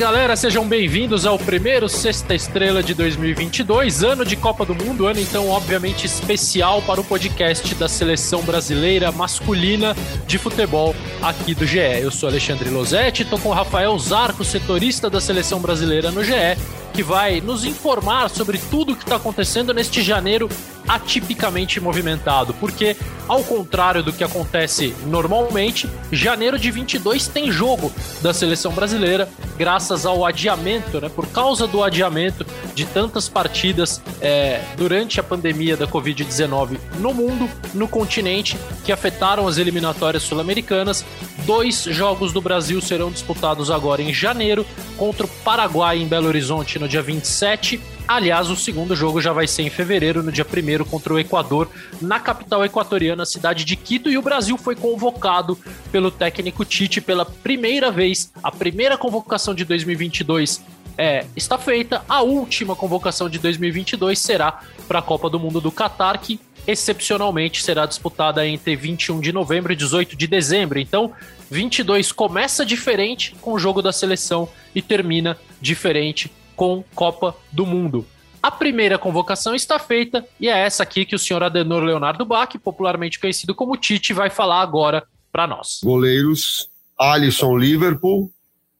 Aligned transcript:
Galera, 0.00 0.34
sejam 0.34 0.66
bem-vindos 0.66 1.26
ao 1.26 1.38
primeiro 1.38 1.86
Sexta 1.86 2.34
Estrela 2.34 2.82
de 2.82 2.94
2022, 2.94 4.02
ano 4.02 4.24
de 4.24 4.34
Copa 4.34 4.64
do 4.64 4.74
Mundo, 4.74 5.06
ano 5.06 5.20
então 5.20 5.50
obviamente 5.50 6.06
especial 6.06 6.80
para 6.80 7.02
o 7.02 7.04
podcast 7.04 7.74
da 7.74 7.86
seleção 7.86 8.40
brasileira 8.40 9.12
masculina 9.12 9.94
de 10.26 10.38
futebol 10.38 10.96
aqui 11.20 11.54
do 11.54 11.66
GE. 11.66 12.00
Eu 12.00 12.10
sou 12.10 12.30
Alexandre 12.30 12.70
Losetti, 12.70 13.24
estou 13.24 13.38
com 13.38 13.50
o 13.50 13.52
Rafael 13.52 13.96
Zarco, 13.98 14.42
setorista 14.42 15.10
da 15.10 15.20
seleção 15.20 15.60
brasileira 15.60 16.10
no 16.10 16.24
GE, 16.24 16.56
que 16.94 17.02
vai 17.02 17.42
nos 17.42 17.66
informar 17.66 18.30
sobre 18.30 18.56
tudo 18.56 18.92
o 18.92 18.96
que 18.96 19.02
está 19.02 19.16
acontecendo 19.16 19.74
neste 19.74 20.00
janeiro 20.02 20.48
atipicamente 20.90 21.80
movimentado, 21.80 22.52
porque 22.54 22.96
ao 23.28 23.44
contrário 23.44 24.02
do 24.02 24.12
que 24.12 24.24
acontece 24.24 24.92
normalmente, 25.06 25.88
janeiro 26.10 26.58
de 26.58 26.68
22 26.68 27.28
tem 27.28 27.52
jogo 27.52 27.92
da 28.20 28.34
seleção 28.34 28.72
brasileira, 28.72 29.28
graças 29.56 30.04
ao 30.04 30.26
adiamento, 30.26 31.00
né, 31.00 31.08
por 31.08 31.28
causa 31.28 31.68
do 31.68 31.84
adiamento 31.84 32.44
de 32.74 32.84
tantas 32.86 33.28
partidas 33.28 34.02
é, 34.20 34.60
durante 34.76 35.20
a 35.20 35.22
pandemia 35.22 35.76
da 35.76 35.86
Covid-19 35.86 36.76
no 36.98 37.14
mundo, 37.14 37.48
no 37.72 37.86
continente, 37.86 38.58
que 38.84 38.90
afetaram 38.90 39.46
as 39.46 39.58
eliminatórias 39.58 40.24
sul-americanas. 40.24 41.04
Dois 41.50 41.82
jogos 41.82 42.32
do 42.32 42.40
Brasil 42.40 42.80
serão 42.80 43.10
disputados 43.10 43.72
agora 43.72 44.00
em 44.00 44.14
janeiro, 44.14 44.64
contra 44.96 45.26
o 45.26 45.28
Paraguai 45.28 45.98
em 45.98 46.06
Belo 46.06 46.28
Horizonte 46.28 46.78
no 46.78 46.86
dia 46.86 47.02
27 47.02 47.80
Aliás, 48.10 48.50
o 48.50 48.56
segundo 48.56 48.96
jogo 48.96 49.20
já 49.20 49.32
vai 49.32 49.46
ser 49.46 49.62
em 49.62 49.70
fevereiro, 49.70 50.20
no 50.20 50.32
dia 50.32 50.44
1 50.44 50.84
contra 50.84 51.14
o 51.14 51.18
Equador, 51.18 51.68
na 52.02 52.18
capital 52.18 52.64
equatoriana, 52.64 53.24
cidade 53.24 53.64
de 53.64 53.76
Quito, 53.76 54.10
e 54.10 54.18
o 54.18 54.22
Brasil 54.22 54.58
foi 54.58 54.74
convocado 54.74 55.56
pelo 55.92 56.10
técnico 56.10 56.64
Tite 56.64 57.00
pela 57.00 57.24
primeira 57.24 57.88
vez. 57.90 58.32
A 58.42 58.50
primeira 58.50 58.98
convocação 58.98 59.54
de 59.54 59.64
2022 59.64 60.60
é, 60.98 61.24
está 61.36 61.56
feita, 61.56 62.04
a 62.08 62.20
última 62.20 62.74
convocação 62.74 63.30
de 63.30 63.38
2022 63.38 64.18
será 64.18 64.60
para 64.88 64.98
a 64.98 65.02
Copa 65.02 65.30
do 65.30 65.38
Mundo 65.38 65.60
do 65.60 65.70
Catar, 65.70 66.18
que 66.18 66.40
excepcionalmente 66.66 67.62
será 67.62 67.86
disputada 67.86 68.46
entre 68.46 68.76
21 68.76 69.20
de 69.20 69.32
novembro 69.32 69.72
e 69.72 69.76
18 69.76 70.16
de 70.16 70.26
dezembro. 70.26 70.78
Então, 70.78 71.12
22 71.50 72.12
começa 72.12 72.64
diferente 72.64 73.34
com 73.40 73.52
o 73.52 73.58
jogo 73.58 73.82
da 73.82 73.92
seleção 73.92 74.48
e 74.74 74.80
termina 74.80 75.36
diferente 75.60 76.30
com 76.54 76.84
Copa 76.94 77.36
do 77.50 77.66
Mundo. 77.66 78.06
A 78.42 78.50
primeira 78.50 78.98
convocação 78.98 79.54
está 79.54 79.78
feita 79.78 80.26
e 80.38 80.48
é 80.48 80.58
essa 80.58 80.82
aqui 80.82 81.04
que 81.04 81.14
o 81.14 81.18
senhor 81.18 81.42
Adenor 81.42 81.82
Leonardo 81.82 82.24
Bach, 82.24 82.50
popularmente 82.62 83.18
conhecido 83.18 83.54
como 83.54 83.76
Tite, 83.76 84.14
vai 84.14 84.30
falar 84.30 84.62
agora 84.62 85.06
para 85.30 85.46
nós. 85.46 85.80
Goleiros: 85.82 86.68
Alisson 86.98 87.56
Liverpool, 87.56 88.32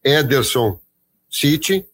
Ederson 0.03 0.79
City, 1.29 1.85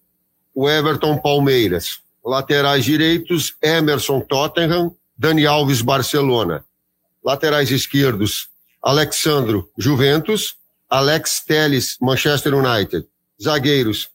o 0.54 0.68
Everton 0.68 1.18
Palmeiras. 1.18 2.00
Laterais 2.24 2.84
direitos: 2.84 3.56
Emerson 3.62 4.20
Tottenham, 4.20 4.94
Dani 5.18 5.46
Alves 5.46 5.82
Barcelona. 5.82 6.64
Laterais 7.24 7.70
esquerdos: 7.70 8.48
Alexandro 8.82 9.70
Juventus, 9.78 10.56
Alex 10.88 11.42
Telles 11.46 11.96
Manchester 12.00 12.54
United. 12.54 13.06
Zagueiros: 13.42 14.10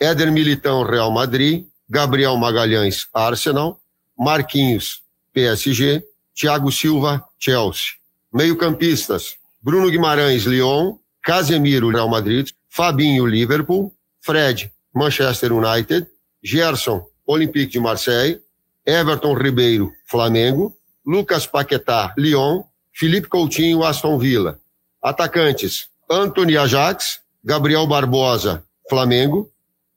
Éder 0.00 0.30
Militão, 0.30 0.82
Real 0.84 1.10
Madrid, 1.10 1.66
Gabriel 1.88 2.36
Magalhães, 2.36 3.06
Arsenal, 3.12 3.80
Marquinhos, 4.18 5.02
PSG, 5.32 6.02
Thiago 6.34 6.70
Silva, 6.70 7.24
Chelsea. 7.38 7.94
Meio-campistas, 8.32 9.36
Bruno 9.62 9.88
Guimarães, 9.88 10.44
Lyon, 10.44 10.98
Casemiro, 11.22 11.88
Real 11.88 12.08
Madrid, 12.08 12.48
Fabinho, 12.68 13.26
Liverpool, 13.26 13.92
Fred, 14.20 14.72
Manchester 14.92 15.52
United, 15.52 16.08
Gerson, 16.42 17.04
Olympique 17.26 17.72
de 17.72 17.80
Marseille, 17.80 18.40
Everton 18.86 19.34
Ribeiro, 19.34 19.92
Flamengo, 20.06 20.76
Lucas 21.06 21.46
Paquetá, 21.46 22.14
Lyon, 22.16 22.64
Felipe 22.92 23.28
Coutinho, 23.28 23.82
Aston 23.82 24.18
Villa. 24.18 24.58
Atacantes, 25.02 25.88
Anthony 26.10 26.56
Ajax, 26.56 27.20
Gabriel 27.44 27.86
Barbosa, 27.86 28.64
Flamengo, 28.88 29.50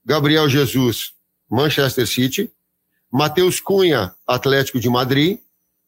Gabriel 0.05 0.49
Jesus, 0.49 1.13
Manchester 1.49 2.07
City, 2.07 2.51
Matheus 3.11 3.59
Cunha, 3.59 4.13
Atlético 4.27 4.79
de 4.79 4.89
Madrid, 4.89 5.39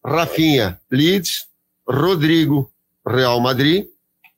Rafinha, 0.06 0.80
Leeds, 0.90 1.48
Rodrigo, 1.88 2.72
Real 3.06 3.40
Madrid, 3.40 3.88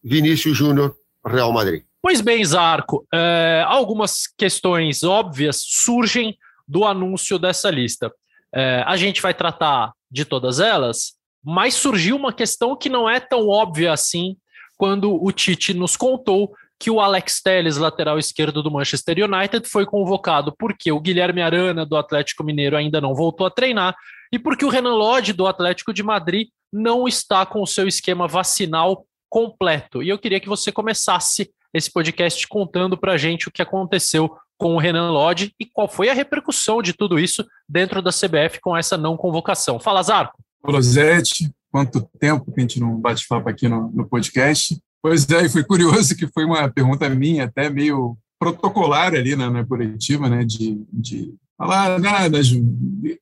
Vinícius 0.04 0.58
Júnior, 0.58 0.96
Real 1.26 1.52
Madrid. 1.52 1.84
Pois 2.02 2.22
bem, 2.22 2.44
Zarco, 2.44 3.06
é, 3.14 3.64
algumas 3.68 4.26
questões 4.26 5.04
óbvias 5.04 5.58
surgem 5.62 6.36
do 6.68 6.86
anúncio 6.86 7.38
dessa 7.38 7.70
lista. 7.70 8.12
É, 8.54 8.84
a 8.86 8.98
gente 8.98 9.22
vai 9.22 9.34
tratar 9.34 9.92
de 10.10 10.26
todas 10.26 10.60
elas, 10.60 11.14
mas 11.44 11.74
surgiu 11.74 12.16
uma 12.16 12.34
questão 12.34 12.76
que 12.76 12.90
não 12.90 13.10
é 13.10 13.20
tão 13.20 13.48
óbvia 13.48 13.94
assim 13.94 14.36
quando 14.78 15.24
o 15.24 15.32
Tite 15.32 15.74
nos 15.74 15.96
contou 15.96 16.54
que 16.80 16.90
o 16.90 17.00
Alex 17.00 17.42
Telles, 17.44 17.78
lateral 17.78 18.18
esquerdo 18.18 18.64
do 18.64 18.72
Manchester 18.72 19.18
United, 19.24 19.70
foi 19.70 19.86
convocado 19.86 20.52
porque 20.58 20.92
o 20.92 21.00
Guilherme 21.00 21.42
Arana, 21.42 21.86
do 21.86 21.96
Atlético 21.96 22.44
Mineiro, 22.44 22.76
ainda 22.76 23.00
não 23.00 23.14
voltou 23.14 23.46
a 23.46 23.52
treinar 23.52 23.96
e 24.32 24.40
porque 24.40 24.66
o 24.66 24.70
Renan 24.70 24.96
Lodge, 24.96 25.34
do 25.34 25.46
Atlético 25.46 25.94
de 25.94 26.02
Madrid, 26.02 26.48
não 26.74 27.08
está 27.08 27.46
com 27.46 27.62
o 27.62 27.68
seu 27.68 27.88
esquema 27.88 28.28
vacinal 28.28 29.06
completo. 29.30 30.02
E 30.02 30.10
eu 30.10 30.18
queria 30.18 30.40
que 30.40 30.50
você 30.50 30.72
começasse 30.72 31.52
esse 31.74 31.92
podcast 31.92 32.48
contando 32.48 32.98
para 32.98 33.14
a 33.14 33.18
gente 33.18 33.48
o 33.48 33.52
que 33.52 33.62
aconteceu 33.62 34.36
com 34.62 34.76
o 34.76 34.78
Renan 34.78 35.10
Lodge 35.10 35.56
e 35.60 35.66
qual 35.66 35.88
foi 35.88 36.08
a 36.08 36.14
repercussão 36.14 36.84
de 36.84 36.94
tudo 36.94 37.18
isso 37.18 37.44
dentro 37.68 38.00
da 38.00 38.12
CBF 38.12 38.62
com 38.62 38.78
essa 38.78 38.96
não 38.96 39.18
convocação. 39.18 39.80
Fala, 39.80 40.04
Zarco. 40.04 40.38
Rosete, 40.64 41.52
quanto 41.72 42.08
tempo 42.20 42.52
que 42.52 42.60
a 42.60 42.62
gente 42.62 42.80
não 42.80 42.96
bate 42.96 43.28
papo 43.28 43.50
aqui 43.50 43.68
no, 43.68 43.92
no 43.92 44.08
podcast. 44.08 44.80
Pois 45.02 45.28
é, 45.32 45.46
e 45.46 45.50
foi 45.50 45.64
curioso 45.64 46.16
que 46.16 46.28
foi 46.28 46.46
uma 46.46 46.70
pergunta 46.70 47.10
minha, 47.10 47.46
até 47.46 47.72
meio 47.72 48.16
protocolar 48.38 49.16
ali 49.16 49.36
na, 49.36 49.50
na 49.50 49.66
coletiva, 49.66 50.30
né, 50.30 50.46
de, 50.46 50.86
de 50.94 51.34
falar 51.58 52.00
nada, 52.00 52.40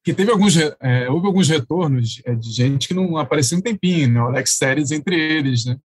que 0.04 0.14
teve 0.14 0.30
alguns, 0.30 0.58
é, 0.58 1.10
houve 1.10 1.26
alguns 1.26 1.48
retornos 1.48 2.22
é, 2.26 2.36
de 2.36 2.52
gente 2.52 2.90
que 2.90 2.94
não 2.94 3.16
apareceu 3.16 3.58
um 3.58 3.62
tempinho, 3.62 4.10
né, 4.10 4.22
o 4.22 4.26
Alex 4.26 4.58
Telles 4.58 4.92
entre 4.92 5.18
eles, 5.18 5.64
né, 5.64 5.78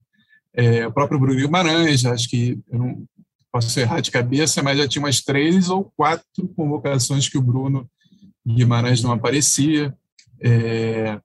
é, 0.55 0.87
o 0.87 0.93
próprio 0.93 1.21
Bruno 1.21 1.39
Guimarães, 1.39 2.07
acho 2.07 2.27
que 2.31 2.59
eu 2.71 2.79
não 2.79 3.07
posso 3.53 3.79
errar 3.79 4.01
de 4.01 4.11
cabeça, 4.11 4.63
mas 4.63 4.79
já 4.79 4.89
tinha 4.89 5.05
umas 5.05 5.21
três 5.21 5.69
ou 5.69 5.93
quatro 5.97 6.49
convocações 6.57 7.29
que 7.29 7.39
o 7.39 7.43
Bruno 7.43 7.89
Guimarães 8.47 9.03
não 9.03 9.13
aparecia, 9.13 9.95
é, 10.41 11.21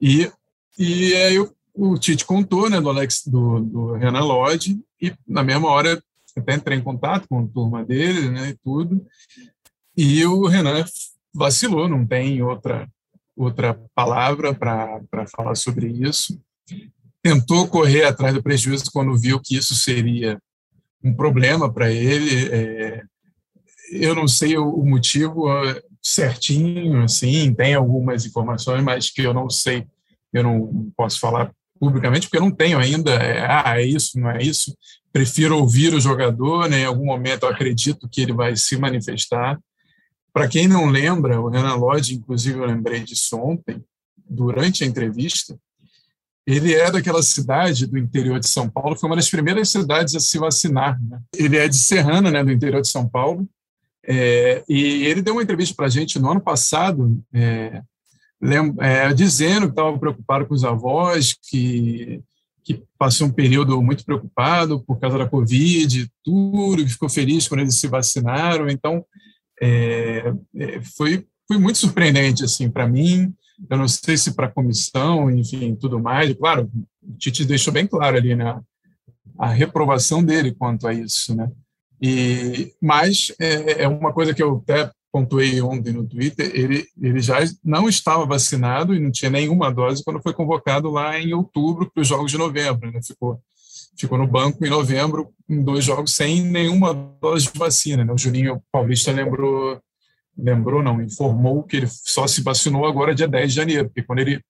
e, 0.00 0.30
e 0.78 1.14
aí 1.14 1.34
eu 1.36 1.54
o 1.80 1.96
Tite 1.96 2.24
contou, 2.24 2.68
né, 2.68 2.80
do 2.80 2.88
Alex, 2.88 3.22
do, 3.24 3.60
do 3.60 3.92
Renan 3.92 4.24
Lodge, 4.24 4.80
e 5.00 5.14
na 5.24 5.44
mesma 5.44 5.68
hora 5.68 6.02
até 6.36 6.54
entrei 6.54 6.76
em 6.76 6.82
contato 6.82 7.28
com 7.28 7.38
a 7.38 7.46
turma 7.46 7.84
dele, 7.84 8.30
né, 8.30 8.48
e 8.48 8.54
tudo, 8.64 9.06
e 9.96 10.24
o 10.26 10.46
Renan 10.46 10.84
vacilou, 11.32 11.88
não 11.88 12.04
tem 12.04 12.42
outra 12.42 12.88
outra 13.36 13.80
palavra 13.94 14.52
para 14.52 15.26
falar 15.28 15.54
sobre 15.54 15.86
isso. 15.86 16.40
Tentou 17.22 17.68
correr 17.68 18.02
atrás 18.02 18.34
do 18.34 18.42
prejuízo 18.42 18.90
quando 18.92 19.16
viu 19.16 19.38
que 19.40 19.56
isso 19.56 19.76
seria 19.76 20.42
um 21.02 21.14
problema 21.14 21.72
para 21.72 21.90
ele. 21.90 22.48
É, 22.50 23.02
eu 23.92 24.14
não 24.14 24.28
sei 24.28 24.56
o, 24.56 24.68
o 24.68 24.86
motivo 24.86 25.46
certinho, 26.02 27.02
assim, 27.02 27.52
tem 27.54 27.74
algumas 27.74 28.24
informações, 28.24 28.82
mas 28.82 29.10
que 29.10 29.22
eu 29.22 29.34
não 29.34 29.50
sei, 29.50 29.86
eu 30.32 30.42
não 30.42 30.90
posso 30.96 31.18
falar 31.18 31.52
publicamente, 31.78 32.26
porque 32.26 32.38
eu 32.38 32.42
não 32.42 32.50
tenho 32.50 32.78
ainda, 32.78 33.12
é, 33.12 33.46
ah, 33.46 33.80
é 33.80 33.84
isso, 33.84 34.18
não 34.18 34.30
é 34.30 34.42
isso. 34.42 34.76
Prefiro 35.12 35.58
ouvir 35.58 35.94
o 35.94 36.00
jogador, 36.00 36.68
né? 36.68 36.80
em 36.80 36.84
algum 36.84 37.06
momento 37.06 37.44
eu 37.44 37.50
acredito 37.50 38.08
que 38.08 38.20
ele 38.20 38.32
vai 38.32 38.56
se 38.56 38.76
manifestar. 38.76 39.58
Para 40.32 40.48
quem 40.48 40.68
não 40.68 40.86
lembra, 40.86 41.40
o 41.40 41.48
Renan 41.48 41.74
Lodge, 41.76 42.14
inclusive 42.14 42.58
eu 42.58 42.66
lembrei 42.66 43.00
disso 43.00 43.36
ontem, 43.36 43.82
durante 44.28 44.84
a 44.84 44.86
entrevista, 44.86 45.58
ele 46.48 46.74
é 46.74 46.90
daquela 46.90 47.22
cidade 47.22 47.86
do 47.86 47.98
interior 47.98 48.40
de 48.40 48.48
São 48.48 48.70
Paulo, 48.70 48.96
foi 48.96 49.10
uma 49.10 49.16
das 49.16 49.28
primeiras 49.28 49.68
cidades 49.68 50.14
a 50.14 50.20
se 50.20 50.38
vacinar. 50.38 50.98
Né? 51.02 51.20
Ele 51.36 51.58
é 51.58 51.68
de 51.68 51.76
Serrana, 51.76 52.30
né, 52.30 52.42
do 52.42 52.50
interior 52.50 52.80
de 52.80 52.88
São 52.88 53.06
Paulo, 53.06 53.46
é, 54.02 54.64
e 54.66 55.04
ele 55.04 55.20
deu 55.20 55.34
uma 55.34 55.42
entrevista 55.42 55.74
para 55.74 55.84
a 55.84 55.90
gente 55.90 56.18
no 56.18 56.30
ano 56.30 56.40
passado, 56.40 57.22
é, 57.34 57.82
é, 58.80 59.12
dizendo 59.12 59.66
que 59.66 59.72
estava 59.72 59.98
preocupado 59.98 60.46
com 60.46 60.54
os 60.54 60.64
avós, 60.64 61.36
que, 61.50 62.22
que 62.64 62.82
passou 62.98 63.26
um 63.26 63.32
período 63.32 63.82
muito 63.82 64.02
preocupado 64.02 64.80
por 64.80 64.98
causa 64.98 65.18
da 65.18 65.28
Covid, 65.28 66.10
tudo, 66.24 66.82
que 66.82 66.92
ficou 66.92 67.10
feliz 67.10 67.46
quando 67.46 67.60
eles 67.60 67.78
se 67.78 67.86
vacinaram. 67.88 68.70
Então, 68.70 69.04
é, 69.60 70.32
é, 70.56 70.80
foi, 70.96 71.26
foi 71.46 71.58
muito 71.58 71.76
surpreendente 71.76 72.42
assim 72.42 72.70
para 72.70 72.88
mim. 72.88 73.34
Eu 73.68 73.76
não 73.76 73.88
sei 73.88 74.16
se 74.16 74.34
para 74.34 74.46
a 74.46 74.50
comissão, 74.50 75.30
enfim, 75.30 75.74
tudo 75.74 75.98
mais. 75.98 76.32
Claro, 76.34 76.70
o 77.02 77.16
Tite 77.16 77.44
deixou 77.44 77.72
bem 77.72 77.86
claro 77.86 78.16
ali, 78.16 78.34
né? 78.34 78.60
A 79.38 79.48
reprovação 79.48 80.22
dele 80.22 80.54
quanto 80.54 80.86
a 80.86 80.94
isso, 80.94 81.34
né? 81.34 81.50
E, 82.00 82.72
mas 82.80 83.32
é, 83.40 83.82
é 83.82 83.88
uma 83.88 84.12
coisa 84.12 84.32
que 84.32 84.42
eu 84.42 84.62
até 84.62 84.90
pontuei 85.12 85.60
ontem 85.60 85.92
no 85.92 86.06
Twitter, 86.06 86.50
ele, 86.54 86.86
ele 87.00 87.20
já 87.20 87.38
não 87.64 87.88
estava 87.88 88.26
vacinado 88.26 88.94
e 88.94 89.00
não 89.00 89.10
tinha 89.10 89.30
nenhuma 89.30 89.72
dose 89.72 90.04
quando 90.04 90.22
foi 90.22 90.32
convocado 90.32 90.90
lá 90.90 91.18
em 91.18 91.32
outubro 91.32 91.90
para 91.90 92.00
os 92.00 92.08
Jogos 92.08 92.30
de 92.30 92.38
Novembro. 92.38 92.92
Né? 92.92 93.00
Ficou, 93.02 93.40
ficou 93.98 94.18
no 94.18 94.26
banco 94.26 94.64
em 94.64 94.70
novembro, 94.70 95.30
em 95.48 95.62
dois 95.62 95.84
jogos, 95.84 96.14
sem 96.14 96.42
nenhuma 96.42 96.94
dose 96.94 97.50
de 97.50 97.58
vacina. 97.58 98.04
Né? 98.04 98.12
O 98.12 98.18
Juninho 98.18 98.62
Paulista 98.70 99.10
lembrou, 99.10 99.80
lembrou 100.38 100.82
não, 100.82 101.02
informou 101.02 101.64
que 101.64 101.78
ele 101.78 101.88
só 101.88 102.26
se 102.26 102.42
vacinou 102.42 102.86
agora 102.86 103.14
dia 103.14 103.26
10 103.26 103.50
de 103.50 103.56
janeiro, 103.56 103.84
porque 103.86 104.02
quando 104.02 104.20
ele 104.20 104.40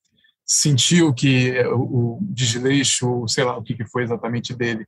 sentiu 0.45 1.13
que 1.13 1.59
o, 1.73 2.17
o 2.17 2.19
desleixo, 2.23 3.27
sei 3.27 3.45
lá 3.45 3.57
o 3.57 3.63
que, 3.63 3.85
foi 3.87 4.03
exatamente 4.03 4.55
dele, 4.55 4.87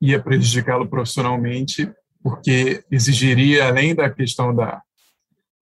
ia 0.00 0.22
prejudicá-lo 0.22 0.88
profissionalmente, 0.88 1.90
porque 2.22 2.84
exigiria, 2.90 3.66
além 3.66 3.94
da 3.94 4.08
questão 4.08 4.54
da, 4.54 4.80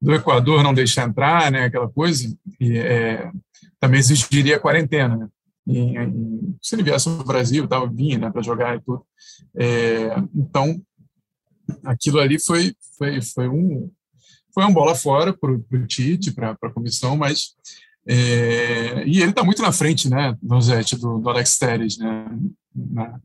do 0.01 0.15
Equador 0.15 0.63
não 0.63 0.75
deixar 0.75 1.09
entrar, 1.09 1.51
né, 1.51 1.65
aquela 1.65 1.89
coisa, 1.89 2.35
e, 2.59 2.79
é, 2.79 3.31
também 3.79 4.01
exigiria 4.01 4.61
quarentena. 4.61 5.17
Né? 5.17 5.29
Se 6.61 6.75
ele 6.75 6.83
viesse 6.83 7.09
ao 7.09 7.25
Brasil, 7.25 7.69
tava, 7.69 7.87
vinha 7.87 8.19
né, 8.19 8.31
para 8.31 8.43
jogar 8.43 8.77
e 8.77 8.81
tudo. 8.81 9.05
É, 9.55 10.17
então, 10.35 10.81
aquilo 11.85 12.19
ali 12.19 12.39
foi, 12.39 12.75
foi, 12.97 13.21
foi, 13.23 13.49
um, 13.49 13.91
foi 14.53 14.65
uma 14.65 14.73
bola 14.73 14.95
fora 14.95 15.33
para 15.33 15.51
o 15.51 15.87
Tite, 15.87 16.33
para 16.33 16.57
a 16.63 16.71
comissão, 16.71 17.17
mas. 17.17 17.55
É, 18.07 19.05
e 19.07 19.21
ele 19.21 19.31
está 19.31 19.45
muito 19.45 19.61
na 19.61 19.73
frente, 19.73 20.09
né, 20.09 20.35
Donzete, 20.43 20.97
do, 20.97 21.19
do 21.19 21.29
Alex 21.29 21.59
Telles, 21.59 21.99
né, 21.99 22.27
na, 22.75 23.21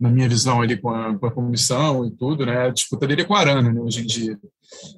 na 0.00 0.10
minha 0.10 0.28
visão 0.28 0.62
ali 0.62 0.78
com 0.78 0.88
a, 0.88 1.16
com 1.16 1.26
a, 1.26 1.30
comissão 1.30 2.06
e 2.06 2.10
tudo, 2.10 2.46
né, 2.46 2.66
a 2.66 2.70
disputa 2.70 3.06
dele 3.06 3.22
é 3.22 3.24
com 3.24 3.34
a 3.34 3.40
Arana, 3.40 3.70
né, 3.70 3.80
hoje 3.80 4.00
em 4.00 4.06
dia. 4.06 4.38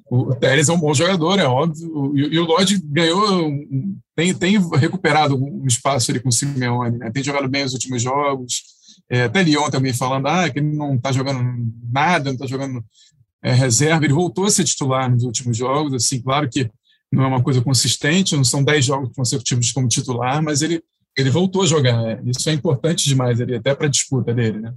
O, 0.09 0.31
o 0.31 0.35
Teres 0.35 0.69
é 0.69 0.73
um 0.73 0.79
bom 0.79 0.93
jogador, 0.93 1.39
é 1.39 1.45
óbvio, 1.45 2.13
e, 2.15 2.35
e 2.35 2.39
o 2.39 2.45
Lodge 2.45 2.81
ganhou, 2.85 3.51
tem, 4.15 4.33
tem 4.33 4.57
recuperado 4.77 5.35
um 5.35 5.67
espaço 5.67 6.09
ali 6.09 6.21
com 6.21 6.29
o 6.29 6.31
Simeone, 6.31 6.97
né, 6.97 7.11
tem 7.11 7.21
jogado 7.21 7.49
bem 7.49 7.65
os 7.65 7.73
últimos 7.73 8.01
jogos, 8.01 8.63
é, 9.09 9.23
até 9.23 9.43
Lyon 9.43 9.69
também 9.69 9.93
falando 9.93 10.27
ah, 10.27 10.49
que 10.49 10.59
ele 10.59 10.73
não 10.73 10.95
está 10.95 11.11
jogando 11.11 11.43
nada, 11.91 12.25
não 12.25 12.33
está 12.33 12.47
jogando 12.47 12.81
é, 13.43 13.51
reserva, 13.53 14.05
ele 14.05 14.13
voltou 14.13 14.45
a 14.45 14.49
ser 14.49 14.63
titular 14.63 15.09
nos 15.09 15.23
últimos 15.23 15.57
jogos, 15.57 15.93
assim, 15.93 16.21
claro 16.21 16.49
que 16.49 16.69
não 17.11 17.23
é 17.23 17.27
uma 17.27 17.43
coisa 17.43 17.61
consistente, 17.61 18.35
não 18.35 18.43
são 18.43 18.63
10 18.63 18.85
jogos 18.85 19.11
consecutivos 19.15 19.71
como 19.71 19.87
titular, 19.87 20.41
mas 20.41 20.61
ele 20.61 20.81
ele 21.17 21.29
voltou 21.29 21.63
a 21.63 21.65
jogar. 21.65 22.01
Né? 22.01 22.21
Isso 22.25 22.49
é 22.49 22.53
importante 22.53 23.07
demais 23.07 23.41
ali, 23.41 23.55
até 23.55 23.75
para 23.75 23.87
a 23.87 23.89
disputa 23.89 24.33
dele, 24.33 24.59
né? 24.59 24.73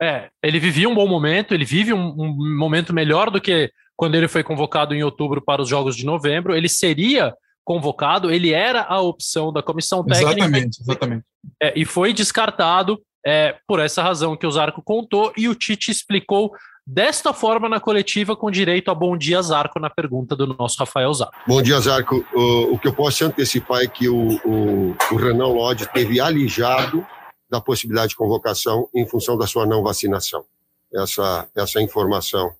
É, 0.00 0.28
ele 0.42 0.58
vivia 0.58 0.88
um 0.88 0.94
bom 0.94 1.06
momento, 1.06 1.54
ele 1.54 1.64
vive 1.64 1.92
um, 1.92 2.08
um, 2.08 2.58
momento 2.58 2.92
melhor 2.92 3.30
do 3.30 3.40
que 3.40 3.70
quando 3.96 4.16
ele 4.16 4.28
foi 4.28 4.42
convocado 4.42 4.92
em 4.92 5.02
outubro 5.02 5.40
para 5.40 5.62
os 5.62 5.68
Jogos 5.68 5.96
de 5.96 6.04
novembro. 6.04 6.54
Ele 6.54 6.68
seria 6.68 7.34
convocado, 7.64 8.30
ele 8.30 8.52
era 8.52 8.82
a 8.82 9.00
opção 9.00 9.52
da 9.52 9.62
comissão 9.62 10.04
técnica. 10.04 10.32
Exatamente, 10.32 10.80
exatamente. 10.80 11.24
É, 11.62 11.72
e 11.76 11.84
foi 11.84 12.12
descartado 12.12 13.00
é, 13.24 13.56
por 13.66 13.80
essa 13.80 14.02
razão 14.02 14.36
que 14.36 14.46
o 14.46 14.50
Zarco 14.50 14.82
contou, 14.82 15.32
e 15.36 15.48
o 15.48 15.54
Tite 15.54 15.90
explicou 15.90 16.52
desta 16.86 17.32
forma 17.32 17.68
na 17.68 17.80
coletiva, 17.80 18.36
com 18.36 18.50
direito 18.50 18.90
a 18.90 18.94
bom 18.94 19.16
dia, 19.16 19.40
Zarco, 19.40 19.80
na 19.80 19.88
pergunta 19.88 20.36
do 20.36 20.46
nosso 20.46 20.76
Rafael 20.78 21.12
Zarco. 21.14 21.34
Bom 21.46 21.62
dia, 21.62 21.80
Zarco. 21.80 22.24
O, 22.34 22.74
o 22.74 22.78
que 22.78 22.88
eu 22.88 22.92
posso 22.92 23.24
antecipar 23.24 23.82
é 23.82 23.86
que 23.86 24.08
o, 24.08 24.36
o, 24.44 24.96
o 25.12 25.16
Renan 25.16 25.48
Lodge 25.48 25.86
teve 25.92 26.20
alijado 26.20 27.04
da 27.50 27.60
possibilidade 27.60 28.10
de 28.10 28.16
convocação 28.16 28.88
em 28.94 29.06
função 29.06 29.38
da 29.38 29.46
sua 29.46 29.66
não 29.66 29.82
vacinação. 29.82 30.44
Essa, 30.92 31.48
essa 31.54 31.80
informação 31.80 32.52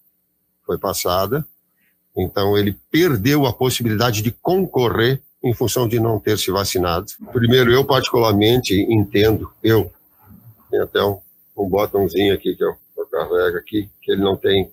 foi 0.65 0.79
passada. 0.79 1.47
Então, 2.17 2.56
ele 2.56 2.79
perdeu 2.91 3.44
a 3.44 3.53
possibilidade 3.53 4.23
de 4.23 4.31
concorrer 4.31 5.21
em 5.43 5.53
função 5.53 5.87
de 5.87 6.00
não 6.00 6.19
ter 6.19 6.38
se 6.38 6.50
vacinado. 6.50 7.06
Primeiro, 7.32 7.73
eu 7.73 7.85
particularmente 7.85 8.75
entendo, 8.88 9.50
eu, 9.62 9.93
tem 10.71 10.81
até 10.81 11.03
um, 11.03 11.19
um 11.56 11.69
botãozinho 11.69 12.32
aqui 12.32 12.56
que 12.56 12.65
eu 12.65 12.76
carrega 13.14 13.58
aqui, 13.58 13.88
que 14.02 14.11
ele 14.11 14.22
não 14.22 14.37
tem, 14.37 14.69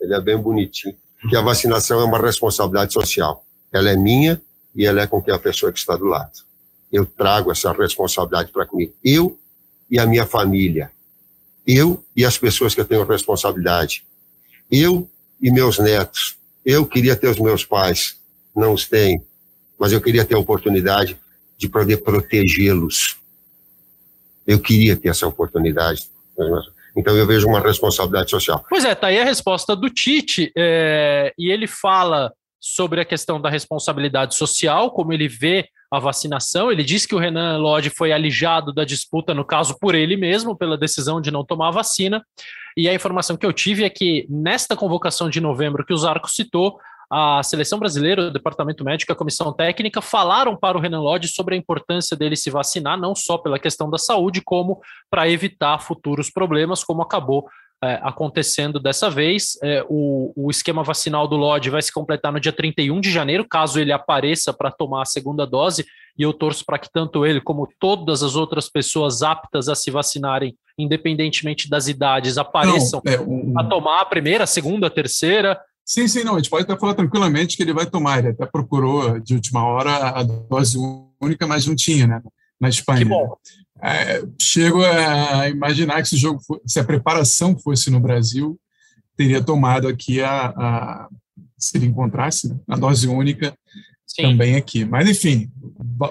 ele 0.00 0.14
é 0.14 0.20
bem 0.20 0.38
bonitinho, 0.38 0.96
que 1.28 1.36
a 1.36 1.40
vacinação 1.40 2.00
é 2.00 2.04
uma 2.04 2.18
responsabilidade 2.18 2.92
social. 2.92 3.44
Ela 3.72 3.90
é 3.90 3.96
minha 3.96 4.40
e 4.74 4.86
ela 4.86 5.02
é 5.02 5.06
com 5.06 5.20
que 5.20 5.30
a 5.30 5.38
pessoa 5.38 5.72
que 5.72 5.78
está 5.78 5.96
do 5.96 6.04
lado. 6.04 6.44
Eu 6.92 7.04
trago 7.04 7.50
essa 7.50 7.72
responsabilidade 7.72 8.52
para 8.52 8.64
comigo. 8.64 8.94
Eu 9.02 9.36
e 9.90 9.98
a 9.98 10.06
minha 10.06 10.24
família. 10.24 10.92
Eu 11.66 12.04
e 12.14 12.24
as 12.24 12.38
pessoas 12.38 12.74
que 12.74 12.80
eu 12.80 12.84
tenho 12.84 13.04
responsabilidade. 13.04 14.04
Eu 14.70 15.08
e 15.40 15.50
meus 15.50 15.78
netos. 15.78 16.36
Eu 16.64 16.86
queria 16.86 17.16
ter 17.16 17.28
os 17.28 17.38
meus 17.38 17.64
pais, 17.64 18.20
não 18.54 18.72
os 18.72 18.86
tenho, 18.86 19.22
mas 19.78 19.92
eu 19.92 20.00
queria 20.00 20.24
ter 20.24 20.34
a 20.34 20.38
oportunidade 20.38 21.18
de 21.56 21.68
poder 21.68 21.98
protegê-los. 21.98 23.16
Eu 24.46 24.60
queria 24.60 24.96
ter 24.96 25.08
essa 25.08 25.26
oportunidade. 25.26 26.08
Então 26.96 27.16
eu 27.16 27.26
vejo 27.26 27.46
uma 27.46 27.60
responsabilidade 27.60 28.30
social. 28.30 28.64
Pois 28.68 28.84
é, 28.84 28.94
tá 28.94 29.08
aí 29.08 29.20
a 29.20 29.24
resposta 29.24 29.76
do 29.76 29.90
Tite, 29.90 30.50
é, 30.56 31.32
e 31.38 31.50
ele 31.50 31.66
fala 31.66 32.32
sobre 32.60 33.00
a 33.00 33.04
questão 33.04 33.40
da 33.40 33.50
responsabilidade 33.50 34.34
social, 34.34 34.90
como 34.90 35.12
ele 35.12 35.28
vê 35.28 35.68
a 35.90 35.98
vacinação. 35.98 36.72
Ele 36.72 36.82
diz 36.82 37.06
que 37.06 37.14
o 37.14 37.18
Renan 37.18 37.58
Lodge 37.58 37.90
foi 37.90 38.12
alijado 38.12 38.72
da 38.72 38.84
disputa, 38.84 39.32
no 39.34 39.44
caso 39.44 39.78
por 39.78 39.94
ele 39.94 40.16
mesmo, 40.16 40.56
pela 40.56 40.76
decisão 40.76 41.20
de 41.20 41.30
não 41.30 41.44
tomar 41.44 41.68
a 41.68 41.72
vacina. 41.72 42.24
E 42.76 42.88
a 42.88 42.94
informação 42.94 43.36
que 43.36 43.46
eu 43.46 43.52
tive 43.52 43.84
é 43.84 43.90
que 43.90 44.26
nesta 44.28 44.74
convocação 44.74 45.30
de 45.30 45.40
novembro 45.40 45.84
que 45.84 45.94
o 45.94 45.96
Zarco 45.96 46.30
citou, 46.30 46.78
a 47.10 47.42
seleção 47.42 47.78
brasileira, 47.78 48.28
o 48.28 48.32
departamento 48.32 48.84
médico, 48.84 49.12
a 49.12 49.16
comissão 49.16 49.52
técnica 49.52 50.00
falaram 50.00 50.56
para 50.56 50.76
o 50.76 50.80
Renan 50.80 51.00
Lodge 51.00 51.28
sobre 51.28 51.54
a 51.54 51.58
importância 51.58 52.16
dele 52.16 52.36
se 52.36 52.50
vacinar, 52.50 52.98
não 52.98 53.14
só 53.14 53.38
pela 53.38 53.58
questão 53.58 53.88
da 53.88 53.98
saúde, 53.98 54.40
como 54.44 54.80
para 55.10 55.28
evitar 55.28 55.78
futuros 55.80 56.30
problemas, 56.30 56.82
como 56.82 57.02
acabou 57.02 57.46
é, 57.82 58.00
acontecendo 58.02 58.80
dessa 58.80 59.10
vez. 59.10 59.58
É, 59.62 59.84
o, 59.88 60.32
o, 60.34 60.50
esquema 60.50 60.82
vacinal 60.82 61.28
do 61.28 61.36
Lodge 61.36 61.70
vai 61.70 61.82
se 61.82 61.92
completar 61.92 62.32
no 62.32 62.40
dia 62.40 62.52
31 62.52 63.00
de 63.00 63.10
janeiro, 63.10 63.46
caso 63.48 63.78
ele 63.78 63.92
apareça 63.92 64.52
para 64.52 64.70
tomar 64.70 65.02
a 65.02 65.06
segunda 65.06 65.46
dose, 65.46 65.84
e 66.18 66.22
eu 66.22 66.32
torço 66.32 66.64
para 66.64 66.78
que 66.78 66.90
tanto 66.90 67.26
ele 67.26 67.40
como 67.40 67.68
todas 67.78 68.22
as 68.22 68.34
outras 68.34 68.68
pessoas 68.68 69.22
aptas 69.22 69.68
a 69.68 69.74
se 69.74 69.90
vacinarem, 69.90 70.56
independentemente 70.78 71.68
das 71.68 71.88
idades, 71.88 72.38
apareçam 72.38 73.02
é, 73.06 73.20
um... 73.20 73.52
a 73.56 73.64
tomar 73.64 74.00
a 74.00 74.06
primeira, 74.06 74.44
a 74.44 74.46
segunda, 74.46 74.86
a 74.86 74.90
terceira. 74.90 75.60
Sim, 75.86 76.08
sim, 76.08 76.24
não. 76.24 76.34
A 76.34 76.38
gente 76.38 76.50
pode 76.50 76.64
até 76.64 76.76
falar 76.76 76.94
tranquilamente 76.94 77.56
que 77.56 77.62
ele 77.62 77.72
vai 77.72 77.86
tomar. 77.86 78.18
Ele 78.18 78.28
até 78.30 78.44
procurou 78.44 79.20
de 79.20 79.34
última 79.34 79.64
hora 79.64 80.08
a 80.08 80.22
dose 80.24 80.76
única, 81.22 81.46
mas 81.46 81.64
não 81.64 81.76
tinha, 81.76 82.08
né? 82.08 82.20
Na 82.60 82.68
Espanha. 82.68 82.98
Que 82.98 83.04
bom. 83.04 83.36
É, 83.80 84.22
chego 84.40 84.82
a 84.82 85.48
imaginar 85.48 86.02
que 86.02 86.08
se, 86.08 86.16
jogo 86.16 86.40
se 86.66 86.80
a 86.80 86.84
preparação 86.84 87.56
fosse 87.56 87.88
no 87.88 88.00
Brasil, 88.00 88.58
teria 89.16 89.40
tomado 89.40 89.86
aqui 89.86 90.20
a, 90.20 90.46
a 90.48 91.08
se 91.56 91.76
ele 91.76 91.86
encontrasse 91.86 92.48
né? 92.48 92.58
a 92.68 92.76
dose 92.76 93.06
única 93.06 93.56
Sim. 94.06 94.22
também 94.22 94.56
aqui. 94.56 94.84
Mas 94.84 95.08
enfim, 95.08 95.50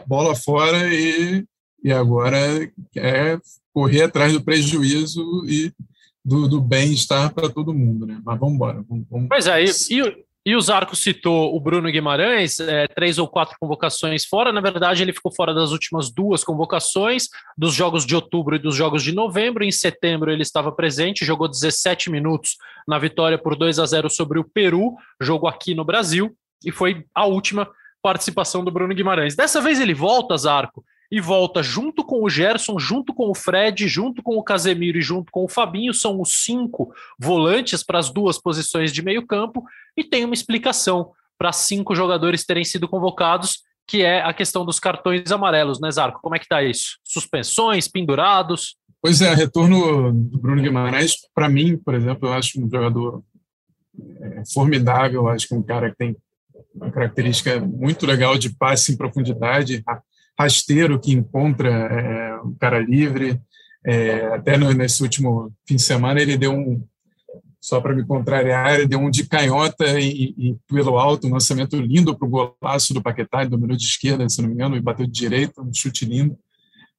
bola 0.08 0.36
fora 0.36 0.94
e, 0.94 1.44
e 1.84 1.92
agora 1.92 2.38
é 2.96 3.38
correr 3.74 4.04
atrás 4.04 4.32
do 4.32 4.42
prejuízo 4.42 5.22
e 5.48 5.74
do, 6.26 6.48
do 6.48 6.60
bem-estar 6.60 7.32
para 7.32 7.48
todo 7.48 7.74
mundo, 7.74 8.08
né? 8.08 8.20
Mas 8.26 8.40
vamos 8.40 8.56
embora. 8.56 8.84
Vamos, 8.90 9.06
vamos... 9.10 9.28
Pois 9.30 9.46
é, 9.46 9.64
e, 9.64 9.70
e, 9.92 10.26
e 10.44 10.56
o 10.56 10.62
Zarco 10.62 10.96
citou 10.96 11.56
o 11.56 11.60
Bruno 11.60 11.92
Guimarães, 11.92 12.60
é, 12.60 12.88
três 12.88 13.20
ou 13.20 13.28
quatro 13.28 13.56
convocações 13.60 14.26
fora. 14.26 14.52
Na 14.52 14.60
verdade, 14.60 15.04
ele 15.04 15.14
ficou 15.14 15.32
fora 15.32 15.54
das 15.54 15.72
últimas 15.72 16.12
duas 16.12 16.44
convocações, 16.44 17.30
dos 17.56 17.76
jogos 17.76 18.08
de 18.08 18.16
outubro 18.16 18.56
e 18.56 18.60
dos 18.60 18.76
jogos 18.76 19.04
de 19.04 19.12
novembro. 19.12 19.64
Em 19.64 19.72
setembro, 19.72 20.32
ele 20.32 20.42
estava 20.42 20.72
presente, 20.72 21.24
jogou 21.24 21.48
17 21.48 22.10
minutos 22.10 22.58
na 22.88 22.98
vitória 22.98 23.38
por 23.38 23.56
2 23.56 23.78
a 23.78 23.86
0 23.86 24.10
sobre 24.10 24.40
o 24.40 24.44
Peru, 24.44 24.96
jogo 25.22 25.48
aqui 25.48 25.76
no 25.76 25.86
Brasil, 25.86 26.36
e 26.66 26.72
foi 26.72 27.06
a 27.14 27.26
última 27.28 27.70
participação 28.02 28.64
do 28.64 28.72
Bruno 28.72 28.96
Guimarães. 28.96 29.36
Dessa 29.36 29.62
vez 29.62 29.80
ele 29.80 29.94
volta, 29.94 30.38
Zarco, 30.38 30.84
e 31.12 31.22
volta 31.22 31.62
junto 31.62 32.04
com 32.04 32.24
o 32.24 32.30
Gerson, 32.30 32.80
junto 32.80 33.14
com 33.14 33.30
o 33.30 33.36
Fred, 33.36 33.88
junto 33.88 34.24
com 34.24 34.38
o 34.38 34.44
Casemiro 34.44 34.98
e 34.98 35.02
junto 35.02 35.32
com 35.32 35.44
o 35.44 35.50
Fabinho. 35.50 35.94
São 35.94 36.20
os 36.20 36.44
cinco 36.44 36.94
volantes 37.20 37.84
para 37.84 38.00
as 38.00 38.12
duas 38.12 38.40
posições 38.40 38.92
de 38.92 39.02
meio 39.02 39.26
campo 39.26 39.64
e 39.96 40.04
tem 40.04 40.26
uma 40.26 40.34
explicação 40.34 41.12
para 41.38 41.52
cinco 41.52 41.96
jogadores 41.96 42.46
terem 42.46 42.64
sido 42.64 42.88
convocados, 42.88 43.60
que 43.88 44.04
é 44.04 44.22
a 44.22 44.34
questão 44.34 44.66
dos 44.66 44.80
cartões 44.80 45.32
amarelos, 45.32 45.80
né, 45.80 45.92
Zarco? 45.92 46.20
Como 46.22 46.36
é 46.36 46.40
que 46.40 46.46
está 46.46 46.64
isso? 46.64 46.98
Suspensões, 47.04 47.88
pendurados? 47.88 48.78
Pois 49.02 49.22
é, 49.22 49.34
retorno 49.34 50.12
do 50.12 50.40
Bruno 50.40 50.62
Guimarães, 50.62 51.14
para 51.34 51.48
mim, 51.48 51.78
por 51.78 51.94
exemplo, 51.94 52.28
eu 52.28 52.34
acho 52.34 52.60
um 52.60 52.70
jogador 52.70 53.22
é, 54.20 54.42
formidável, 54.52 55.28
acho 55.28 55.48
que 55.48 55.54
é 55.54 55.58
um 55.58 55.64
cara 55.64 55.92
que 55.92 55.98
tem 55.98 56.18
uma 56.74 56.92
característica 56.92 57.60
muito 57.60 58.06
legal 58.06 58.38
de 58.38 58.50
passe 58.50 58.92
em 58.92 58.98
profundidade, 58.98 59.84
rasteiro 60.38 61.00
que 61.00 61.14
encontra 61.14 61.70
é, 61.70 62.36
um 62.42 62.54
cara 62.56 62.80
livre. 62.80 63.40
É, 63.86 64.28
até 64.34 64.58
no, 64.58 64.72
nesse 64.74 65.04
último 65.04 65.52
fim 65.68 65.76
de 65.76 65.82
semana 65.82 66.20
ele 66.20 66.38
deu 66.38 66.52
um, 66.52 66.84
só 67.66 67.82
para 67.82 67.96
me 67.96 68.06
contrariar, 68.06 68.76
ele 68.76 68.88
deu 68.88 69.00
um 69.00 69.10
de 69.10 69.26
canhota 69.26 70.00
e, 70.00 70.36
e 70.38 70.56
pelo 70.68 71.00
alto, 71.00 71.28
um 71.28 71.34
lançamento 71.34 71.76
lindo 71.78 72.16
para 72.16 72.28
o 72.28 72.30
golaço 72.30 72.94
do 72.94 73.02
Paquetá, 73.02 73.42
ele 73.42 73.50
dominou 73.50 73.76
de 73.76 73.86
esquerda, 73.86 74.30
se 74.30 74.40
não 74.40 74.50
me 74.50 74.54
engano, 74.54 74.76
e 74.76 74.82
bateu 74.82 75.08
de 75.08 75.12
direita, 75.12 75.64
um 75.64 75.74
chute 75.74 76.06
lindo. 76.06 76.38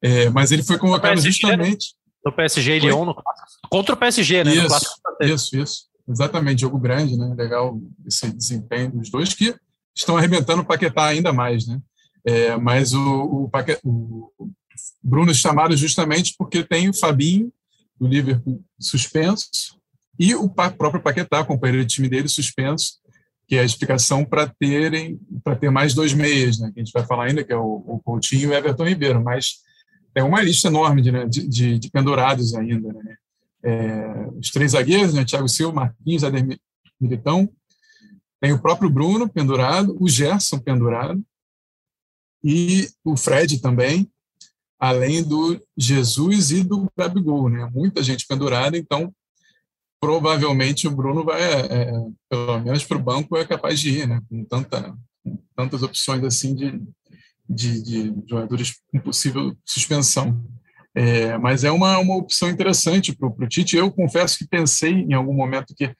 É, 0.03 0.29
mas 0.31 0.51
ele 0.51 0.65
foi 0.65 0.77
convocado 0.77 1.21
justamente. 1.21 1.95
No 2.25 2.33
PSG 2.33 2.77
e 2.77 2.81
Lyon, 2.81 3.05
no 3.05 3.15
contra 3.71 3.95
o 3.95 3.97
PSG, 3.97 4.43
né? 4.43 4.55
Isso, 4.55 4.77
isso, 5.21 5.57
isso. 5.57 5.83
Exatamente, 6.09 6.63
jogo 6.63 6.79
grande, 6.79 7.17
né? 7.17 7.33
Legal 7.37 7.81
esse 8.05 8.29
desempenho 8.33 8.91
dos 8.91 9.09
dois 9.09 9.35
que 9.35 9.55
estão 9.95 10.17
arrebentando 10.17 10.63
o 10.63 10.65
Paquetá 10.65 11.07
ainda 11.07 11.33
mais, 11.33 11.67
né? 11.69 11.81
É, 12.27 12.57
mas 12.57 12.93
o, 12.93 13.49
o, 13.49 13.51
o, 13.85 14.51
Bruno 15.03 15.33
chamado 15.33 15.77
justamente 15.77 16.35
porque 16.37 16.65
tem 16.65 16.89
o 16.89 16.95
Fabinho, 16.95 17.53
do 17.99 18.07
Liverpool, 18.07 18.63
suspenso, 18.79 19.79
e 20.19 20.35
o 20.35 20.49
próprio 20.49 21.01
Paquetá, 21.01 21.45
companheiro 21.45 21.85
de 21.85 21.95
time 21.95 22.09
dele, 22.09 22.29
suspenso, 22.29 22.99
que 23.47 23.55
é 23.55 23.61
a 23.61 23.65
explicação 23.65 24.25
para 24.25 24.53
terem 24.59 25.21
para 25.45 25.55
ter 25.55 25.71
mais 25.71 25.95
dois 25.95 26.13
meias, 26.13 26.59
né? 26.59 26.71
Que 26.75 26.81
a 26.81 26.85
gente 26.85 26.93
vai 26.93 27.07
falar 27.07 27.27
ainda, 27.27 27.45
que 27.45 27.53
é 27.53 27.57
o, 27.57 27.85
o 27.87 28.01
Coutinho 28.05 28.43
e 28.43 28.47
o 28.49 28.55
Everton 28.55 28.89
Ribeiro, 28.89 29.23
mas 29.23 29.61
é 30.15 30.23
uma 30.23 30.43
lista 30.43 30.69
enorme 30.69 31.01
de, 31.01 31.13
né, 31.13 31.27
de, 31.27 31.79
de, 31.79 31.91
pendurados 31.91 32.55
ainda, 32.55 32.93
né? 32.93 33.17
É, 33.63 34.29
os 34.39 34.51
três 34.51 34.73
zagueiros, 34.73 35.15
né? 35.15 35.25
Thiago 35.25 35.49
Silva, 35.49 35.75
Marquinhos, 35.75 36.25
Ademir 36.25 36.59
Militão, 37.01 37.49
tem 38.41 38.53
o 38.53 38.59
próprio 38.59 38.91
Bruno 38.91 39.29
pendurado, 39.29 39.97
o 40.01 40.09
Gerson 40.09 40.59
pendurado, 40.59 41.23
e 42.49 42.89
o 43.05 43.17
Fred 43.17 43.61
também, 43.61 44.09
além 44.79 45.21
do 45.21 45.61
Jesus 45.77 46.53
e 46.53 46.63
do 46.63 46.89
Gabigol, 46.97 47.49
né? 47.49 47.69
Muita 47.75 48.05
gente 48.05 48.25
pendurada, 48.25 48.79
então 48.79 49.13
provavelmente 50.01 50.87
o 50.87 50.93
Bruno 50.93 51.25
vai, 51.25 51.43
é, 51.43 51.91
pelo 52.29 52.61
menos 52.61 52.85
para 52.85 52.97
o 52.97 53.03
banco, 53.03 53.37
é 53.37 53.45
capaz 53.45 53.81
de 53.81 53.99
ir, 53.99 54.07
né? 54.07 54.21
Com, 54.29 54.45
tanta, 54.45 54.97
com 55.25 55.37
tantas 55.57 55.83
opções 55.83 56.23
assim 56.23 56.55
de, 56.55 56.81
de, 57.51 57.83
de 57.83 58.15
jogadores 58.31 58.81
com 58.93 59.01
possível 59.01 59.53
suspensão. 59.65 60.41
É, 60.95 61.37
mas 61.39 61.65
é 61.65 61.73
uma, 61.73 61.99
uma 61.99 62.17
opção 62.17 62.49
interessante 62.49 63.13
para 63.13 63.27
o 63.27 63.49
Tite. 63.49 63.77
Eu 63.77 63.91
confesso 63.91 64.39
que 64.39 64.47
pensei 64.47 64.93
em 64.93 65.15
algum 65.15 65.35
momento 65.35 65.75
que 65.75 65.93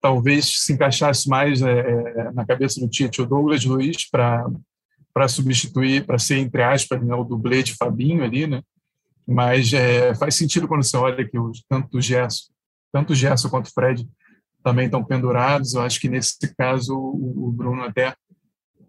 talvez 0.00 0.44
se 0.64 0.72
encaixasse 0.72 1.28
mais 1.28 1.62
é, 1.62 1.78
é 1.78 2.32
na 2.32 2.44
cabeça 2.44 2.80
do 2.80 2.88
Tite 2.88 3.22
o 3.22 3.26
Douglas 3.26 3.64
Luiz 3.64 4.10
para 4.10 4.44
para 5.14 5.28
substituir, 5.28 6.04
para 6.04 6.18
ser, 6.18 6.38
entre 6.38 6.62
aspas, 6.62 7.00
né, 7.00 7.14
o 7.14 7.22
dublê 7.22 7.62
de 7.62 7.74
Fabinho 7.74 8.24
ali, 8.24 8.48
né? 8.48 8.60
Mas 9.26 9.72
é, 9.72 10.14
faz 10.16 10.34
sentido 10.34 10.66
quando 10.66 10.82
você 10.82 10.96
olha 10.96 11.24
que 11.24 11.38
tanto 11.68 11.96
o 11.96 12.02
Gerson, 12.02 12.52
tanto 12.92 13.12
o 13.12 13.16
Gerson 13.16 13.48
quanto 13.48 13.66
o 13.66 13.72
Fred 13.72 14.06
também 14.62 14.86
estão 14.86 15.04
pendurados. 15.04 15.74
Eu 15.74 15.82
acho 15.82 16.00
que 16.00 16.08
nesse 16.08 16.36
caso 16.56 16.94
o, 16.94 17.48
o 17.48 17.52
Bruno 17.52 17.84
até 17.84 18.14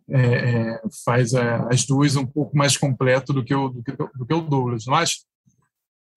é, 0.09 0.19
é, 0.19 0.81
faz 1.05 1.33
as 1.33 1.85
duas 1.85 2.15
um 2.15 2.25
pouco 2.25 2.57
mais 2.57 2.75
completo 2.75 3.31
do 3.31 3.43
que 3.43 3.53
o, 3.55 3.69
do 3.69 3.83
que, 3.83 3.91
do 3.91 4.25
que 4.25 4.33
o 4.33 4.41
Douglas, 4.41 4.85
não 4.85 4.95
acha? 4.95 5.19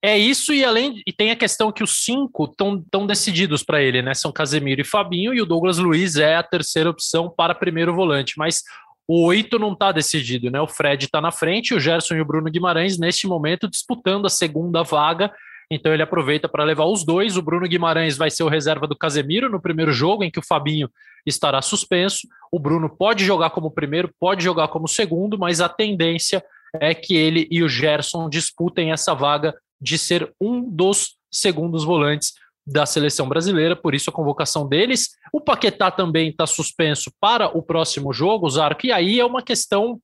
É 0.01 0.17
isso, 0.17 0.53
e 0.53 0.63
além 0.63 1.01
e 1.05 1.11
tem 1.11 1.29
a 1.29 1.35
questão 1.35 1.73
que 1.73 1.83
os 1.83 2.05
cinco 2.05 2.45
estão 2.45 3.05
decididos 3.05 3.63
para 3.63 3.81
ele, 3.81 4.01
né? 4.01 4.13
São 4.13 4.31
Casemiro 4.31 4.79
e 4.79 4.85
Fabinho, 4.85 5.33
e 5.33 5.41
o 5.41 5.45
Douglas 5.45 5.77
Luiz 5.77 6.15
é 6.15 6.37
a 6.37 6.43
terceira 6.43 6.89
opção 6.89 7.29
para 7.29 7.53
primeiro 7.53 7.93
volante. 7.93 8.35
Mas 8.37 8.63
o 9.11 9.23
oito 9.23 9.57
não 9.57 9.73
está 9.73 9.91
decidido, 9.91 10.51
né? 10.51 10.61
O 10.61 10.67
Fred 10.67 11.05
está 11.05 11.19
na 11.19 11.31
frente, 11.31 11.73
o 11.73 11.79
Gerson 11.79 12.13
e 12.13 12.21
o 12.21 12.25
Bruno 12.25 12.47
Guimarães, 12.47 12.99
neste 12.99 13.25
momento, 13.25 13.67
disputando 13.67 14.27
a 14.27 14.29
segunda 14.29 14.83
vaga. 14.83 15.33
Então 15.71 15.91
ele 15.91 16.03
aproveita 16.03 16.47
para 16.47 16.63
levar 16.63 16.85
os 16.85 17.03
dois. 17.03 17.35
O 17.35 17.41
Bruno 17.41 17.67
Guimarães 17.67 18.15
vai 18.15 18.29
ser 18.29 18.43
o 18.43 18.47
reserva 18.47 18.85
do 18.85 18.95
Casemiro 18.95 19.49
no 19.49 19.59
primeiro 19.59 19.91
jogo, 19.91 20.23
em 20.23 20.29
que 20.29 20.37
o 20.37 20.45
Fabinho 20.45 20.87
estará 21.25 21.59
suspenso. 21.59 22.27
O 22.51 22.59
Bruno 22.59 22.87
pode 22.87 23.25
jogar 23.25 23.49
como 23.49 23.71
primeiro, 23.71 24.13
pode 24.19 24.43
jogar 24.43 24.67
como 24.67 24.87
segundo, 24.87 25.39
mas 25.39 25.59
a 25.59 25.67
tendência 25.67 26.45
é 26.75 26.93
que 26.93 27.15
ele 27.15 27.47
e 27.49 27.63
o 27.63 27.67
Gerson 27.67 28.29
disputem 28.29 28.91
essa 28.91 29.15
vaga 29.15 29.55
de 29.81 29.97
ser 29.97 30.31
um 30.39 30.61
dos 30.69 31.15
segundos 31.31 31.83
volantes 31.83 32.35
da 32.65 32.85
seleção 32.85 33.27
brasileira, 33.27 33.75
por 33.75 33.95
isso 33.95 34.09
a 34.09 34.13
convocação 34.13 34.67
deles. 34.67 35.09
O 35.33 35.41
Paquetá 35.41 35.89
também 35.89 36.29
está 36.29 36.45
suspenso 36.45 37.11
para 37.19 37.55
o 37.57 37.63
próximo 37.63 38.13
jogo, 38.13 38.49
Zarco, 38.49 38.85
e 38.85 38.91
aí 38.91 39.19
é 39.19 39.25
uma 39.25 39.41
questão 39.41 39.99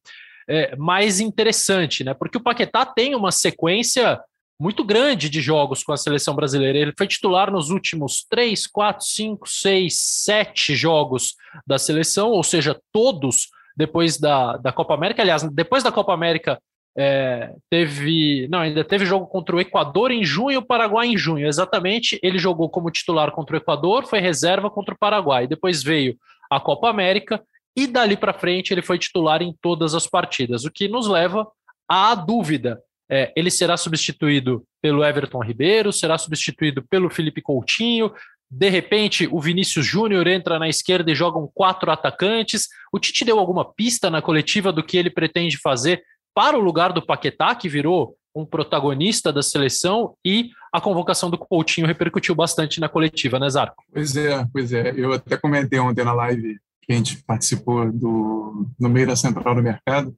é, 0.48 0.76
mais 0.76 1.20
interessante, 1.20 2.04
né? 2.04 2.14
Porque 2.14 2.38
o 2.38 2.44
Paquetá 2.44 2.86
tem 2.86 3.16
uma 3.16 3.32
sequência 3.32 4.20
muito 4.60 4.84
grande 4.84 5.30
de 5.30 5.42
jogos 5.42 5.84
com 5.84 5.92
a 5.92 5.98
seleção 5.98 6.34
brasileira. 6.34 6.78
Ele 6.78 6.94
foi 6.98 7.08
titular 7.08 7.52
nos 7.52 7.70
últimos 7.70 8.26
três, 8.30 8.66
quatro, 8.66 9.06
cinco, 9.06 9.50
seis, 9.50 10.00
sete 10.00 10.76
jogos 10.76 11.36
da 11.68 11.78
seleção, 11.78 12.30
ou 12.30 12.44
seja, 12.44 12.80
todos 12.92 13.50
depois 13.76 14.18
da, 14.18 14.56
da 14.58 14.72
Copa 14.72 14.94
América. 14.94 15.22
Aliás, 15.22 15.44
depois 15.44 15.84
da 15.84 15.92
Copa 15.92 16.14
América, 16.14 16.60
é, 16.98 17.54
teve. 17.70 18.48
Não, 18.50 18.60
ainda 18.60 18.84
teve 18.84 19.06
jogo 19.06 19.28
contra 19.28 19.56
o 19.56 19.60
Equador 19.60 20.12
em 20.12 20.24
junho 20.24 20.52
e 20.52 20.58
o 20.58 20.66
Paraguai 20.66 21.08
em 21.08 21.18
junho. 21.18 21.46
Exatamente, 21.46 22.20
ele 22.24 22.40
jogou 22.40 22.70
como 22.70 22.92
titular 22.92 23.32
contra 23.32 23.56
o 23.56 23.60
Equador, 23.60 24.06
foi 24.06 24.20
reserva 24.20 24.70
contra 24.70 24.94
o 24.94 24.98
Paraguai. 24.98 25.48
Depois 25.48 25.84
veio 25.84 26.16
a 26.50 26.60
Copa 26.60 26.90
América 26.90 27.42
e 27.76 27.86
dali 27.86 28.16
para 28.16 28.34
frente 28.34 28.74
ele 28.74 28.82
foi 28.82 28.98
titular 28.98 29.42
em 29.42 29.54
todas 29.62 29.94
as 29.94 30.08
partidas, 30.08 30.64
o 30.64 30.72
que 30.72 30.88
nos 30.88 31.08
leva 31.08 31.46
à 31.90 32.16
dúvida. 32.16 32.80
É, 33.12 33.32
ele 33.36 33.52
será 33.52 33.78
substituído 33.78 34.66
pelo 34.82 35.04
Everton 35.04 35.44
Ribeiro, 35.44 35.92
será 35.92 36.18
substituído 36.18 36.82
pelo 36.90 37.10
Felipe 37.10 37.42
Coutinho. 37.42 38.12
De 38.50 38.70
repente, 38.70 39.28
o 39.32 39.40
Vinícius 39.40 39.86
Júnior 39.86 40.26
entra 40.28 40.58
na 40.58 40.70
esquerda 40.70 41.12
e 41.12 41.16
jogam 41.16 41.50
quatro 41.54 41.92
atacantes. 41.92 42.68
O 42.92 42.98
Tite 42.98 43.26
deu 43.26 43.38
alguma 43.38 43.66
pista 43.66 44.10
na 44.10 44.22
coletiva 44.22 44.72
do 44.72 44.84
que 44.84 44.98
ele 44.98 45.10
pretende 45.10 45.58
fazer 45.58 46.04
para 46.36 46.58
o 46.58 46.62
lugar 46.62 46.92
do 46.92 47.04
Paquetá, 47.04 47.56
que 47.56 47.70
virou 47.70 48.16
um 48.36 48.46
protagonista 48.46 49.32
da 49.32 49.42
seleção, 49.42 50.14
e 50.24 50.50
a 50.74 50.82
convocação 50.82 51.30
do 51.30 51.38
Coutinho 51.38 51.88
repercutiu 51.88 52.36
bastante 52.36 52.82
na 52.82 52.90
coletiva, 52.90 53.40
né, 53.40 53.50
Zarco? 53.50 53.82
Pois 53.94 54.18
é, 54.18 54.46
pois 54.52 54.74
é. 54.74 54.94
Eu 54.96 55.14
até 55.14 55.38
comentei 55.38 55.80
ontem 55.80 56.04
na 56.04 56.12
live 56.12 56.60
que 56.82 56.92
a 56.92 56.96
gente 56.98 57.24
participou 57.24 57.90
do, 57.92 58.68
no 58.78 58.90
meio 58.90 59.08
da 59.08 59.16
central 59.16 59.56
do 59.56 59.64
mercado, 59.64 60.14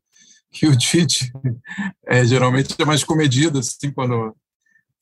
que 0.52 0.66
o 0.66 0.76
Tite 0.76 1.32
é, 2.08 2.26
geralmente 2.26 2.76
é 2.80 2.86
mais 2.86 3.04
comedido, 3.04 3.60
assim, 3.60 3.92
quando 3.92 4.36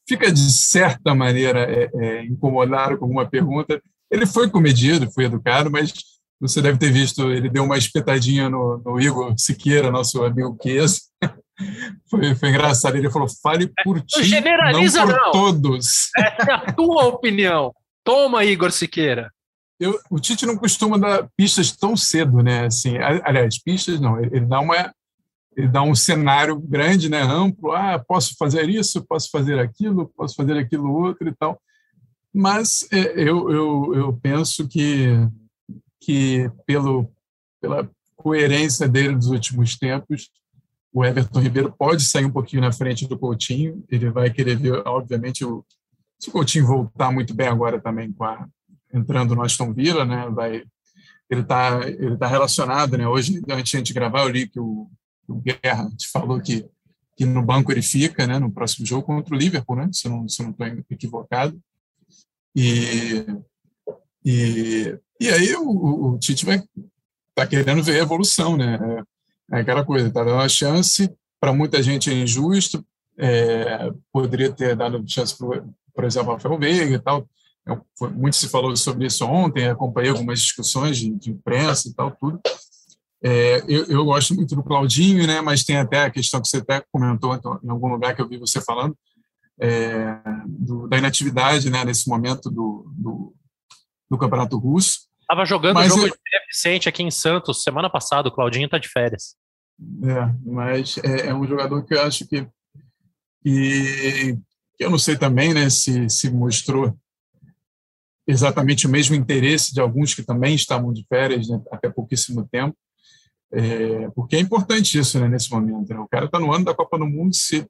fica 0.07 0.29
de 0.29 0.51
certa 0.51 1.15
maneira 1.15 1.61
é, 1.61 1.89
é, 1.95 2.25
incomodado 2.25 2.97
com 2.97 3.05
alguma 3.05 3.25
pergunta. 3.25 3.81
Ele 4.11 4.25
foi 4.25 4.49
comedido, 4.49 5.11
foi 5.11 5.23
educado, 5.23 5.71
mas 5.71 5.93
você 6.39 6.61
deve 6.61 6.77
ter 6.77 6.91
visto, 6.91 7.31
ele 7.31 7.49
deu 7.49 7.63
uma 7.63 7.77
espetadinha 7.77 8.49
no, 8.49 8.81
no 8.83 8.99
Igor 8.99 9.33
Siqueira, 9.37 9.91
nosso 9.91 10.23
amigo 10.23 10.57
Chiesa. 10.61 10.99
Foi, 12.09 12.35
foi 12.35 12.49
engraçado. 12.49 12.97
Ele 12.97 13.09
falou: 13.09 13.29
fale 13.41 13.71
por 13.81 14.01
ti, 14.01 14.25
generaliza, 14.25 15.05
não 15.05 15.07
por 15.07 15.15
não. 15.15 15.31
todos. 15.31 16.09
É 16.17 16.51
a 16.51 16.73
tua 16.73 17.05
opinião. 17.05 17.73
Toma, 18.03 18.43
Igor 18.43 18.73
Siqueira. 18.73 19.31
Eu, 19.79 19.97
o 20.09 20.19
Tite 20.19 20.45
não 20.45 20.57
costuma 20.57 20.97
dar 20.97 21.29
pistas 21.35 21.71
tão 21.71 21.95
cedo, 21.95 22.43
né? 22.43 22.65
Assim, 22.65 22.97
aliás, 22.97 23.57
pistas 23.61 23.99
não. 24.01 24.19
Ele 24.21 24.41
dá 24.41 24.59
uma, 24.59 24.93
ele 25.55 25.67
dá 25.67 25.81
um 25.81 25.95
cenário 25.95 26.59
grande, 26.59 27.09
né? 27.09 27.21
Amplo. 27.21 27.71
Ah, 27.71 28.03
posso 28.05 28.35
fazer 28.37 28.69
isso, 28.69 29.05
posso 29.05 29.29
fazer 29.29 29.57
aquilo, 29.57 30.11
posso 30.15 30.35
fazer 30.35 30.57
aquilo 30.57 30.93
outro 30.93 31.27
e 31.27 31.33
tal. 31.33 31.59
Mas 32.33 32.87
é, 32.91 33.13
eu, 33.15 33.49
eu, 33.49 33.93
eu 33.95 34.19
penso 34.21 34.67
que 34.67 35.07
que, 36.05 36.51
pelo, 36.67 37.11
pela 37.59 37.89
coerência 38.15 38.87
dele 38.87 39.15
nos 39.15 39.25
últimos 39.25 39.75
tempos, 39.75 40.29
o 40.93 41.03
Everton 41.03 41.39
Ribeiro 41.39 41.73
pode 41.75 42.05
sair 42.05 42.25
um 42.25 42.31
pouquinho 42.31 42.61
na 42.61 42.71
frente 42.71 43.07
do 43.07 43.17
Coutinho. 43.17 43.83
Ele 43.89 44.11
vai 44.11 44.29
querer 44.29 44.55
ver, 44.55 44.83
obviamente, 44.85 45.43
o, 45.43 45.65
se 46.19 46.29
o 46.29 46.31
Coutinho 46.31 46.67
voltar 46.67 47.11
muito 47.11 47.33
bem 47.33 47.47
agora 47.47 47.81
também 47.81 48.13
com 48.13 48.23
a, 48.23 48.47
entrando 48.93 49.33
no 49.33 49.41
Aston 49.41 49.73
Villa, 49.73 50.05
né? 50.05 50.29
Vai, 50.29 50.63
ele 51.27 51.41
está 51.41 51.81
ele 51.87 52.15
tá 52.17 52.27
relacionado, 52.27 52.97
né? 52.97 53.07
Hoje, 53.07 53.41
antes 53.49 53.81
de 53.81 53.93
gravar, 53.93 54.21
eu 54.21 54.29
li 54.29 54.47
que 54.47 54.59
o, 54.59 54.87
o 55.27 55.41
Guerra 55.41 55.89
te 55.97 56.07
falou 56.07 56.39
que 56.39 56.69
que 57.17 57.25
no 57.25 57.41
banco 57.41 57.71
ele 57.71 57.81
fica, 57.81 58.27
né, 58.27 58.37
no 58.37 58.51
próximo 58.51 58.85
jogo 58.85 59.03
contra 59.03 59.33
o 59.33 59.37
Liverpool, 59.37 59.77
né, 59.77 59.89
se 59.93 60.09
não, 60.09 60.27
se 60.27 60.43
não 60.43 60.51
estou 60.51 60.67
equivocado. 60.91 61.57
E, 62.53 63.25
e, 64.23 64.99
e 65.19 65.29
aí 65.29 65.55
o, 65.55 66.13
o 66.13 66.19
Tite 66.19 66.45
vai 66.45 66.63
tá 67.33 67.45
querendo 67.45 67.83
ver 67.83 67.99
a 67.99 68.03
evolução, 68.03 68.55
né? 68.55 68.79
É, 69.51 69.57
é 69.57 69.59
aquela 69.61 69.83
coisa, 69.83 70.09
tá 70.09 70.23
dando 70.23 70.35
uma 70.35 70.49
chance, 70.49 71.11
para 71.39 71.53
muita 71.53 71.83
gente 71.83 72.09
é 72.09 72.13
injusto, 72.13 72.83
é, 73.17 73.91
poderia 74.11 74.51
ter 74.51 74.75
dado 74.75 75.03
chance, 75.07 75.35
por 75.37 76.03
exemplo, 76.03 76.29
ao 76.29 76.37
Rafael 76.37 76.57
Veiga 76.57 76.95
e 76.95 76.99
tal. 76.99 77.27
Eu, 77.65 77.81
foi, 77.97 78.09
muito 78.09 78.35
se 78.35 78.47
falou 78.47 78.75
sobre 78.77 79.07
isso 79.07 79.25
ontem, 79.25 79.67
acompanhei 79.67 80.11
algumas 80.11 80.39
discussões 80.39 80.97
de, 80.97 81.09
de 81.11 81.31
imprensa 81.31 81.89
e 81.89 81.93
tal, 81.93 82.11
tudo. 82.11 82.39
É, 83.23 83.63
eu, 83.67 83.85
eu, 83.85 84.05
gosto 84.05 84.35
muito 84.35 84.55
do 84.55 84.63
Claudinho, 84.63 85.25
né, 85.25 85.41
mas 85.41 85.63
tem 85.63 85.77
até 85.77 86.03
a 86.03 86.11
questão 86.11 86.39
que 86.41 86.47
você 86.47 86.57
até 86.57 86.83
comentou 86.91 87.33
então, 87.33 87.59
em 87.63 87.69
algum 87.69 87.87
lugar 87.87 88.15
que 88.15 88.21
eu 88.21 88.27
vi 88.27 88.37
você 88.37 88.61
falando, 88.61 88.95
é, 89.59 90.19
do, 90.45 90.87
da 90.87 90.97
inatividade 90.97 91.69
né, 91.69 91.83
nesse 91.83 92.07
momento 92.07 92.51
do, 92.51 92.85
do, 92.95 93.33
do 94.09 94.17
Campeonato 94.17 94.57
Russo. 94.57 95.07
Estava 95.21 95.45
jogando 95.45 95.77
o 95.77 95.83
jogo 95.83 96.01
eu... 96.03 96.09
de 96.09 96.39
deficiente 96.39 96.87
aqui 96.87 97.01
em 97.01 97.11
Santos 97.11 97.63
semana 97.63 97.89
passada, 97.89 98.29
o 98.29 98.31
Claudinho 98.31 98.65
está 98.65 98.77
de 98.77 98.87
férias. 98.87 99.35
É, 100.03 100.33
mas 100.45 100.97
é, 100.99 101.27
é, 101.27 101.33
um 101.33 101.45
jogador 101.45 101.83
que 101.83 101.93
eu 101.93 102.01
acho 102.01 102.25
que, 102.27 102.47
que, 103.43 104.37
que 104.77 104.83
eu 104.83 104.89
não 104.89 104.97
sei 104.97 105.17
também 105.17 105.53
né, 105.53 105.69
se, 105.69 106.09
se 106.09 106.29
mostrou 106.29 106.97
exatamente 108.27 108.87
o 108.87 108.89
mesmo 108.89 109.15
interesse 109.15 109.73
de 109.73 109.81
alguns 109.81 110.13
que 110.13 110.23
também 110.23 110.55
estavam 110.55 110.93
de 110.93 111.05
férias 111.07 111.47
né, 111.47 111.61
até 111.71 111.89
pouquíssimo 111.89 112.47
tempo. 112.47 112.75
É, 113.51 114.09
porque 114.11 114.35
é 114.35 114.39
importante 114.39 114.97
isso 114.97 115.19
né, 115.19 115.27
nesse 115.27 115.51
momento. 115.51 115.89
Né? 115.89 115.99
O 115.99 116.07
cara 116.07 116.25
está 116.25 116.39
no 116.39 116.53
ano 116.53 116.65
da 116.65 116.73
Copa 116.73 116.97
do 116.97 117.05
Mundo, 117.05 117.35
se, 117.35 117.67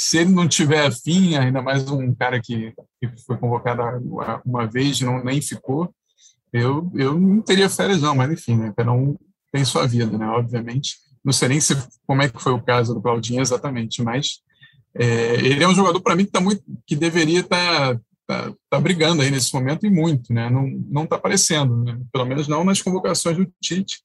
se 0.00 0.18
ele 0.18 0.30
não 0.30 0.46
tiver 0.46 0.86
afim, 0.86 1.34
ainda 1.34 1.60
mais 1.60 1.90
um 1.90 2.14
cara 2.14 2.40
que, 2.40 2.72
que 3.00 3.08
foi 3.26 3.36
convocado 3.36 3.82
uma 4.46 4.64
vez 4.64 5.00
e 5.00 5.04
não, 5.04 5.24
nem 5.24 5.42
ficou, 5.42 5.92
eu, 6.52 6.88
eu 6.94 7.18
não 7.18 7.42
teria 7.42 7.68
férias 7.68 8.00
não, 8.00 8.14
mas 8.14 8.30
enfim, 8.30 8.56
né, 8.56 8.72
cada 8.76 8.92
um 8.92 9.18
tem 9.50 9.64
sua 9.64 9.88
vida, 9.88 10.16
né, 10.16 10.24
obviamente. 10.28 10.98
Não 11.24 11.32
sei 11.32 11.48
nem 11.48 11.60
se, 11.60 11.74
como 12.06 12.22
é 12.22 12.28
que 12.28 12.40
foi 12.40 12.52
o 12.52 12.62
caso 12.62 12.94
do 12.94 13.02
Claudinho 13.02 13.40
exatamente, 13.40 14.00
mas 14.00 14.38
é, 14.94 15.34
ele 15.34 15.64
é 15.64 15.68
um 15.68 15.74
jogador 15.74 16.00
para 16.00 16.14
mim 16.14 16.24
que 16.24 16.30
tá 16.30 16.40
muito 16.40 16.62
que 16.86 16.94
deveria 16.94 17.40
estar 17.40 17.96
tá, 17.96 18.00
tá, 18.24 18.54
tá, 18.70 18.80
brigando 18.80 19.22
aí 19.22 19.32
nesse 19.32 19.52
momento 19.52 19.84
e 19.84 19.90
muito, 19.90 20.32
né? 20.32 20.48
Não 20.48 20.64
não 20.88 21.04
está 21.04 21.16
aparecendo, 21.16 21.76
né? 21.82 21.98
pelo 22.12 22.24
menos 22.24 22.46
não 22.46 22.62
nas 22.62 22.80
convocações 22.80 23.36
do 23.36 23.52
Tite. 23.60 24.00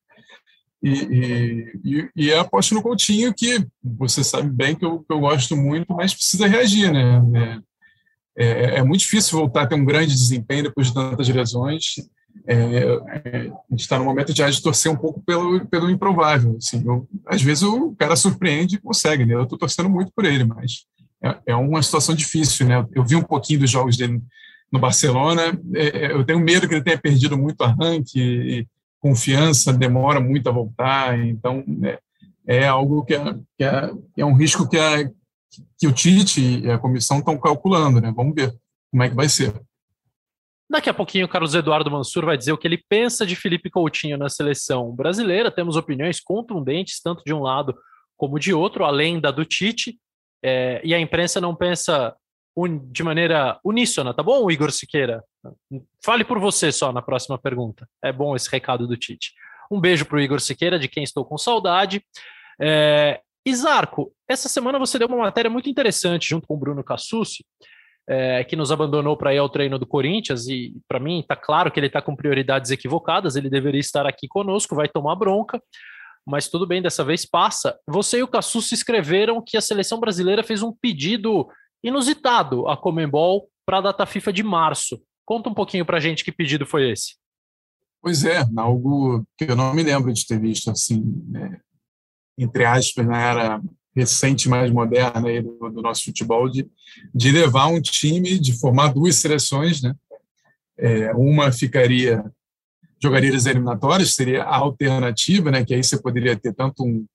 E, 0.83 1.71
e, 1.85 2.09
e 2.13 2.29
é 2.29 2.37
aposto 2.37 2.75
no 2.75 2.81
Coutinho, 2.81 3.33
que 3.33 3.65
você 3.81 4.21
sabe 4.21 4.49
bem 4.49 4.75
que 4.75 4.83
eu, 4.83 4.99
que 4.99 5.13
eu 5.13 5.21
gosto 5.21 5.55
muito, 5.55 5.93
mas 5.93 6.13
precisa 6.13 6.45
reagir, 6.45 6.91
né? 6.91 7.61
É, 8.35 8.45
é, 8.45 8.75
é, 8.75 8.83
muito 8.83 8.99
difícil 8.99 9.37
voltar 9.39 9.61
a 9.61 9.67
ter 9.67 9.75
um 9.75 9.85
grande 9.85 10.13
desempenho 10.13 10.63
depois 10.63 10.87
de 10.87 10.93
tantas 10.93 11.29
lesões. 11.29 11.95
É, 12.45 12.55
é, 12.55 13.49
a 13.49 13.71
gente 13.71 13.79
está 13.79 13.97
no 13.97 14.03
momento 14.03 14.33
de, 14.33 14.43
de 14.43 14.61
torcer 14.61 14.91
um 14.91 14.97
pouco 14.97 15.21
pelo, 15.21 15.65
pelo 15.67 15.89
improvável. 15.89 16.57
Assim, 16.57 16.83
eu, 16.85 17.07
às 17.27 17.41
vezes 17.41 17.63
o 17.63 17.95
cara 17.95 18.17
surpreende 18.17 18.75
e 18.75 18.81
consegue, 18.81 19.25
né? 19.25 19.35
Eu 19.35 19.43
estou 19.43 19.57
torcendo 19.57 19.89
muito 19.89 20.11
por 20.13 20.25
ele, 20.25 20.43
mas 20.43 20.85
é, 21.23 21.37
é, 21.47 21.55
uma 21.55 21.81
situação 21.81 22.13
difícil, 22.13 22.67
né? 22.67 22.85
Eu 22.93 23.05
vi 23.05 23.15
um 23.15 23.23
pouquinho 23.23 23.61
dos 23.61 23.69
jogos 23.69 23.95
dele 23.95 24.21
no 24.69 24.79
Barcelona, 24.79 25.57
eu 26.09 26.23
tenho 26.23 26.39
medo 26.39 26.67
que 26.67 26.73
ele 26.73 26.83
tenha 26.83 26.97
perdido 26.97 27.37
muito 27.37 27.63
arranque, 27.63 28.67
confiança 29.03 29.73
demora 29.73 30.21
muito 30.21 30.47
a 30.47 30.51
voltar, 30.53 31.19
então 31.19 31.61
é, 31.83 31.99
é 32.47 32.65
algo 32.65 33.03
que 33.03 33.13
é, 33.13 33.33
que 33.57 33.63
é, 33.65 33.91
é, 34.19 34.25
um 34.25 34.33
risco 34.33 34.67
que, 34.67 34.77
a, 34.77 35.03
que 35.77 35.85
o 35.85 35.91
Tite 35.91 36.61
e 36.63 36.71
a 36.71 36.79
comissão 36.79 37.19
estão 37.19 37.37
calculando, 37.37 37.99
né? 37.99 38.13
Vamos 38.15 38.33
ver 38.33 38.55
como 38.89 39.03
é 39.03 39.09
que 39.09 39.15
vai 39.15 39.27
ser. 39.27 39.53
Daqui 40.69 40.89
a 40.89 40.93
pouquinho 40.93 41.25
o 41.25 41.29
Carlos 41.29 41.53
Eduardo 41.53 41.91
Mansur 41.91 42.25
vai 42.25 42.37
dizer 42.37 42.53
o 42.53 42.57
que 42.57 42.65
ele 42.65 42.81
pensa 42.87 43.25
de 43.25 43.35
Felipe 43.35 43.69
Coutinho 43.69 44.17
na 44.17 44.29
seleção 44.29 44.95
brasileira. 44.95 45.51
Temos 45.51 45.75
opiniões 45.75 46.21
contundentes, 46.21 47.01
tanto 47.01 47.23
de 47.25 47.33
um 47.33 47.41
lado 47.41 47.75
como 48.15 48.39
de 48.39 48.53
outro, 48.53 48.85
além 48.85 49.19
da 49.19 49.31
do 49.31 49.43
Tite. 49.43 49.99
É, 50.41 50.79
e 50.81 50.95
a 50.95 50.99
imprensa 50.99 51.41
não 51.41 51.53
pensa 51.53 52.15
de 52.91 53.03
maneira 53.03 53.59
uníssona, 53.63 54.13
tá 54.13 54.21
bom, 54.21 54.49
Igor 54.49 54.71
Siqueira? 54.71 55.23
Fale 56.03 56.23
por 56.23 56.39
você 56.39 56.71
só 56.71 56.91
na 56.91 57.01
próxima 57.01 57.37
pergunta. 57.37 57.87
É 58.03 58.11
bom 58.11 58.35
esse 58.35 58.49
recado 58.49 58.87
do 58.87 58.95
Tite. 58.95 59.33
Um 59.71 59.79
beijo 59.79 60.05
para 60.05 60.17
o 60.17 60.21
Igor 60.21 60.39
Siqueira, 60.39 60.77
de 60.77 60.87
quem 60.87 61.03
estou 61.03 61.25
com 61.25 61.37
saudade. 61.37 62.03
É, 62.61 63.19
Isarco, 63.45 64.13
essa 64.29 64.47
semana 64.47 64.79
você 64.79 64.97
deu 64.99 65.07
uma 65.07 65.17
matéria 65.17 65.49
muito 65.49 65.69
interessante 65.69 66.29
junto 66.29 66.47
com 66.47 66.53
o 66.53 66.57
Bruno 66.57 66.83
Cassucci, 66.83 67.43
é, 68.07 68.43
que 68.43 68.55
nos 68.55 68.71
abandonou 68.71 69.17
para 69.17 69.33
ir 69.33 69.37
ao 69.37 69.49
treino 69.49 69.79
do 69.79 69.87
Corinthians, 69.87 70.47
e 70.47 70.73
para 70.87 70.99
mim 70.99 71.19
está 71.19 71.35
claro 71.35 71.71
que 71.71 71.79
ele 71.79 71.87
está 71.87 72.01
com 72.01 72.15
prioridades 72.15 72.71
equivocadas, 72.71 73.35
ele 73.35 73.49
deveria 73.49 73.79
estar 73.79 74.05
aqui 74.05 74.27
conosco, 74.27 74.75
vai 74.75 74.87
tomar 74.87 75.15
bronca, 75.15 75.61
mas 76.25 76.47
tudo 76.47 76.65
bem, 76.65 76.81
dessa 76.81 77.03
vez 77.03 77.25
passa. 77.25 77.77
Você 77.87 78.19
e 78.19 78.23
o 78.23 78.27
Cassucci 78.27 78.73
escreveram 78.73 79.41
que 79.45 79.57
a 79.57 79.61
seleção 79.61 79.99
brasileira 79.99 80.43
fez 80.43 80.61
um 80.61 80.71
pedido 80.71 81.47
inusitado 81.83 82.67
à 82.67 82.77
Comembol 82.77 83.49
para 83.65 83.79
a 83.79 83.81
data 83.81 84.05
FIFA 84.05 84.33
de 84.33 84.43
março. 84.43 85.01
Conta 85.25 85.49
um 85.49 85.53
pouquinho 85.53 85.85
para 85.85 85.97
a 85.97 85.99
gente 85.99 86.23
que 86.23 86.31
pedido 86.31 86.65
foi 86.65 86.91
esse. 86.91 87.15
Pois 88.01 88.25
é, 88.25 88.45
algo 88.57 89.25
que 89.37 89.45
eu 89.45 89.55
não 89.55 89.73
me 89.73 89.83
lembro 89.83 90.11
de 90.11 90.25
ter 90.25 90.39
visto 90.39 90.69
assim, 90.69 91.01
né, 91.27 91.59
entre 92.37 92.65
aspas, 92.65 93.05
na 93.05 93.17
era 93.17 93.61
recente, 93.95 94.49
mais 94.49 94.71
moderna 94.71 95.41
do, 95.41 95.69
do, 95.69 95.81
nosso 95.81 96.05
futebol, 96.05 96.49
de, 96.49 96.67
de 97.13 97.31
levar 97.31 97.67
um 97.67 97.79
time, 97.79 98.39
de 98.39 98.59
formar 98.59 98.93
duas 98.93 99.15
seleções, 99.17 99.81
né? 99.81 99.95
É, 100.75 101.13
uma 101.13 101.51
ficaria 101.51 102.25
jogaria 103.01 103.35
as 103.35 103.45
eliminatórias, 103.45 104.15
seria 104.15 104.43
a 104.43 104.55
alternativa, 104.55 105.51
né? 105.51 105.63
Que 105.65 105.73
aí 105.73 105.83
você 105.83 106.01
poderia 106.01 106.37
ter 106.37 106.53
tanto 106.53 106.85
um, 106.85 107.05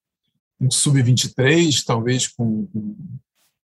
um 0.61 0.71
sub-23, 0.71 1.83
talvez 1.85 2.29
com, 2.29 2.67
com 2.67 2.97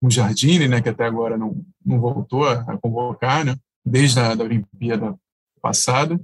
com 0.05 0.09
o 0.09 0.11
Jardine, 0.11 0.69
né, 0.69 0.83
que 0.83 0.89
até 0.91 1.07
agora 1.07 1.39
não, 1.39 1.65
não 1.85 1.99
voltou 1.99 2.47
a, 2.47 2.77
convocar, 2.77 3.43
né, 3.43 3.57
desde 3.83 4.21
a 4.21 4.35
da 4.35 4.45
Olimpíada 4.45 5.19
passada, 5.63 6.21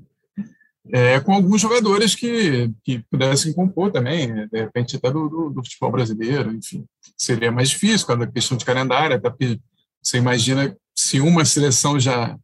é, 0.93 1.19
com 1.21 1.33
alguns 1.33 1.63
jogadores 1.63 2.15
que, 2.15 2.71
que 2.85 2.99
pudessem 3.11 3.55
compor 3.55 3.91
também, 3.91 4.27
né, 4.27 4.47
de 4.53 4.61
repente 4.61 4.97
até 4.97 5.11
do, 5.11 5.31
do, 5.31 5.49
do, 5.49 5.65
futebol 5.65 5.93
brasileiro, 5.93 6.53
enfim. 6.53 6.85
Seria 7.17 7.51
mais 7.51 7.71
difícil, 7.71 8.07
causa 8.07 8.27
da 8.27 8.31
questão 8.31 8.55
de 8.55 8.67
calendário, 8.67 9.17
até 9.17 9.31
porque 9.31 9.59
você 10.03 10.19
imagina 10.19 10.77
se 10.95 11.19
uma 11.19 11.47
seleção 11.47 11.99
já, 11.99 12.39